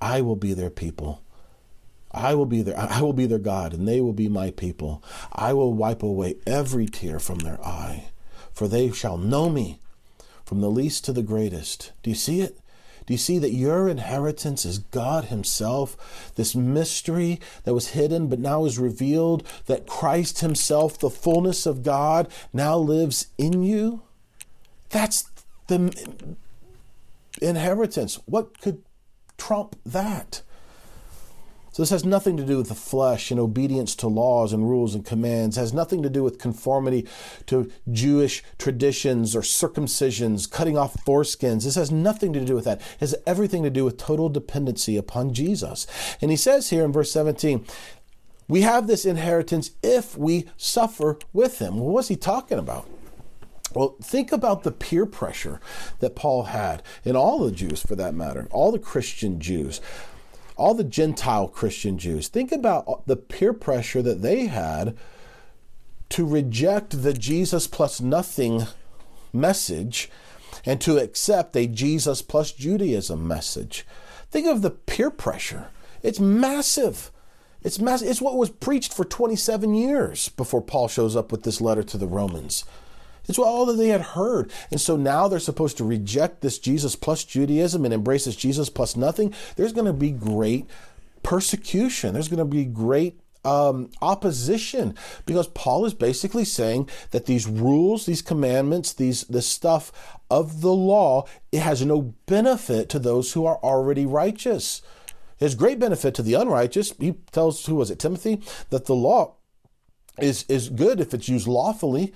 I 0.00 0.22
will 0.22 0.36
be 0.36 0.54
their 0.54 0.70
people 0.70 1.22
I 2.12 2.34
will 2.34 2.46
be 2.46 2.62
their 2.62 2.78
I 2.78 3.00
will 3.02 3.12
be 3.12 3.26
their 3.26 3.38
God 3.38 3.72
and 3.72 3.86
they 3.86 4.00
will 4.00 4.12
be 4.12 4.28
my 4.28 4.50
people. 4.50 5.02
I 5.32 5.52
will 5.52 5.72
wipe 5.72 6.02
away 6.02 6.36
every 6.46 6.86
tear 6.86 7.18
from 7.18 7.38
their 7.38 7.64
eye, 7.64 8.10
for 8.52 8.66
they 8.66 8.90
shall 8.90 9.16
know 9.16 9.48
me 9.48 9.80
from 10.44 10.60
the 10.60 10.70
least 10.70 11.04
to 11.04 11.12
the 11.12 11.22
greatest. 11.22 11.92
Do 12.02 12.10
you 12.10 12.16
see 12.16 12.40
it? 12.40 12.58
Do 13.06 13.14
you 13.14 13.18
see 13.18 13.38
that 13.38 13.52
your 13.52 13.88
inheritance 13.88 14.64
is 14.64 14.78
God 14.78 15.26
Himself? 15.26 16.32
This 16.36 16.54
mystery 16.54 17.40
that 17.64 17.74
was 17.74 17.88
hidden 17.88 18.28
but 18.28 18.38
now 18.38 18.64
is 18.64 18.78
revealed 18.78 19.44
that 19.66 19.86
Christ 19.86 20.40
Himself, 20.40 20.98
the 20.98 21.10
fullness 21.10 21.66
of 21.66 21.82
God, 21.82 22.28
now 22.52 22.76
lives 22.76 23.28
in 23.38 23.62
you? 23.62 24.02
That's 24.90 25.28
the 25.66 26.36
inheritance. 27.40 28.20
What 28.26 28.60
could 28.60 28.82
trump 29.38 29.76
that? 29.86 30.42
So 31.72 31.82
this 31.82 31.90
has 31.90 32.04
nothing 32.04 32.36
to 32.36 32.44
do 32.44 32.56
with 32.58 32.68
the 32.68 32.74
flesh 32.74 33.30
and 33.30 33.38
obedience 33.38 33.94
to 33.96 34.08
laws 34.08 34.52
and 34.52 34.68
rules 34.68 34.94
and 34.94 35.04
commands. 35.04 35.56
It 35.56 35.60
has 35.60 35.72
nothing 35.72 36.02
to 36.02 36.10
do 36.10 36.24
with 36.24 36.38
conformity 36.38 37.06
to 37.46 37.70
Jewish 37.90 38.42
traditions 38.58 39.36
or 39.36 39.42
circumcisions, 39.42 40.50
cutting 40.50 40.76
off 40.76 40.96
foreskins. 41.04 41.64
This 41.64 41.76
has 41.76 41.92
nothing 41.92 42.32
to 42.32 42.44
do 42.44 42.56
with 42.56 42.64
that. 42.64 42.80
It 42.80 43.00
has 43.00 43.14
everything 43.24 43.62
to 43.62 43.70
do 43.70 43.84
with 43.84 43.98
total 43.98 44.28
dependency 44.28 44.96
upon 44.96 45.32
Jesus. 45.32 45.86
And 46.20 46.30
he 46.30 46.36
says 46.36 46.70
here 46.70 46.84
in 46.84 46.92
verse 46.92 47.12
17, 47.12 47.64
we 48.48 48.62
have 48.62 48.88
this 48.88 49.04
inheritance 49.04 49.70
if 49.80 50.18
we 50.18 50.48
suffer 50.56 51.18
with 51.32 51.60
him. 51.60 51.78
Well, 51.78 51.90
what's 51.90 52.08
he 52.08 52.16
talking 52.16 52.58
about? 52.58 52.88
Well, 53.72 53.94
think 54.02 54.32
about 54.32 54.64
the 54.64 54.72
peer 54.72 55.06
pressure 55.06 55.60
that 56.00 56.16
Paul 56.16 56.44
had, 56.44 56.82
and 57.04 57.16
all 57.16 57.38
the 57.38 57.52
Jews 57.52 57.80
for 57.80 57.94
that 57.94 58.14
matter, 58.14 58.48
all 58.50 58.72
the 58.72 58.80
Christian 58.80 59.38
Jews 59.38 59.80
all 60.60 60.74
the 60.74 60.84
Gentile 60.84 61.48
Christian 61.48 61.96
Jews. 61.96 62.28
Think 62.28 62.52
about 62.52 63.06
the 63.06 63.16
peer 63.16 63.54
pressure 63.54 64.02
that 64.02 64.20
they 64.20 64.46
had 64.46 64.96
to 66.10 66.26
reject 66.26 67.02
the 67.02 67.14
Jesus 67.14 67.66
plus 67.66 68.00
nothing 68.00 68.64
message 69.32 70.10
and 70.66 70.80
to 70.82 70.98
accept 70.98 71.56
a 71.56 71.66
Jesus 71.66 72.20
plus 72.20 72.52
Judaism 72.52 73.26
message. 73.26 73.86
Think 74.30 74.46
of 74.46 74.60
the 74.60 74.70
peer 74.70 75.10
pressure. 75.10 75.68
It's 76.02 76.20
massive. 76.20 77.10
It's 77.62 77.78
massive. 77.78 78.08
It's 78.08 78.20
what 78.20 78.36
was 78.36 78.50
preached 78.50 78.92
for 78.92 79.04
27 79.04 79.74
years 79.74 80.28
before 80.28 80.60
Paul 80.60 80.88
shows 80.88 81.16
up 81.16 81.32
with 81.32 81.44
this 81.44 81.60
letter 81.60 81.82
to 81.84 81.96
the 81.96 82.06
Romans. 82.06 82.64
It's 83.28 83.38
all 83.38 83.66
that 83.66 83.74
they 83.74 83.88
had 83.88 84.00
heard. 84.00 84.50
And 84.70 84.80
so 84.80 84.96
now 84.96 85.28
they're 85.28 85.38
supposed 85.38 85.76
to 85.78 85.84
reject 85.84 86.40
this 86.40 86.58
Jesus 86.58 86.96
plus 86.96 87.24
Judaism 87.24 87.84
and 87.84 87.94
embrace 87.94 88.24
this 88.24 88.36
Jesus 88.36 88.68
plus 88.68 88.96
nothing. 88.96 89.34
There's 89.56 89.72
going 89.72 89.86
to 89.86 89.92
be 89.92 90.10
great 90.10 90.66
persecution. 91.22 92.14
There's 92.14 92.28
going 92.28 92.38
to 92.38 92.44
be 92.44 92.64
great 92.64 93.20
um, 93.44 93.90
opposition 94.02 94.94
because 95.24 95.48
Paul 95.48 95.86
is 95.86 95.94
basically 95.94 96.44
saying 96.44 96.88
that 97.10 97.26
these 97.26 97.46
rules, 97.46 98.06
these 98.06 98.22
commandments, 98.22 98.92
these 98.92 99.24
this 99.24 99.46
stuff 99.46 100.18
of 100.30 100.60
the 100.60 100.72
law, 100.72 101.26
it 101.50 101.60
has 101.60 101.84
no 101.84 102.14
benefit 102.26 102.88
to 102.90 102.98
those 102.98 103.32
who 103.32 103.46
are 103.46 103.58
already 103.58 104.06
righteous. 104.06 104.82
There's 105.38 105.54
great 105.54 105.78
benefit 105.78 106.14
to 106.14 106.22
the 106.22 106.34
unrighteous. 106.34 106.92
He 106.98 107.12
tells 107.32 107.64
who 107.64 107.76
was 107.76 107.90
it 107.90 107.98
Timothy 107.98 108.42
that 108.68 108.84
the 108.84 108.94
law 108.94 109.36
is 110.18 110.44
is 110.48 110.68
good 110.68 111.00
if 111.00 111.14
it's 111.14 111.28
used 111.28 111.48
lawfully, 111.48 112.12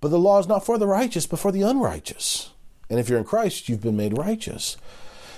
but 0.00 0.08
the 0.08 0.18
law 0.18 0.38
is 0.38 0.48
not 0.48 0.64
for 0.64 0.78
the 0.78 0.86
righteous, 0.86 1.26
but 1.26 1.40
for 1.40 1.52
the 1.52 1.62
unrighteous. 1.62 2.50
And 2.90 2.98
if 2.98 3.08
you're 3.08 3.18
in 3.18 3.24
Christ, 3.24 3.68
you've 3.68 3.82
been 3.82 3.96
made 3.96 4.16
righteous. 4.16 4.76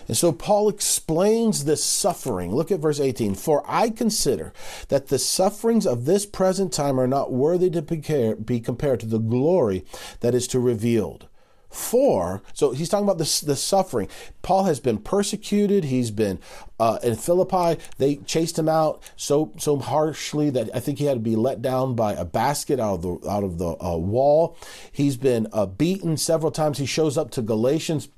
And 0.09 0.17
so 0.17 0.33
Paul 0.33 0.69
explains 0.69 1.65
this 1.65 1.85
suffering. 1.85 2.53
Look 2.53 2.73
at 2.73 2.81
verse 2.81 2.99
18. 2.99 3.37
For 3.37 3.63
I 3.67 3.91
consider 3.91 4.53
that 4.89 5.07
the 5.07 5.21
sufferings 5.21 5.87
of 5.87 6.05
this 6.05 6.27
present 6.27 6.73
time 6.73 6.99
are 6.99 7.07
not 7.07 7.33
worthy 7.33 7.71
to 7.71 7.83
be 7.83 8.61
compared 8.61 9.01
to 9.01 9.07
the 9.07 9.19
glory 9.19 9.85
that 10.19 10.35
is 10.35 10.49
to 10.49 10.59
revealed. 10.59 11.29
For, 11.71 12.43
so 12.53 12.73
he's 12.73 12.89
talking 12.89 13.05
about 13.05 13.19
the, 13.19 13.43
the 13.47 13.55
suffering. 13.55 14.09
Paul 14.43 14.65
has 14.65 14.81
been 14.81 14.99
persecuted. 14.99 15.85
He's 15.85 16.11
been 16.11 16.41
uh, 16.81 16.99
in 17.01 17.15
Philippi. 17.15 17.81
They 17.97 18.17
chased 18.17 18.59
him 18.59 18.69
out 18.69 19.01
so 19.15 19.53
so 19.57 19.79
harshly 19.79 20.51
that 20.51 20.69
I 20.75 20.81
think 20.81 20.99
he 20.99 21.05
had 21.05 21.15
to 21.15 21.21
be 21.21 21.37
let 21.37 21.63
down 21.63 21.95
by 21.95 22.15
a 22.15 22.25
basket 22.25 22.81
out 22.81 22.95
of 22.95 23.03
the 23.03 23.31
out 23.31 23.45
of 23.45 23.59
the 23.59 23.77
uh, 23.81 23.97
wall. 23.97 24.57
He's 24.91 25.17
been 25.17 25.47
uh, 25.53 25.67
beaten 25.67 26.17
several 26.17 26.51
times. 26.51 26.79
He 26.79 26.87
shows 26.87 27.17
up 27.17 27.31
to 27.33 27.43
Galatians 27.43 28.09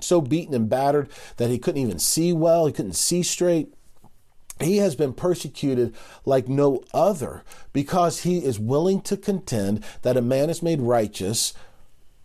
so 0.00 0.20
beaten 0.20 0.54
and 0.54 0.68
battered 0.68 1.08
that 1.38 1.50
he 1.50 1.58
couldn't 1.58 1.80
even 1.80 1.98
see 1.98 2.32
well, 2.32 2.66
he 2.66 2.72
couldn't 2.72 2.92
see 2.92 3.22
straight. 3.22 3.72
He 4.60 4.78
has 4.78 4.96
been 4.96 5.12
persecuted 5.12 5.94
like 6.24 6.48
no 6.48 6.82
other 6.92 7.44
because 7.72 8.22
he 8.22 8.44
is 8.44 8.58
willing 8.58 9.00
to 9.02 9.16
contend 9.16 9.84
that 10.02 10.16
a 10.16 10.22
man 10.22 10.50
is 10.50 10.62
made 10.62 10.80
righteous 10.80 11.54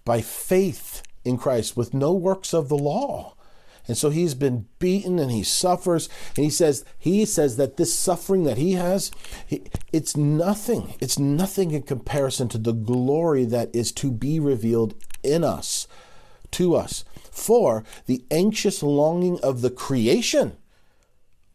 by 0.05 0.21
faith 0.21 1.03
in 1.23 1.37
Christ 1.37 1.77
with 1.77 1.93
no 1.93 2.13
works 2.13 2.53
of 2.53 2.69
the 2.69 2.77
law. 2.77 3.35
And 3.85 3.97
so 3.97 4.09
he's 4.09 4.33
been 4.33 4.67
beaten 4.79 5.19
and 5.19 5.29
he 5.29 5.43
suffers. 5.43 6.07
And 6.37 6.45
he 6.45 6.49
says, 6.49 6.85
he 6.97 7.25
says 7.25 7.57
that 7.57 7.75
this 7.75 7.93
suffering 7.93 8.43
that 8.45 8.57
he 8.57 8.73
has, 8.73 9.11
it's 9.91 10.15
nothing. 10.15 10.95
It's 11.01 11.19
nothing 11.19 11.71
in 11.71 11.83
comparison 11.83 12.47
to 12.49 12.57
the 12.57 12.71
glory 12.71 13.43
that 13.45 13.75
is 13.75 13.91
to 13.93 14.09
be 14.09 14.39
revealed 14.39 14.95
in 15.21 15.43
us, 15.43 15.87
to 16.51 16.75
us. 16.75 17.03
For 17.29 17.83
the 18.05 18.23
anxious 18.31 18.83
longing 18.83 19.39
of 19.41 19.61
the 19.61 19.71
creation 19.71 20.55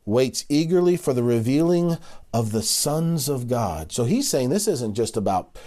waits 0.04 0.44
eagerly 0.48 0.96
for 0.96 1.12
the 1.12 1.22
revealing 1.22 1.96
of 2.32 2.52
the 2.52 2.62
sons 2.62 3.28
of 3.28 3.48
God. 3.48 3.92
So 3.92 4.04
he's 4.04 4.28
saying 4.28 4.50
this 4.50 4.68
isn't 4.68 4.94
just 4.94 5.16
about 5.16 5.58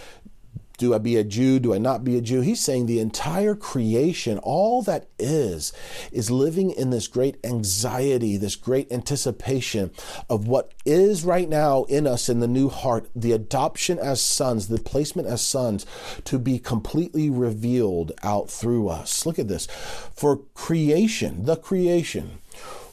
do 0.82 0.92
I 0.92 0.98
be 0.98 1.14
a 1.14 1.22
Jew? 1.22 1.60
Do 1.60 1.72
I 1.72 1.78
not 1.78 2.02
be 2.02 2.18
a 2.18 2.20
Jew? 2.20 2.40
He's 2.40 2.58
saying 2.58 2.86
the 2.86 2.98
entire 2.98 3.54
creation, 3.54 4.38
all 4.38 4.82
that 4.82 5.06
is, 5.16 5.72
is 6.10 6.28
living 6.28 6.72
in 6.72 6.90
this 6.90 7.06
great 7.06 7.36
anxiety, 7.44 8.36
this 8.36 8.56
great 8.56 8.90
anticipation 8.90 9.92
of 10.28 10.48
what 10.48 10.72
is 10.84 11.22
right 11.22 11.48
now 11.48 11.84
in 11.84 12.04
us 12.04 12.28
in 12.28 12.40
the 12.40 12.48
new 12.48 12.68
heart, 12.68 13.08
the 13.14 13.30
adoption 13.30 13.96
as 13.96 14.20
sons, 14.20 14.66
the 14.66 14.78
placement 14.78 15.28
as 15.28 15.40
sons 15.40 15.86
to 16.24 16.36
be 16.36 16.58
completely 16.58 17.30
revealed 17.30 18.10
out 18.24 18.50
through 18.50 18.88
us. 18.88 19.24
Look 19.24 19.38
at 19.38 19.46
this. 19.46 19.68
For 20.16 20.38
creation, 20.54 21.44
the 21.44 21.54
creation, 21.54 22.40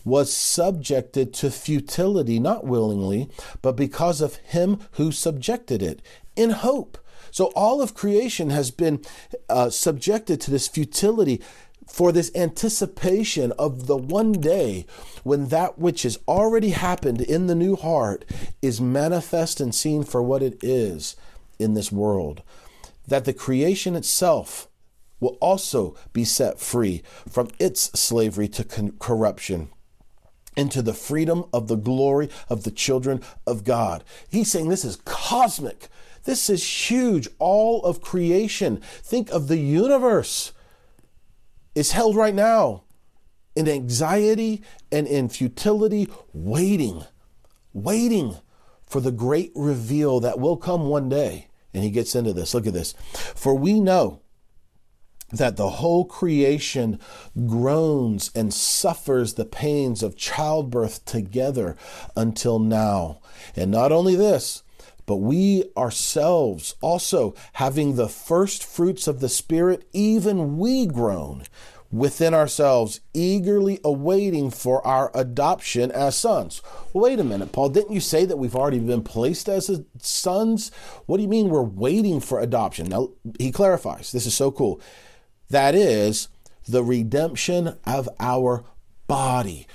was 0.06 0.32
subjected 0.32 1.34
to 1.34 1.50
futility, 1.50 2.40
not 2.40 2.66
willingly, 2.66 3.30
but 3.64 3.76
because 3.76 4.22
of 4.22 4.36
him 4.36 4.80
who 4.92 5.12
subjected 5.12 5.82
it, 5.82 6.04
in 6.36 6.52
hope 6.52 7.00
so 7.32 7.46
all 7.56 7.82
of 7.82 7.94
creation 7.94 8.50
has 8.50 8.72
been 8.72 9.02
uh, 9.50 9.70
subjected 9.70 10.42
to 10.42 10.52
this 10.52 10.68
futility 10.68 11.42
for 11.88 12.12
this 12.12 12.32
anticipation 12.36 13.52
of 13.54 13.88
the 13.88 13.98
one 13.98 14.34
day 14.34 14.86
when 15.24 15.48
that 15.48 15.80
which 15.80 16.04
has 16.04 16.20
already 16.28 16.70
happened 16.70 17.22
in 17.22 17.48
the 17.48 17.56
new 17.56 17.76
heart 17.76 18.24
is 18.62 18.80
manifest 18.80 19.60
and 19.60 19.74
seen 19.74 20.04
for 20.04 20.22
what 20.22 20.44
it 20.44 20.58
is 20.64 21.16
in 21.58 21.74
this 21.74 21.92
world. 21.92 22.44
That 23.08 23.26
the 23.26 23.34
creation 23.34 23.96
itself 23.96 24.68
will 25.20 25.38
also 25.42 25.96
be 26.14 26.24
set 26.24 26.60
free 26.60 27.02
from 27.28 27.50
its 27.60 27.92
slavery 28.00 28.48
to 28.48 28.64
con- 28.64 28.94
corruption 29.00 29.70
into 30.56 30.82
the 30.82 30.94
freedom 30.94 31.46
of 31.54 31.68
the 31.68 31.76
glory 31.76 32.30
of 32.50 32.64
the 32.64 32.72
children 32.72 33.22
of 33.48 33.64
God. 33.64 34.04
He's 34.30 34.52
saying 34.52 34.70
this 34.70 34.86
is 34.86 34.98
cosmic. 34.98 35.88
This 36.30 36.48
is 36.48 36.64
huge. 36.64 37.28
All 37.40 37.84
of 37.84 38.02
creation, 38.02 38.82
think 38.84 39.32
of 39.32 39.48
the 39.48 39.58
universe, 39.58 40.54
is 41.74 41.94
held 41.94 42.16
right 42.16 42.36
now 42.36 42.84
in 43.56 43.68
anxiety 43.68 44.62
and 44.92 45.08
in 45.08 45.30
futility, 45.30 46.08
waiting, 46.32 47.04
waiting 47.74 48.36
for 48.86 49.02
the 49.02 49.12
great 49.12 49.52
reveal 49.56 50.20
that 50.20 50.38
will 50.38 50.56
come 50.56 50.84
one 50.88 51.10
day. 51.10 51.48
And 51.74 51.84
he 51.84 51.90
gets 51.90 52.14
into 52.14 52.32
this. 52.32 52.54
Look 52.54 52.68
at 52.68 52.74
this. 52.74 52.94
For 53.34 53.56
we 53.56 53.80
know 53.80 54.22
that 55.32 55.58
the 55.58 55.70
whole 55.70 56.06
creation 56.06 57.00
groans 57.48 58.30
and 58.36 58.54
suffers 58.54 59.34
the 59.34 59.46
pains 59.46 60.04
of 60.04 60.16
childbirth 60.16 61.06
together 61.06 61.76
until 62.16 62.60
now. 62.60 63.20
And 63.56 63.72
not 63.72 63.92
only 63.92 64.16
this, 64.16 64.62
but 65.10 65.16
we 65.16 65.64
ourselves 65.76 66.76
also 66.82 67.34
having 67.54 67.96
the 67.96 68.08
first 68.08 68.64
fruits 68.64 69.08
of 69.08 69.22
the 69.22 69.28
Spirit, 69.28 69.90
even 69.92 70.60
we 70.60 70.86
groan 70.86 71.46
within 71.92 72.36
ourselves, 72.36 73.00
eagerly 73.12 73.80
awaiting 73.84 74.52
for 74.52 74.86
our 74.86 75.10
adoption 75.16 75.92
as 75.94 76.16
sons. 76.16 76.62
Wait 76.94 77.20
a 77.20 77.24
minute, 77.24 77.52
Paul, 77.52 77.70
didn't 77.70 77.96
you 77.96 78.00
say 78.00 78.24
that 78.24 78.38
we've 78.38 78.56
already 78.56 78.78
been 78.78 79.02
placed 79.02 79.50
as 79.50 79.82
sons? 79.98 80.70
What 81.08 81.18
do 81.18 81.24
you 81.24 81.30
mean 81.30 81.50
we're 81.50 81.64
waiting 81.64 82.20
for 82.20 82.40
adoption? 82.40 82.88
Now, 82.88 83.10
he 83.40 83.52
clarifies. 83.52 84.12
This 84.12 84.28
is 84.28 84.36
so 84.36 84.52
cool. 84.52 84.80
That 85.50 85.74
is 85.74 86.28
the 86.68 86.84
redemption 86.84 87.80
of 87.84 88.08
our 88.20 88.64
body. 89.08 89.66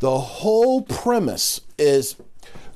The 0.00 0.18
whole 0.18 0.82
premise 0.82 1.60
is 1.78 2.16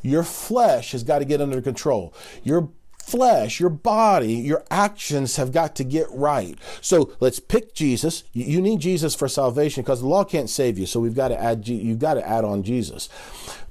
your 0.04 0.22
flesh 0.22 0.92
has 0.92 1.02
got 1.02 1.18
to 1.18 1.24
get 1.24 1.40
under 1.40 1.60
control. 1.60 2.14
Your 2.44 2.68
flesh, 3.02 3.58
your 3.58 3.70
body, 3.70 4.34
your 4.34 4.64
actions 4.70 5.36
have 5.36 5.50
got 5.50 5.74
to 5.76 5.84
get 5.84 6.06
right. 6.10 6.58
So 6.80 7.12
let's 7.20 7.40
pick 7.40 7.74
Jesus. 7.74 8.24
You 8.32 8.60
need 8.60 8.80
Jesus 8.80 9.14
for 9.14 9.28
salvation 9.28 9.82
because 9.82 10.00
the 10.00 10.08
law 10.08 10.24
can't 10.24 10.48
save 10.48 10.78
you. 10.78 10.86
So 10.86 11.00
we've 11.00 11.14
got 11.14 11.28
to 11.28 11.40
add, 11.40 11.66
you've 11.66 11.98
got 11.98 12.14
to 12.14 12.26
add 12.26 12.44
on 12.44 12.62
Jesus. 12.62 13.08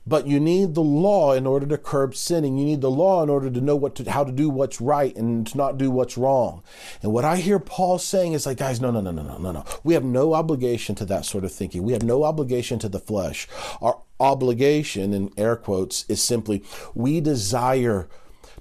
But 0.05 0.27
you 0.27 0.39
need 0.39 0.75
the 0.75 0.81
law 0.81 1.33
in 1.33 1.47
order 1.47 1.65
to 1.67 1.77
curb 1.77 2.15
sinning. 2.15 2.57
You 2.57 2.65
need 2.65 2.81
the 2.81 2.91
law 2.91 3.23
in 3.23 3.29
order 3.29 3.49
to 3.49 3.61
know 3.61 3.75
what 3.75 3.95
to, 3.95 4.11
how 4.11 4.23
to 4.23 4.31
do 4.31 4.49
what's 4.49 4.81
right 4.81 5.15
and 5.15 5.47
to 5.47 5.57
not 5.57 5.77
do 5.77 5.89
what's 5.89 6.17
wrong. 6.17 6.61
And 7.01 7.13
what 7.13 7.23
I 7.23 7.37
hear 7.37 7.59
Paul 7.59 7.99
saying 7.99 8.33
is 8.33 8.45
like, 8.45 8.57
guys, 8.57 8.81
no, 8.81 8.91
no, 8.91 8.99
no, 8.99 9.11
no, 9.11 9.23
no, 9.23 9.37
no, 9.37 9.51
no. 9.51 9.65
We 9.83 9.93
have 9.93 10.03
no 10.03 10.33
obligation 10.33 10.95
to 10.95 11.05
that 11.05 11.25
sort 11.25 11.45
of 11.45 11.53
thinking. 11.53 11.83
We 11.83 11.93
have 11.93 12.03
no 12.03 12.23
obligation 12.23 12.79
to 12.79 12.89
the 12.89 12.99
flesh. 12.99 13.47
Our 13.81 13.99
obligation, 14.19 15.13
in 15.13 15.31
air 15.37 15.55
quotes, 15.55 16.05
is 16.09 16.21
simply 16.21 16.63
we 16.93 17.21
desire 17.21 18.09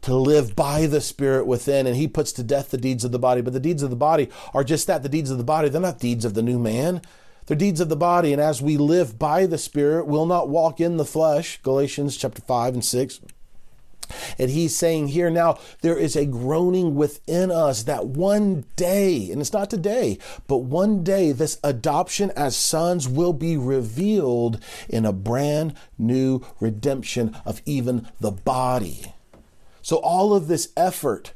to 0.02 0.14
live 0.14 0.54
by 0.56 0.86
the 0.86 1.00
Spirit 1.00 1.46
within, 1.46 1.86
and 1.86 1.96
He 1.96 2.08
puts 2.08 2.32
to 2.32 2.42
death 2.42 2.70
the 2.70 2.78
deeds 2.78 3.04
of 3.04 3.12
the 3.12 3.18
body. 3.18 3.40
But 3.40 3.52
the 3.52 3.60
deeds 3.60 3.82
of 3.82 3.90
the 3.90 3.96
body 3.96 4.28
are 4.52 4.64
just 4.64 4.86
that 4.88 5.02
the 5.02 5.08
deeds 5.08 5.30
of 5.30 5.38
the 5.38 5.44
body, 5.44 5.68
they're 5.68 5.80
not 5.80 6.00
deeds 6.00 6.24
of 6.24 6.34
the 6.34 6.42
new 6.42 6.58
man. 6.58 7.02
They're 7.46 7.56
deeds 7.56 7.80
of 7.80 7.88
the 7.88 7.96
body, 7.96 8.32
and 8.32 8.40
as 8.40 8.62
we 8.62 8.76
live 8.76 9.18
by 9.18 9.46
the 9.46 9.58
Spirit, 9.58 10.06
we'll 10.06 10.26
not 10.26 10.48
walk 10.48 10.80
in 10.80 10.96
the 10.96 11.04
flesh. 11.04 11.60
Galatians 11.62 12.16
chapter 12.16 12.42
5 12.42 12.74
and 12.74 12.84
6. 12.84 13.20
And 14.38 14.50
he's 14.50 14.76
saying 14.76 15.08
here 15.08 15.30
now, 15.30 15.58
there 15.80 15.96
is 15.96 16.16
a 16.16 16.26
groaning 16.26 16.94
within 16.94 17.50
us 17.50 17.84
that 17.84 18.06
one 18.06 18.64
day, 18.76 19.30
and 19.30 19.40
it's 19.40 19.52
not 19.52 19.70
today, 19.70 20.18
but 20.46 20.58
one 20.58 21.02
day 21.02 21.32
this 21.32 21.58
adoption 21.64 22.30
as 22.36 22.56
sons 22.56 23.08
will 23.08 23.32
be 23.32 23.56
revealed 23.56 24.62
in 24.88 25.04
a 25.04 25.12
brand 25.12 25.74
new 25.98 26.44
redemption 26.60 27.36
of 27.44 27.62
even 27.64 28.08
the 28.20 28.32
body. 28.32 29.14
So 29.80 29.96
all 29.96 30.34
of 30.34 30.46
this 30.46 30.68
effort 30.76 31.32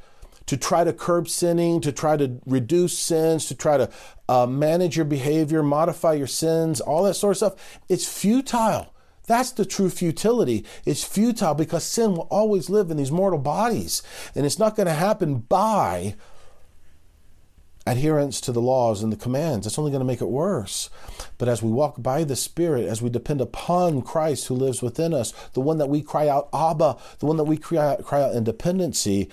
to 0.47 0.57
try 0.57 0.85
to 0.85 0.93
curb 0.93 1.29
sinning, 1.29 1.81
to 1.81 1.93
try 1.93 2.17
to 2.17 2.41
reduce 2.47 2.97
sins, 2.99 3.47
to 3.47 3.55
try 3.55 3.77
to 3.77 3.91
uh, 4.29 4.47
manage 4.47 4.97
your 4.97 5.05
behavior, 5.05 5.63
modify 5.63 6.15
your 6.15 6.27
sins, 6.27 6.81
all 6.81 7.05
that 7.05 7.15
sort 7.15 7.33
of 7.33 7.37
stuff, 7.37 7.81
it's 7.89 8.07
futile. 8.07 8.93
That's 9.27 9.51
the 9.51 9.65
true 9.65 9.91
futility. 9.91 10.65
It's 10.85 11.03
futile 11.03 11.55
because 11.55 11.85
sin 11.85 12.13
will 12.13 12.29
always 12.31 12.71
live 12.71 12.91
in 12.91 12.97
these 12.97 13.11
mortal 13.11 13.41
bodies. 13.41 14.03
And 14.37 14.47
it's 14.47 14.59
not 14.59 14.77
going 14.77 14.87
to 14.87 14.93
happen 14.93 15.39
by 15.39 16.15
adherence 17.87 18.41
to 18.41 18.53
the 18.53 18.61
laws 18.61 19.03
and 19.03 19.13
the 19.13 19.17
commands. 19.17 19.67
It's 19.67 19.79
only 19.79 19.91
going 19.91 20.01
to 20.01 20.07
make 20.07 20.21
it 20.21 20.27
worse. 20.27 20.91
But 21.39 21.49
as 21.49 21.63
we 21.63 21.71
walk 21.71 22.03
by 22.03 22.25
the 22.25 22.37
Spirit, 22.37 22.87
as 22.87 23.01
we 23.01 23.11
depend 23.11 23.41
upon 23.41 24.03
Christ 24.03 24.47
who 24.47 24.55
lives 24.55 24.83
within 24.83 25.15
us, 25.15 25.33
the 25.55 25.61
one 25.61 25.79
that 25.79 25.89
we 25.89 26.03
cry 26.03 26.29
out, 26.29 26.49
Abba, 26.53 26.97
the 27.21 27.27
one 27.27 27.37
that 27.37 27.45
we 27.45 27.57
cry 27.57 27.79
out, 27.79 28.05
cry 28.05 28.23
out 28.23 28.35
in 28.35 28.45
dependency, 28.45 29.29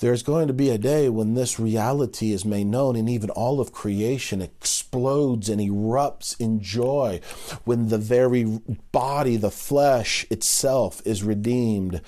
there's 0.00 0.22
going 0.22 0.48
to 0.48 0.52
be 0.52 0.70
a 0.70 0.78
day 0.78 1.08
when 1.08 1.34
this 1.34 1.60
reality 1.60 2.32
is 2.32 2.44
made 2.44 2.66
known 2.66 2.96
and 2.96 3.08
even 3.08 3.30
all 3.30 3.60
of 3.60 3.72
creation 3.72 4.42
explodes 4.42 5.48
and 5.48 5.60
erupts 5.60 6.38
in 6.40 6.60
joy 6.60 7.20
when 7.64 7.88
the 7.88 7.98
very 7.98 8.44
body, 8.92 9.36
the 9.36 9.50
flesh 9.50 10.26
itself, 10.30 11.00
is 11.04 11.22
redeemed. 11.22 12.00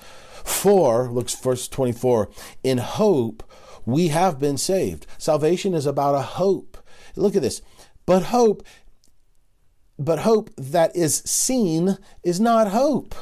For, 0.43 1.09
looks 1.09 1.35
verse 1.35 1.67
24, 1.67 2.29
in 2.63 2.77
hope 2.77 3.43
we 3.85 4.09
have 4.09 4.39
been 4.39 4.57
saved. 4.57 5.07
Salvation 5.17 5.73
is 5.73 5.85
about 5.85 6.15
a 6.15 6.21
hope. 6.21 6.77
Look 7.15 7.35
at 7.35 7.41
this. 7.41 7.61
But 8.05 8.23
hope, 8.23 8.63
but 9.97 10.19
hope 10.19 10.49
that 10.57 10.95
is 10.95 11.17
seen 11.17 11.97
is 12.23 12.39
not 12.39 12.69
hope. 12.69 13.15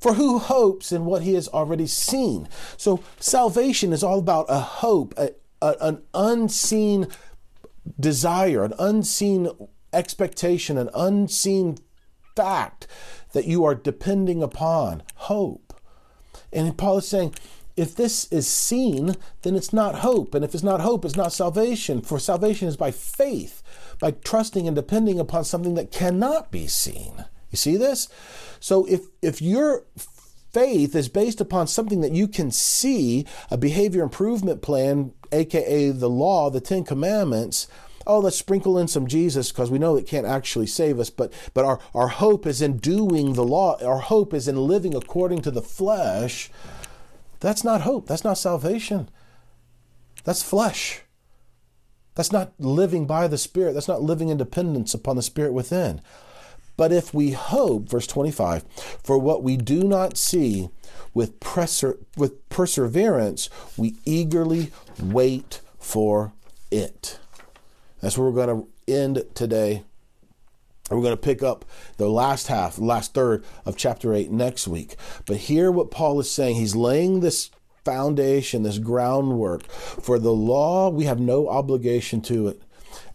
For 0.00 0.14
who 0.14 0.38
hopes 0.38 0.92
in 0.92 1.04
what 1.04 1.22
he 1.22 1.34
has 1.34 1.48
already 1.48 1.86
seen? 1.86 2.48
So 2.76 3.02
salvation 3.18 3.92
is 3.92 4.02
all 4.02 4.18
about 4.18 4.46
a 4.48 4.60
hope, 4.60 5.14
a, 5.16 5.32
a, 5.60 5.74
an 5.80 6.02
unseen 6.14 7.08
desire, 7.98 8.64
an 8.64 8.74
unseen 8.78 9.50
expectation, 9.92 10.78
an 10.78 10.90
unseen 10.94 11.78
fact 12.36 12.86
that 13.32 13.46
you 13.46 13.64
are 13.64 13.74
depending 13.74 14.42
upon. 14.42 15.02
Hope. 15.14 15.74
And 16.52 16.78
Paul 16.78 16.98
is 16.98 17.08
saying, 17.08 17.34
if 17.76 17.94
this 17.94 18.30
is 18.32 18.48
seen, 18.48 19.16
then 19.42 19.54
it's 19.54 19.72
not 19.72 20.00
hope. 20.00 20.34
And 20.34 20.44
if 20.44 20.54
it's 20.54 20.64
not 20.64 20.80
hope, 20.80 21.04
it's 21.04 21.16
not 21.16 21.32
salvation. 21.32 22.00
For 22.00 22.18
salvation 22.18 22.66
is 22.66 22.76
by 22.76 22.90
faith, 22.90 23.62
by 24.00 24.10
trusting 24.10 24.66
and 24.66 24.74
depending 24.74 25.20
upon 25.20 25.44
something 25.44 25.74
that 25.74 25.92
cannot 25.92 26.50
be 26.50 26.66
seen. 26.66 27.24
You 27.50 27.56
see 27.56 27.76
this? 27.76 28.08
So 28.60 28.84
if 28.86 29.02
if 29.22 29.40
your 29.40 29.84
faith 30.52 30.94
is 30.94 31.08
based 31.08 31.40
upon 31.40 31.66
something 31.66 32.00
that 32.00 32.12
you 32.12 32.26
can 32.26 32.50
see, 32.50 33.26
a 33.50 33.56
behavior 33.56 34.02
improvement 34.02 34.62
plan, 34.62 35.12
aka 35.32 35.90
the 35.90 36.10
law, 36.10 36.50
the 36.50 36.60
10 36.60 36.84
commandments, 36.84 37.68
oh, 38.06 38.20
let's 38.20 38.36
sprinkle 38.36 38.78
in 38.78 38.88
some 38.88 39.06
Jesus 39.06 39.52
because 39.52 39.70
we 39.70 39.78
know 39.78 39.96
it 39.96 40.06
can't 40.06 40.26
actually 40.26 40.66
save 40.66 40.98
us, 40.98 41.10
but 41.10 41.32
but 41.54 41.64
our, 41.64 41.78
our 41.94 42.08
hope 42.08 42.46
is 42.46 42.62
in 42.62 42.78
doing 42.78 43.34
the 43.34 43.44
law, 43.44 43.82
our 43.84 44.00
hope 44.00 44.32
is 44.34 44.48
in 44.48 44.56
living 44.56 44.94
according 44.94 45.42
to 45.42 45.50
the 45.50 45.62
flesh 45.62 46.50
that's 47.40 47.64
not 47.64 47.82
hope. 47.82 48.06
That's 48.06 48.24
not 48.24 48.38
salvation. 48.38 49.08
That's 50.24 50.42
flesh. 50.42 51.02
That's 52.14 52.32
not 52.32 52.52
living 52.58 53.06
by 53.06 53.28
the 53.28 53.38
Spirit. 53.38 53.74
That's 53.74 53.88
not 53.88 54.02
living 54.02 54.28
in 54.28 54.38
dependence 54.38 54.92
upon 54.92 55.16
the 55.16 55.22
Spirit 55.22 55.52
within. 55.52 56.00
But 56.78 56.92
if 56.92 57.12
we 57.12 57.32
hope, 57.32 57.88
verse 57.88 58.06
25, 58.06 58.64
for 59.02 59.18
what 59.18 59.42
we 59.42 59.56
do 59.56 59.82
not 59.82 60.16
see 60.16 60.70
with, 61.12 61.40
preser- 61.40 61.98
with 62.16 62.48
perseverance, 62.50 63.50
we 63.76 63.96
eagerly 64.06 64.70
wait 65.02 65.60
for 65.80 66.32
it. 66.70 67.18
That's 68.00 68.16
where 68.16 68.30
we're 68.30 68.46
going 68.46 68.62
to 68.62 68.92
end 68.92 69.24
today. 69.34 69.82
We're 70.88 71.02
going 71.02 71.16
to 71.16 71.16
pick 71.16 71.42
up 71.42 71.64
the 71.96 72.08
last 72.08 72.46
half, 72.46 72.78
last 72.78 73.12
third 73.12 73.44
of 73.66 73.76
chapter 73.76 74.14
8 74.14 74.30
next 74.30 74.68
week. 74.68 74.94
But 75.26 75.36
hear 75.36 75.72
what 75.72 75.90
Paul 75.90 76.20
is 76.20 76.30
saying. 76.30 76.54
He's 76.54 76.76
laying 76.76 77.20
this 77.20 77.50
foundation, 77.84 78.62
this 78.62 78.78
groundwork. 78.78 79.68
For 79.68 80.20
the 80.20 80.32
law, 80.32 80.90
we 80.90 81.06
have 81.06 81.18
no 81.18 81.48
obligation 81.48 82.20
to 82.22 82.46
it. 82.46 82.62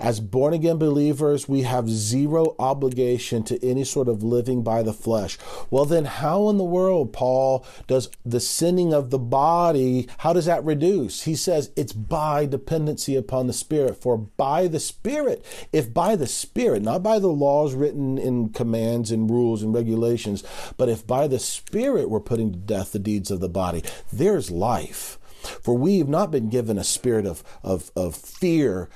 As 0.03 0.19
born 0.19 0.53
again 0.53 0.79
believers, 0.79 1.47
we 1.47 1.61
have 1.61 1.89
zero 1.89 2.57
obligation 2.59 3.41
to 3.43 3.65
any 3.65 3.85
sort 3.85 4.09
of 4.09 4.21
living 4.21 4.61
by 4.61 4.83
the 4.83 4.91
flesh. 4.91 5.37
Well, 5.71 5.85
then, 5.85 6.03
how 6.03 6.49
in 6.49 6.57
the 6.57 6.65
world, 6.65 7.13
Paul, 7.13 7.65
does 7.87 8.09
the 8.25 8.41
sinning 8.41 8.93
of 8.93 9.11
the 9.11 9.17
body, 9.17 10.09
how 10.17 10.33
does 10.33 10.43
that 10.43 10.65
reduce? 10.65 11.21
He 11.21 11.37
says 11.37 11.71
it's 11.77 11.93
by 11.93 12.45
dependency 12.45 13.15
upon 13.15 13.47
the 13.47 13.53
Spirit. 13.53 13.95
For 13.95 14.17
by 14.17 14.67
the 14.67 14.81
Spirit, 14.81 15.45
if 15.71 15.93
by 15.93 16.17
the 16.17 16.27
Spirit, 16.27 16.81
not 16.81 17.01
by 17.01 17.17
the 17.17 17.29
laws 17.29 17.73
written 17.73 18.17
in 18.17 18.49
commands 18.49 19.09
and 19.09 19.29
rules 19.29 19.63
and 19.63 19.73
regulations, 19.73 20.43
but 20.75 20.89
if 20.89 21.07
by 21.07 21.29
the 21.29 21.39
Spirit 21.39 22.09
we're 22.09 22.19
putting 22.19 22.51
to 22.51 22.59
death 22.59 22.91
the 22.91 22.99
deeds 22.99 23.31
of 23.31 23.39
the 23.39 23.47
body, 23.47 23.81
there's 24.11 24.51
life. 24.51 25.17
For 25.43 25.75
we 25.75 25.99
have 25.99 26.09
not 26.09 26.31
been 26.31 26.49
given 26.49 26.77
a 26.77 26.83
spirit 26.83 27.25
of, 27.25 27.43
of, 27.63 27.91
of 27.95 28.15
fear 28.15 28.89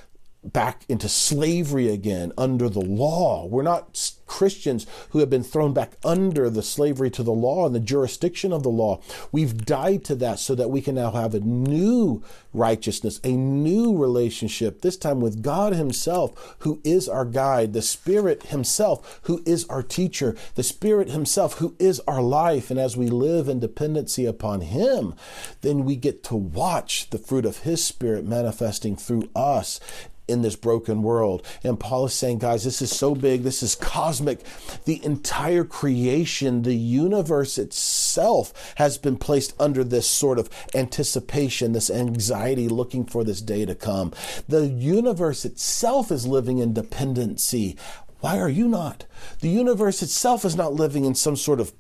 back 0.54 0.84
into 0.88 1.10
slavery 1.10 1.90
again 1.90 2.32
under 2.38 2.70
the 2.70 2.82
law. 2.82 3.46
We're 3.46 3.64
not 3.64 3.98
Christians 4.28 4.86
who 5.12 5.20
have 5.20 5.30
been 5.30 5.44
thrown 5.44 5.74
back 5.74 5.94
under 6.04 6.50
the 6.50 6.62
slavery 6.62 7.10
to 7.12 7.24
the 7.24 7.32
law 7.32 7.66
and 7.66 7.74
the 7.74 7.80
jurisdiction 7.80 8.54
of 8.54 8.62
the 8.62 8.70
law. 8.70 9.02
We've 9.32 9.66
died 9.66 10.04
to 10.06 10.16
that 10.16 10.40
so 10.40 10.54
that 10.56 10.70
we 10.70 10.82
can 10.82 10.96
now 10.96 11.12
have 11.12 11.34
a 11.34 11.40
new 11.40 12.22
righteousness, 12.54 13.20
a 13.24 13.32
new 13.32 13.98
relationship, 13.98 14.82
this 14.82 14.98
time 14.98 15.22
with 15.22 15.42
God 15.42 15.74
Himself, 15.74 16.56
who 16.60 16.82
is 16.84 17.08
our 17.08 17.26
guide, 17.26 17.74
the 17.74 17.82
Spirit 17.82 18.44
Himself, 18.48 19.20
who 19.24 19.42
is 19.46 19.66
our 19.66 19.84
teacher, 19.84 20.36
the 20.56 20.64
Spirit 20.64 21.10
Himself, 21.10 21.56
who 21.56 21.76
is 21.80 22.02
our 22.08 22.22
life. 22.22 22.70
And 22.70 22.80
as 22.80 22.98
we 22.98 23.08
live 23.08 23.48
in 23.48 23.60
dependency 23.60 24.26
upon 24.26 24.62
Him, 24.62 25.16
then 25.62 25.86
we 25.86 25.96
get 25.96 26.24
to 26.26 26.36
watch 26.36 27.10
the 27.10 27.18
fruit 27.18 27.46
of 27.46 27.60
His 27.60 27.84
Spirit 27.84 28.26
manifesting 28.26 28.96
through 28.96 29.30
us 29.36 29.80
in 30.28 30.42
this 30.42 30.56
broken 30.56 31.02
world. 31.04 31.46
And 31.64 31.80
Paul 31.80 32.06
is 32.06 32.14
saying, 32.14 32.40
guys, 32.40 32.64
this 32.64 32.82
is 32.82 32.92
so 32.92 33.16
big, 33.16 33.44
this 33.44 33.64
is 33.64 33.76
cosmic. 33.76 34.42
The 34.86 35.04
entire 35.04 35.64
creation, 35.64 36.64
the 36.64 36.76
universe 36.76 37.58
itself 37.58 38.74
has 38.76 38.98
been 38.98 39.18
placed 39.18 39.54
under 39.60 39.84
this 39.84 40.08
sort 40.08 40.40
of 40.40 40.50
anticipation, 40.76 41.72
this 41.72 41.90
anxiety 41.90 42.68
looking 42.68 43.06
for 43.06 43.24
this 43.24 43.42
day 43.42 43.66
to 43.66 43.76
come. 43.76 44.14
The 44.48 44.68
universe 44.68 45.46
itself 45.46 46.12
is 46.12 46.28
living 46.28 46.58
in 46.58 46.74
dependency. 46.74 47.78
Why 48.20 48.40
are 48.40 48.50
you 48.50 48.68
not? 48.68 49.06
The 49.42 49.50
universe 49.50 50.02
itself 50.02 50.44
is 50.44 50.56
not 50.56 50.74
living 50.74 51.06
in 51.06 51.16
some 51.16 51.36
sort 51.36 51.60
of 51.60 51.74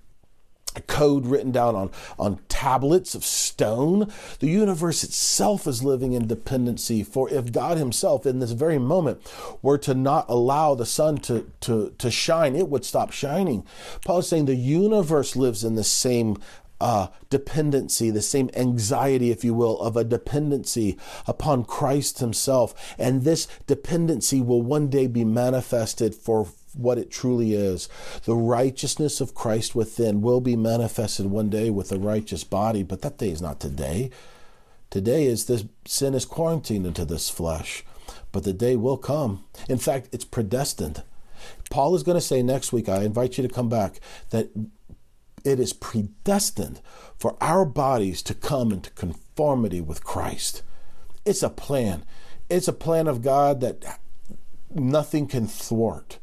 code 0.82 1.26
written 1.26 1.52
down 1.52 1.76
on, 1.76 1.92
on 2.20 2.40
tablets 2.50 3.16
of 3.16 3.24
stone. 3.24 4.12
The 4.40 4.48
universe 4.48 5.04
itself 5.04 5.68
is 5.68 5.84
living 5.84 6.14
in 6.14 6.28
dependency. 6.28 7.04
For 7.04 7.30
if 7.30 7.52
God 7.52 7.78
Himself, 7.78 8.26
in 8.26 8.40
this 8.40 8.52
very 8.52 8.78
moment, 8.78 9.22
were 9.62 9.78
to 9.80 9.94
not 9.94 10.26
allow 10.30 10.76
the 10.76 10.86
sun 10.86 11.18
to, 11.20 11.52
to, 11.62 11.94
to 11.98 12.12
shine, 12.12 12.56
it 12.56 12.70
would 12.70 12.86
stop 12.86 13.12
shining. 13.12 13.66
Paul 14.06 14.20
is 14.20 14.28
saying 14.28 14.46
the 14.46 14.56
universe 14.56 15.36
lives 15.36 15.64
in 15.64 15.76
the 15.76 15.84
same 15.84 16.38
uh, 16.80 17.08
dependency, 17.30 18.10
the 18.10 18.22
same 18.22 18.50
anxiety, 18.56 19.32
if 19.32 19.44
you 19.44 19.54
will, 19.54 19.80
of 19.82 19.98
a 19.98 20.04
dependency 20.04 20.98
upon 21.26 21.66
Christ 21.66 22.20
Himself. 22.20 22.96
And 22.98 23.24
this 23.24 23.48
dependency 23.66 24.42
will 24.42 24.62
one 24.62 24.88
day 24.90 25.08
be 25.08 25.26
manifested 25.26 26.14
for 26.14 26.48
what 26.74 26.97
it 26.97 27.11
truly 27.11 27.53
is. 27.53 27.89
The 28.26 28.36
righteousness 28.36 29.22
of 29.22 29.36
Christ 29.36 29.76
within 29.76 30.22
will 30.22 30.41
be 30.41 30.55
manifested 30.55 31.28
one 31.28 31.49
day 31.49 31.70
with 31.70 31.91
a 31.91 31.99
righteous 31.99 32.43
body, 32.43 32.84
but 32.84 33.01
that 33.01 33.18
day 33.18 33.30
is 33.30 33.41
not 33.41 33.59
today. 33.59 34.11
Today 34.89 35.26
is 35.26 35.45
this 35.45 35.65
sin 35.86 36.13
is 36.13 36.26
quarantined 36.26 36.86
into 36.86 37.05
this 37.05 37.30
flesh, 37.30 37.84
but 38.32 38.43
the 38.43 38.53
day 38.53 38.76
will 38.76 38.97
come. 38.97 39.43
In 39.68 39.78
fact, 39.78 40.09
it's 40.11 40.26
predestined. 40.26 41.03
Paul 41.70 41.95
is 41.95 42.03
going 42.03 42.18
to 42.18 42.22
say 42.22 42.41
next 42.41 42.72
week, 42.72 42.88
I 42.89 43.03
invite 43.03 43.38
you 43.38 43.47
to 43.47 43.53
come 43.53 43.70
back, 43.70 43.99
that 44.30 44.49
it 45.43 45.59
is 45.59 45.74
predestined 45.74 46.82
for 47.18 47.36
our 47.41 47.65
bodies 47.65 48.22
to 48.24 48.34
come 48.34 48.72
into 48.72 48.89
conformity 48.91 49.82
with 49.82 50.03
Christ. 50.03 50.63
It's 51.26 51.43
a 51.43 51.49
plan. 51.49 52.03
It's 52.49 52.68
a 52.68 52.74
plan 52.74 53.07
of 53.07 53.22
God 53.22 53.61
that 53.61 53.99
nothing 54.74 55.28
can 55.28 55.47
thwart. 55.47 56.20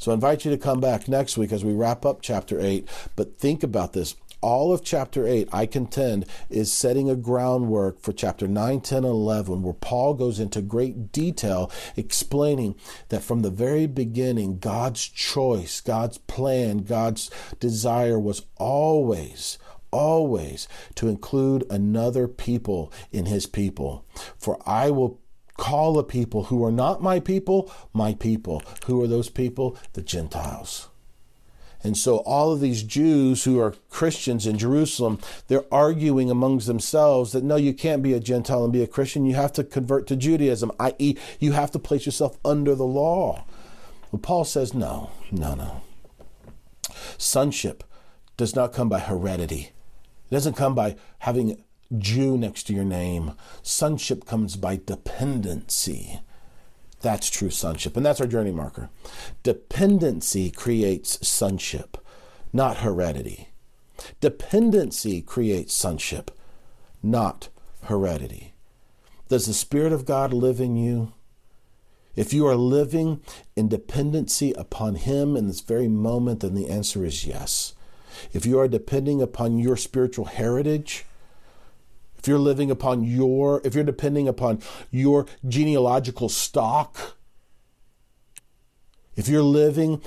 So 0.00 0.10
I 0.10 0.14
invite 0.14 0.46
you 0.46 0.50
to 0.50 0.56
come 0.56 0.80
back 0.80 1.08
next 1.08 1.36
week 1.36 1.52
as 1.52 1.62
we 1.62 1.74
wrap 1.74 2.06
up 2.06 2.22
chapter 2.22 2.58
8. 2.58 2.88
But 3.16 3.38
think 3.38 3.62
about 3.62 3.92
this. 3.92 4.16
All 4.40 4.72
of 4.72 4.82
chapter 4.82 5.26
8, 5.26 5.50
I 5.52 5.66
contend, 5.66 6.24
is 6.48 6.72
setting 6.72 7.10
a 7.10 7.14
groundwork 7.14 8.00
for 8.00 8.14
chapter 8.14 8.48
9, 8.48 8.80
10, 8.80 8.96
and 8.96 9.06
11, 9.06 9.62
where 9.62 9.74
Paul 9.74 10.14
goes 10.14 10.40
into 10.40 10.62
great 10.62 11.12
detail 11.12 11.70
explaining 11.96 12.76
that 13.10 13.22
from 13.22 13.42
the 13.42 13.50
very 13.50 13.86
beginning, 13.86 14.58
God's 14.58 15.06
choice, 15.06 15.82
God's 15.82 16.16
plan, 16.16 16.78
God's 16.78 17.30
desire 17.60 18.18
was 18.18 18.46
always 18.56 19.58
always 19.92 20.68
to 20.94 21.08
include 21.08 21.64
another 21.68 22.28
people 22.28 22.92
in 23.10 23.26
his 23.26 23.44
people. 23.44 24.04
For 24.38 24.56
I 24.64 24.92
will 24.92 25.20
call 25.60 25.98
a 25.98 26.02
people 26.02 26.44
who 26.44 26.64
are 26.64 26.72
not 26.72 27.02
my 27.02 27.20
people, 27.20 27.70
my 27.92 28.14
people. 28.14 28.62
Who 28.86 29.00
are 29.02 29.06
those 29.06 29.28
people? 29.28 29.76
The 29.92 30.00
Gentiles. 30.00 30.88
And 31.82 31.96
so 31.96 32.18
all 32.18 32.50
of 32.50 32.60
these 32.60 32.82
Jews 32.82 33.44
who 33.44 33.60
are 33.60 33.74
Christians 33.90 34.46
in 34.46 34.56
Jerusalem, 34.56 35.18
they're 35.48 35.72
arguing 35.72 36.30
amongst 36.30 36.66
themselves 36.66 37.32
that 37.32 37.44
no, 37.44 37.56
you 37.56 37.74
can't 37.74 38.02
be 38.02 38.14
a 38.14 38.20
Gentile 38.20 38.64
and 38.64 38.72
be 38.72 38.82
a 38.82 38.86
Christian. 38.86 39.26
You 39.26 39.34
have 39.34 39.52
to 39.52 39.64
convert 39.64 40.06
to 40.08 40.16
Judaism, 40.16 40.72
i.e., 40.80 41.16
you 41.38 41.52
have 41.52 41.70
to 41.72 41.78
place 41.78 42.06
yourself 42.06 42.38
under 42.42 42.74
the 42.74 42.86
law. 42.86 43.44
Well, 44.10 44.20
Paul 44.20 44.44
says, 44.44 44.72
no, 44.72 45.10
no, 45.30 45.54
no. 45.54 45.82
Sonship 47.18 47.84
does 48.38 48.56
not 48.56 48.72
come 48.72 48.88
by 48.88 49.00
heredity. 49.00 49.72
It 50.30 50.34
doesn't 50.34 50.56
come 50.56 50.74
by 50.74 50.96
having 51.20 51.62
Jew 51.96 52.38
next 52.38 52.64
to 52.64 52.74
your 52.74 52.84
name. 52.84 53.32
Sonship 53.62 54.24
comes 54.24 54.56
by 54.56 54.80
dependency. 54.84 56.20
That's 57.00 57.30
true 57.30 57.50
sonship. 57.50 57.96
And 57.96 58.04
that's 58.04 58.20
our 58.20 58.26
journey 58.26 58.52
marker. 58.52 58.90
Dependency 59.42 60.50
creates 60.50 61.26
sonship, 61.26 61.96
not 62.52 62.78
heredity. 62.78 63.48
Dependency 64.20 65.20
creates 65.20 65.74
sonship, 65.74 66.30
not 67.02 67.48
heredity. 67.84 68.54
Does 69.28 69.46
the 69.46 69.54
Spirit 69.54 69.92
of 69.92 70.04
God 70.04 70.32
live 70.32 70.60
in 70.60 70.76
you? 70.76 71.12
If 72.16 72.32
you 72.32 72.46
are 72.46 72.56
living 72.56 73.20
in 73.56 73.68
dependency 73.68 74.52
upon 74.52 74.96
Him 74.96 75.36
in 75.36 75.46
this 75.46 75.60
very 75.60 75.88
moment, 75.88 76.40
then 76.40 76.54
the 76.54 76.68
answer 76.68 77.04
is 77.04 77.24
yes. 77.24 77.74
If 78.32 78.44
you 78.44 78.58
are 78.58 78.68
depending 78.68 79.22
upon 79.22 79.58
your 79.58 79.76
spiritual 79.76 80.26
heritage, 80.26 81.04
if 82.20 82.28
you're 82.28 82.38
living 82.38 82.70
upon 82.70 83.02
your, 83.02 83.62
if 83.64 83.74
you're 83.74 83.82
depending 83.82 84.28
upon 84.28 84.60
your 84.90 85.24
genealogical 85.48 86.28
stock, 86.28 87.16
if 89.16 89.26
you're 89.26 89.42
living 89.42 90.02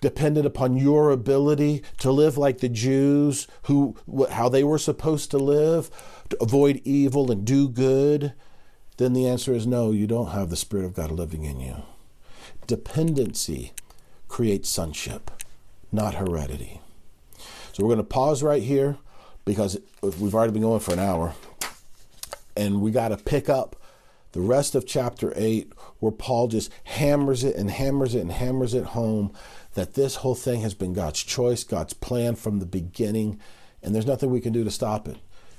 dependent 0.00 0.46
upon 0.46 0.76
your 0.76 1.10
ability 1.10 1.82
to 1.98 2.12
live 2.12 2.38
like 2.38 2.58
the 2.58 2.68
Jews, 2.68 3.48
who 3.64 3.96
how 4.30 4.48
they 4.48 4.62
were 4.62 4.78
supposed 4.78 5.32
to 5.32 5.38
live, 5.38 5.90
to 6.30 6.40
avoid 6.40 6.80
evil 6.84 7.32
and 7.32 7.44
do 7.44 7.68
good, 7.68 8.32
then 8.98 9.14
the 9.14 9.26
answer 9.26 9.52
is 9.52 9.66
no, 9.66 9.90
you 9.90 10.06
don't 10.06 10.30
have 10.30 10.48
the 10.48 10.56
Spirit 10.56 10.84
of 10.84 10.94
God 10.94 11.10
living 11.10 11.42
in 11.42 11.58
you. 11.58 11.82
Dependency 12.68 13.72
creates 14.28 14.68
sonship, 14.68 15.32
not 15.90 16.14
heredity. 16.14 16.80
So 17.72 17.82
we're 17.82 17.88
going 17.88 17.98
to 17.98 18.04
pause 18.04 18.44
right 18.44 18.62
here 18.62 18.96
because 19.44 19.78
we've 20.02 20.34
already 20.34 20.52
been 20.52 20.62
going 20.62 20.80
for 20.80 20.92
an 20.92 20.98
hour. 20.98 21.34
And 22.56 22.80
we 22.80 22.90
got 22.90 23.08
to 23.08 23.16
pick 23.16 23.48
up 23.48 23.76
the 24.32 24.40
rest 24.40 24.74
of 24.74 24.86
chapter 24.86 25.32
8 25.34 25.72
where 25.98 26.12
Paul 26.12 26.48
just 26.48 26.70
hammers 26.84 27.42
it 27.44 27.56
and 27.56 27.70
hammers 27.70 28.14
it 28.14 28.20
and 28.20 28.32
hammers 28.32 28.74
it 28.74 28.84
home 28.84 29.32
that 29.74 29.94
this 29.94 30.16
whole 30.16 30.34
thing 30.34 30.60
has 30.62 30.74
been 30.74 30.92
God's 30.92 31.22
choice, 31.22 31.64
God's 31.64 31.92
plan 31.92 32.36
from 32.36 32.58
the 32.58 32.66
beginning, 32.66 33.40
and 33.82 33.94
there's 33.94 34.06
nothing 34.06 34.30
we 34.30 34.40
can 34.40 34.52
do 34.52 34.64
to 34.64 34.70
stop 34.70 35.08
it. 35.08 35.16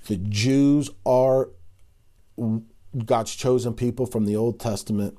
The 0.07 0.17
Jews 0.17 0.89
are 1.05 1.49
God's 3.05 3.35
chosen 3.35 3.73
people 3.73 4.05
from 4.05 4.25
the 4.25 4.35
Old 4.35 4.59
Testament, 4.59 5.17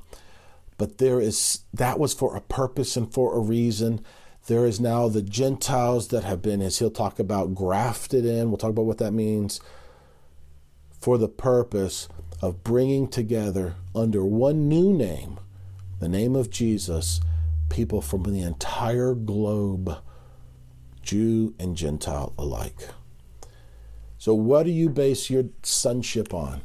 but 0.79 0.99
there 0.99 1.21
is 1.21 1.61
that 1.73 1.99
was 1.99 2.13
for 2.13 2.37
a 2.37 2.41
purpose 2.41 2.97
and 2.97 3.13
for 3.13 3.37
a 3.37 3.41
reason. 3.41 4.05
There 4.47 4.67
is 4.67 4.81
now 4.81 5.09
the 5.09 5.23
Gentiles 5.23 6.09
that 6.09 6.25
have 6.25 6.43
been, 6.43 6.61
as 6.61 6.79
he'll 6.79 6.91
talk 6.91 7.19
about, 7.19 7.55
grafted 7.55 8.25
in. 8.25 8.49
We'll 8.49 8.59
talk 8.59 8.71
about 8.71 8.87
what 8.87 8.99
that 8.99 9.13
means 9.13 9.61
for 11.01 11.17
the 11.17 11.29
purpose 11.29 12.09
of 12.41 12.65
bringing 12.65 13.07
together 13.07 13.77
under 13.95 14.25
one 14.25 14.69
new 14.69 14.93
name, 14.93 15.39
the 16.01 16.09
name 16.09 16.35
of 16.35 16.51
Jesus, 16.51 17.21
people 17.69 18.03
from 18.03 18.25
the 18.25 18.43
entire 18.43 19.15
globe, 19.15 19.99
Jew 21.03 21.55
and 21.59 21.77
Gentile 21.77 22.33
alike. 22.37 22.89
So, 24.19 24.35
what 24.35 24.65
do 24.65 24.71
you 24.71 24.89
base 24.89 25.31
your 25.31 25.45
sonship 25.63 26.35
on? 26.35 26.63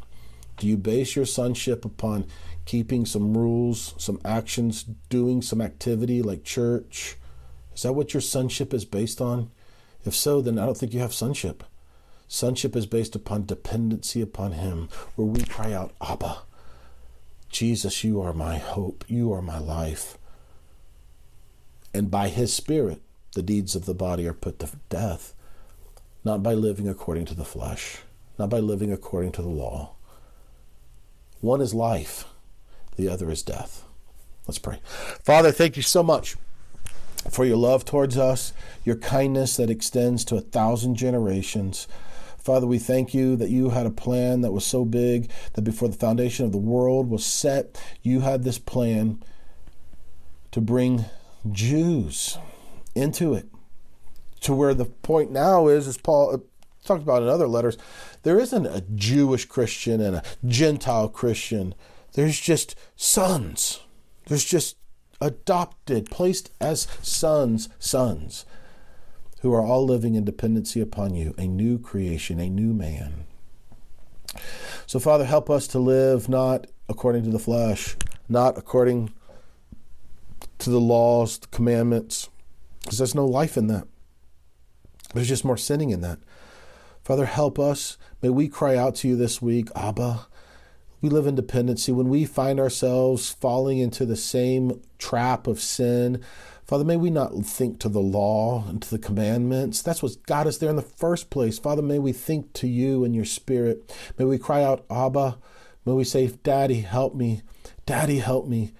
Do 0.58 0.68
you 0.68 0.78
base 0.78 1.16
your 1.16 1.26
sonship 1.26 1.86
upon 1.86 2.26
keeping 2.66 3.06
some 3.06 3.38
rules, 3.38 3.94
some 3.98 4.20
actions, 4.26 4.84
doing 5.10 5.44
some 5.44 5.62
activity 5.62 6.24
like 6.24 6.44
church? 6.44 7.18
Is 7.78 7.84
that 7.84 7.94
what 7.94 8.12
your 8.12 8.22
sonship 8.22 8.74
is 8.74 8.86
based 8.86 9.22
on? 9.22 9.52
If 10.04 10.16
so, 10.16 10.42
then 10.42 10.58
I 10.58 10.66
don't 10.66 10.76
think 10.76 10.96
you 10.96 11.00
have 11.00 11.14
sonship. 11.14 11.64
Sonship 12.28 12.76
is 12.76 12.88
based 12.88 13.16
upon 13.16 13.46
dependency 13.46 14.20
upon 14.20 14.54
Him, 14.54 14.90
where 15.16 15.28
we 15.28 15.44
cry 15.44 15.74
out, 15.74 15.94
Abba, 16.02 16.40
Jesus, 17.50 18.04
you 18.04 18.20
are 18.20 18.34
my 18.34 18.58
hope, 18.58 19.06
you 19.08 19.32
are 19.32 19.44
my 19.44 19.60
life. 19.60 20.18
And 21.94 22.10
by 22.10 22.30
His 22.30 22.52
Spirit, 22.52 23.00
the 23.36 23.44
deeds 23.44 23.76
of 23.76 23.86
the 23.86 23.94
body 23.94 24.28
are 24.28 24.34
put 24.34 24.58
to 24.58 24.70
death, 24.90 25.36
not 26.24 26.42
by 26.42 26.56
living 26.56 26.90
according 26.90 27.26
to 27.26 27.36
the 27.36 27.46
flesh, 27.46 28.00
not 28.40 28.50
by 28.50 28.58
living 28.58 28.92
according 28.92 29.34
to 29.34 29.44
the 29.44 29.50
law. 29.50 29.92
One 31.42 31.62
is 31.62 31.76
life, 31.76 32.26
the 32.96 33.08
other 33.08 33.30
is 33.30 33.44
death. 33.44 33.84
Let's 34.48 34.58
pray. 34.58 34.80
Father, 35.24 35.52
thank 35.52 35.78
you 35.78 35.84
so 35.84 36.02
much 36.02 36.38
for 37.30 37.46
your 37.46 37.58
love 37.58 37.86
towards 37.86 38.18
us, 38.18 38.54
your 38.84 38.96
kindness 38.96 39.58
that 39.58 39.70
extends 39.70 40.24
to 40.26 40.36
a 40.36 40.42
thousand 40.42 40.96
generations. 40.96 41.88
Father, 42.38 42.66
we 42.66 42.80
thank 42.80 43.14
you 43.14 43.36
that 43.36 43.50
you 43.50 43.72
had 43.72 43.86
a 43.86 43.92
plan 43.92 44.42
that 44.42 44.54
was 44.54 44.66
so 44.66 44.86
big 44.86 45.30
that 45.54 45.64
before 45.64 45.90
the 45.90 45.98
foundation 45.98 46.46
of 46.46 46.54
the 46.54 46.58
world 46.58 47.10
was 47.10 47.26
set, 47.26 47.82
you 48.02 48.22
had 48.22 48.44
this 48.44 48.58
plan 48.58 49.22
to 50.52 50.62
bring 50.62 51.06
Jews 51.52 52.38
into 52.96 53.34
it. 53.34 53.48
To 54.42 54.54
where 54.54 54.74
the 54.74 54.86
point 54.86 55.32
now 55.32 55.68
is, 55.68 55.88
as 55.88 55.98
Paul 55.98 56.36
uh, 56.36 56.38
talked 56.86 57.04
about 57.04 57.24
in 57.24 57.28
other 57.28 57.48
letters, 57.48 57.78
there 58.24 58.40
isn't 58.40 58.66
a 58.66 58.84
Jewish 58.96 59.46
Christian 59.46 60.00
and 60.00 60.16
a 60.16 60.24
Gentile 60.46 61.10
Christian. 61.10 61.76
There's 62.14 62.40
just 62.40 62.76
sons. 62.96 63.82
There's 64.28 64.46
just 64.46 64.78
adopted, 65.22 66.10
placed 66.10 66.52
as 66.60 66.88
sons, 67.02 67.70
sons, 67.80 68.46
who 69.42 69.54
are 69.54 69.62
all 69.62 69.86
living 69.86 70.16
in 70.16 70.26
dependency 70.26 70.82
upon 70.82 71.16
you, 71.16 71.34
a 71.38 71.48
new 71.48 71.78
creation, 71.78 72.40
a 72.40 72.50
new 72.50 72.74
man. 72.74 73.26
So, 74.86 75.00
Father, 75.00 75.26
help 75.26 75.50
us 75.50 75.68
to 75.68 75.80
live 75.80 76.30
not 76.30 76.68
according 76.90 77.24
to 77.24 77.30
the 77.30 77.40
flesh, 77.40 77.96
not 78.30 78.58
according 78.58 79.14
to 80.60 80.70
the 80.70 80.80
laws, 80.80 81.38
the 81.38 81.48
commandments, 81.48 82.30
because 82.82 82.98
there's 82.98 83.16
no 83.16 83.26
life 83.26 83.58
in 83.58 83.68
that. 83.68 83.88
There's 85.14 85.28
just 85.28 85.46
more 85.46 85.58
sinning 85.58 85.90
in 85.90 86.02
that. 86.02 86.20
Father, 87.04 87.26
help 87.26 87.58
us. 87.60 87.98
May 88.22 88.30
we 88.30 88.48
cry 88.48 88.76
out 88.76 88.96
to 88.96 89.08
you 89.08 89.16
this 89.16 89.42
week, 89.42 89.70
Abba, 89.76 90.28
we 91.08 91.14
live 91.14 91.28
in 91.28 91.36
dependency, 91.36 91.94
when 91.94 92.10
we 92.10 92.26
find 92.26 92.60
ourselves 92.60 93.32
falling 93.32 93.78
into 93.78 94.06
the 94.06 94.18
same 94.18 94.82
trap 95.00 95.48
of 95.48 95.62
sin, 95.62 96.22
Father, 96.66 96.84
may 96.84 96.98
we 96.98 97.10
not 97.10 97.34
think 97.46 97.80
to 97.80 97.88
the 97.88 98.02
law 98.02 98.66
and 98.68 98.82
to 98.82 98.90
the 98.90 99.00
commandments. 99.00 99.82
That's 99.82 100.04
what 100.04 100.22
got 100.26 100.48
us 100.48 100.58
there 100.58 100.70
in 100.70 100.76
the 100.76 100.82
first 100.82 101.30
place. 101.30 101.58
Father, 101.58 101.82
may 101.82 101.98
we 101.98 102.12
think 102.12 102.52
to 102.54 102.68
you 102.68 103.06
and 103.06 103.16
your 103.16 103.24
spirit. 103.24 103.96
May 104.20 104.26
we 104.26 104.38
cry 104.38 104.62
out, 104.64 104.86
Abba. 104.90 105.38
May 105.86 105.94
we 105.94 106.04
say, 106.04 106.28
Daddy, 106.28 106.82
help 106.82 107.16
me. 107.16 107.42
Daddy, 107.86 108.20
help 108.20 108.46
me. 108.46 108.74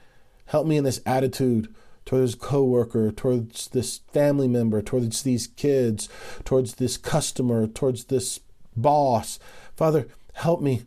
Help 0.48 0.68
me 0.68 0.76
in 0.76 0.84
this 0.84 1.00
attitude 1.06 1.74
towards 2.04 2.36
coworker, 2.36 3.10
towards 3.10 3.70
this 3.70 4.02
family 4.12 4.50
member, 4.50 4.82
towards 4.82 5.24
these 5.24 5.48
kids, 5.48 6.10
towards 6.44 6.74
this 6.76 6.98
customer, 6.98 7.68
towards 7.68 8.06
this 8.06 8.42
boss. 8.76 9.40
Father, 9.78 10.10
help 10.34 10.62
me. 10.62 10.84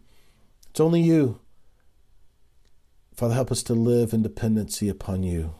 It's 0.71 0.81
only 0.81 1.01
you. 1.01 1.41
Father, 3.14 3.35
help 3.35 3.53
us 3.53 3.62
to 3.64 3.75
live 3.75 4.12
in 4.12 4.23
dependency 4.23 4.89
upon 4.89 5.23
you, 5.23 5.55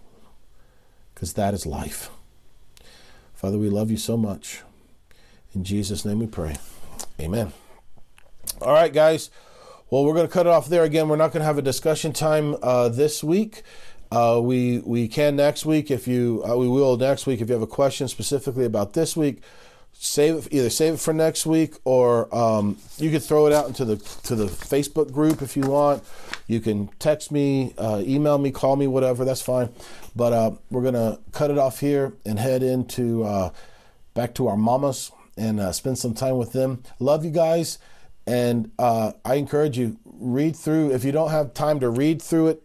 because 1.15 1.35
that 1.35 1.53
is 1.53 1.67
life. 1.67 2.11
Father, 3.35 3.59
we 3.59 3.69
love 3.69 3.91
you 3.91 3.97
so 3.97 4.17
much. 4.17 4.63
In 5.55 5.65
Jesus' 5.65 6.05
name 6.05 6.21
we 6.21 6.27
pray. 6.27 6.57
Amen. 7.21 7.53
All 8.63 8.73
right, 8.73 8.93
guys. 8.93 9.31
Well, 9.91 10.05
we're 10.05 10.15
going 10.15 10.27
to 10.27 10.33
cut 10.33 10.47
it 10.47 10.51
off 10.51 10.69
there 10.69 10.85
again. 10.85 11.09
We're 11.09 11.17
not 11.17 11.33
going 11.33 11.41
to 11.41 11.47
have 11.47 11.59
a 11.59 11.63
discussion 11.63 12.13
time 12.13 12.57
uh, 12.63 12.89
this 12.89 13.25
week. 13.25 13.63
Uh, 14.13 14.41
we 14.43 14.79
we 14.79 15.07
can 15.07 15.37
next 15.37 15.65
week 15.65 15.91
if 15.91 16.09
you 16.09 16.43
uh, 16.49 16.57
we 16.57 16.67
will 16.67 16.97
next 16.97 17.27
week 17.27 17.41
if 17.41 17.49
you 17.49 17.53
have 17.53 17.63
a 17.63 17.67
question 17.67 18.09
specifically 18.09 18.65
about 18.65 18.93
this 18.93 19.17
week 19.17 19.41
save 19.93 20.47
it, 20.47 20.49
either 20.51 20.71
save 20.71 20.95
it 20.95 21.01
for 21.01 21.13
next 21.13 21.47
week 21.47 21.75
or 21.85 22.35
um, 22.35 22.79
you 22.97 23.11
could 23.11 23.23
throw 23.23 23.47
it 23.47 23.53
out 23.53 23.69
into 23.69 23.85
the 23.85 23.97
to 23.97 24.35
the 24.35 24.47
Facebook 24.47 25.13
group 25.13 25.43
if 25.43 25.57
you 25.57 25.63
want. 25.63 26.03
You 26.47 26.61
can 26.61 26.89
text 26.99 27.31
me, 27.31 27.75
uh, 27.79 28.03
email 28.05 28.39
me, 28.39 28.51
call 28.51 28.77
me, 28.77 28.87
whatever. 28.87 29.25
That's 29.25 29.43
fine. 29.43 29.71
But 30.17 30.33
uh, 30.33 30.51
we're 30.71 30.83
gonna 30.83 31.19
cut 31.33 31.51
it 31.51 31.59
off 31.59 31.81
here 31.81 32.15
and 32.25 32.39
head 32.39 32.63
into 32.63 33.25
uh, 33.25 33.51
back 34.15 34.35
to 34.35 34.49
our 34.49 34.57
mamas 34.57 35.13
and 35.37 35.61
uh, 35.61 35.73
spend 35.73 35.99
some 35.99 36.15
time 36.15 36.37
with 36.37 36.53
them. 36.53 36.83
Love 36.99 37.25
you 37.25 37.31
guys. 37.31 37.79
And 38.27 38.71
uh, 38.79 39.13
I 39.25 39.35
encourage 39.35 39.79
you, 39.79 39.99
read 40.05 40.55
through. 40.55 40.93
If 40.93 41.05
you 41.05 41.11
don't 41.11 41.31
have 41.31 41.55
time 41.55 41.81
to 41.81 41.89
read 41.89 42.23
through 42.23 42.49
it, 42.49 42.63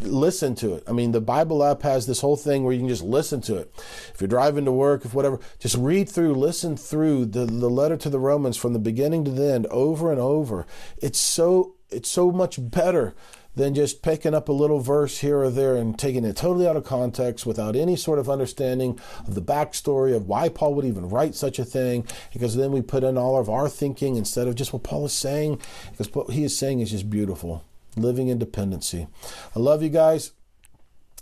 listen 0.00 0.54
to 0.56 0.74
it. 0.74 0.84
I 0.88 0.92
mean, 0.92 1.12
the 1.12 1.20
Bible 1.20 1.64
app 1.64 1.82
has 1.82 2.06
this 2.06 2.20
whole 2.20 2.36
thing 2.36 2.64
where 2.64 2.72
you 2.72 2.80
can 2.80 2.88
just 2.88 3.02
listen 3.02 3.40
to 3.42 3.56
it. 3.56 3.72
If 4.14 4.20
you're 4.20 4.28
driving 4.28 4.64
to 4.64 4.72
work, 4.72 5.04
if 5.04 5.14
whatever, 5.14 5.40
just 5.58 5.76
read 5.76 6.08
through, 6.08 6.34
listen 6.34 6.76
through 6.76 7.26
the, 7.26 7.44
the 7.46 7.70
letter 7.70 7.96
to 7.96 8.10
the 8.10 8.18
Romans 8.20 8.56
from 8.56 8.72
the 8.72 8.78
beginning 8.78 9.24
to 9.24 9.30
the 9.30 9.52
end 9.52 9.66
over 9.66 10.10
and 10.10 10.20
over. 10.20 10.66
It's 10.98 11.18
so 11.18 11.74
it's 11.90 12.10
so 12.10 12.30
much 12.30 12.58
better 12.60 13.14
than 13.58 13.74
just 13.74 14.02
picking 14.02 14.34
up 14.34 14.48
a 14.48 14.52
little 14.52 14.78
verse 14.78 15.18
here 15.18 15.38
or 15.38 15.50
there 15.50 15.76
and 15.76 15.98
taking 15.98 16.24
it 16.24 16.36
totally 16.36 16.66
out 16.66 16.76
of 16.76 16.84
context 16.84 17.44
without 17.44 17.74
any 17.74 17.96
sort 17.96 18.18
of 18.18 18.30
understanding 18.30 18.98
of 19.26 19.34
the 19.34 19.42
backstory 19.42 20.14
of 20.14 20.28
why 20.28 20.48
Paul 20.48 20.74
would 20.74 20.84
even 20.84 21.08
write 21.08 21.34
such 21.34 21.58
a 21.58 21.64
thing. 21.64 22.06
Because 22.32 22.54
then 22.54 22.70
we 22.70 22.82
put 22.82 23.02
in 23.02 23.18
all 23.18 23.36
of 23.36 23.50
our 23.50 23.68
thinking 23.68 24.16
instead 24.16 24.46
of 24.46 24.54
just 24.54 24.72
what 24.72 24.84
Paul 24.84 25.06
is 25.06 25.12
saying. 25.12 25.60
Because 25.90 26.14
what 26.14 26.30
he 26.30 26.44
is 26.44 26.56
saying 26.56 26.80
is 26.80 26.92
just 26.92 27.10
beautiful 27.10 27.64
living 27.96 28.28
in 28.28 28.38
dependency. 28.38 29.06
I 29.54 29.58
love 29.58 29.82
you 29.82 29.88
guys. 29.88 30.32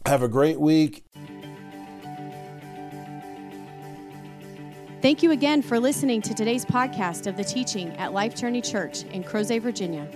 Have 0.04 0.22
a 0.22 0.28
great 0.28 0.60
week. 0.60 1.04
Thank 5.02 5.22
you 5.22 5.30
again 5.30 5.62
for 5.62 5.78
listening 5.78 6.22
to 6.22 6.34
today's 6.34 6.64
podcast 6.64 7.26
of 7.26 7.36
the 7.36 7.44
teaching 7.44 7.90
at 7.96 8.12
Life 8.12 8.34
Journey 8.34 8.60
Church 8.60 9.04
in 9.04 9.22
Crozet, 9.22 9.62
Virginia. 9.62 10.08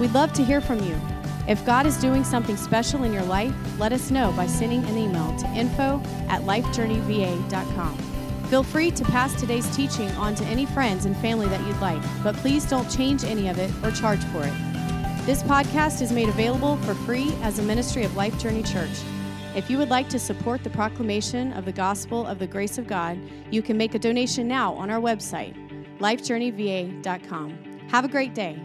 We'd 0.00 0.12
love 0.12 0.32
to 0.34 0.44
hear 0.44 0.60
from 0.60 0.80
you. 0.82 0.98
If 1.48 1.64
God 1.64 1.86
is 1.86 1.96
doing 1.96 2.24
something 2.24 2.56
special 2.56 3.04
in 3.04 3.12
your 3.12 3.22
life, 3.22 3.54
let 3.78 3.92
us 3.92 4.10
know 4.10 4.32
by 4.32 4.46
sending 4.46 4.84
an 4.84 4.98
email 4.98 5.36
to 5.38 5.46
info 5.48 6.00
at 6.28 6.42
lifejourneyva.com. 6.42 7.98
Feel 8.48 8.62
free 8.62 8.90
to 8.90 9.04
pass 9.04 9.38
today's 9.38 9.68
teaching 9.76 10.10
on 10.12 10.34
to 10.36 10.44
any 10.44 10.66
friends 10.66 11.04
and 11.04 11.16
family 11.18 11.48
that 11.48 11.64
you'd 11.66 11.80
like, 11.80 12.02
but 12.22 12.34
please 12.36 12.64
don't 12.64 12.90
change 12.90 13.24
any 13.24 13.48
of 13.48 13.58
it 13.58 13.70
or 13.82 13.90
charge 13.90 14.24
for 14.26 14.44
it. 14.44 14.77
This 15.28 15.42
podcast 15.42 16.00
is 16.00 16.10
made 16.10 16.30
available 16.30 16.78
for 16.78 16.94
free 16.94 17.34
as 17.42 17.58
a 17.58 17.62
ministry 17.62 18.02
of 18.02 18.16
Life 18.16 18.38
Journey 18.38 18.62
Church. 18.62 19.02
If 19.54 19.68
you 19.68 19.76
would 19.76 19.90
like 19.90 20.08
to 20.08 20.18
support 20.18 20.64
the 20.64 20.70
proclamation 20.70 21.52
of 21.52 21.66
the 21.66 21.72
gospel 21.72 22.26
of 22.26 22.38
the 22.38 22.46
grace 22.46 22.78
of 22.78 22.86
God, 22.86 23.18
you 23.50 23.60
can 23.60 23.76
make 23.76 23.94
a 23.94 23.98
donation 23.98 24.48
now 24.48 24.72
on 24.72 24.88
our 24.88 25.02
website, 25.02 25.54
lifejourneyva.com. 25.98 27.58
Have 27.90 28.06
a 28.06 28.08
great 28.08 28.32
day. 28.34 28.58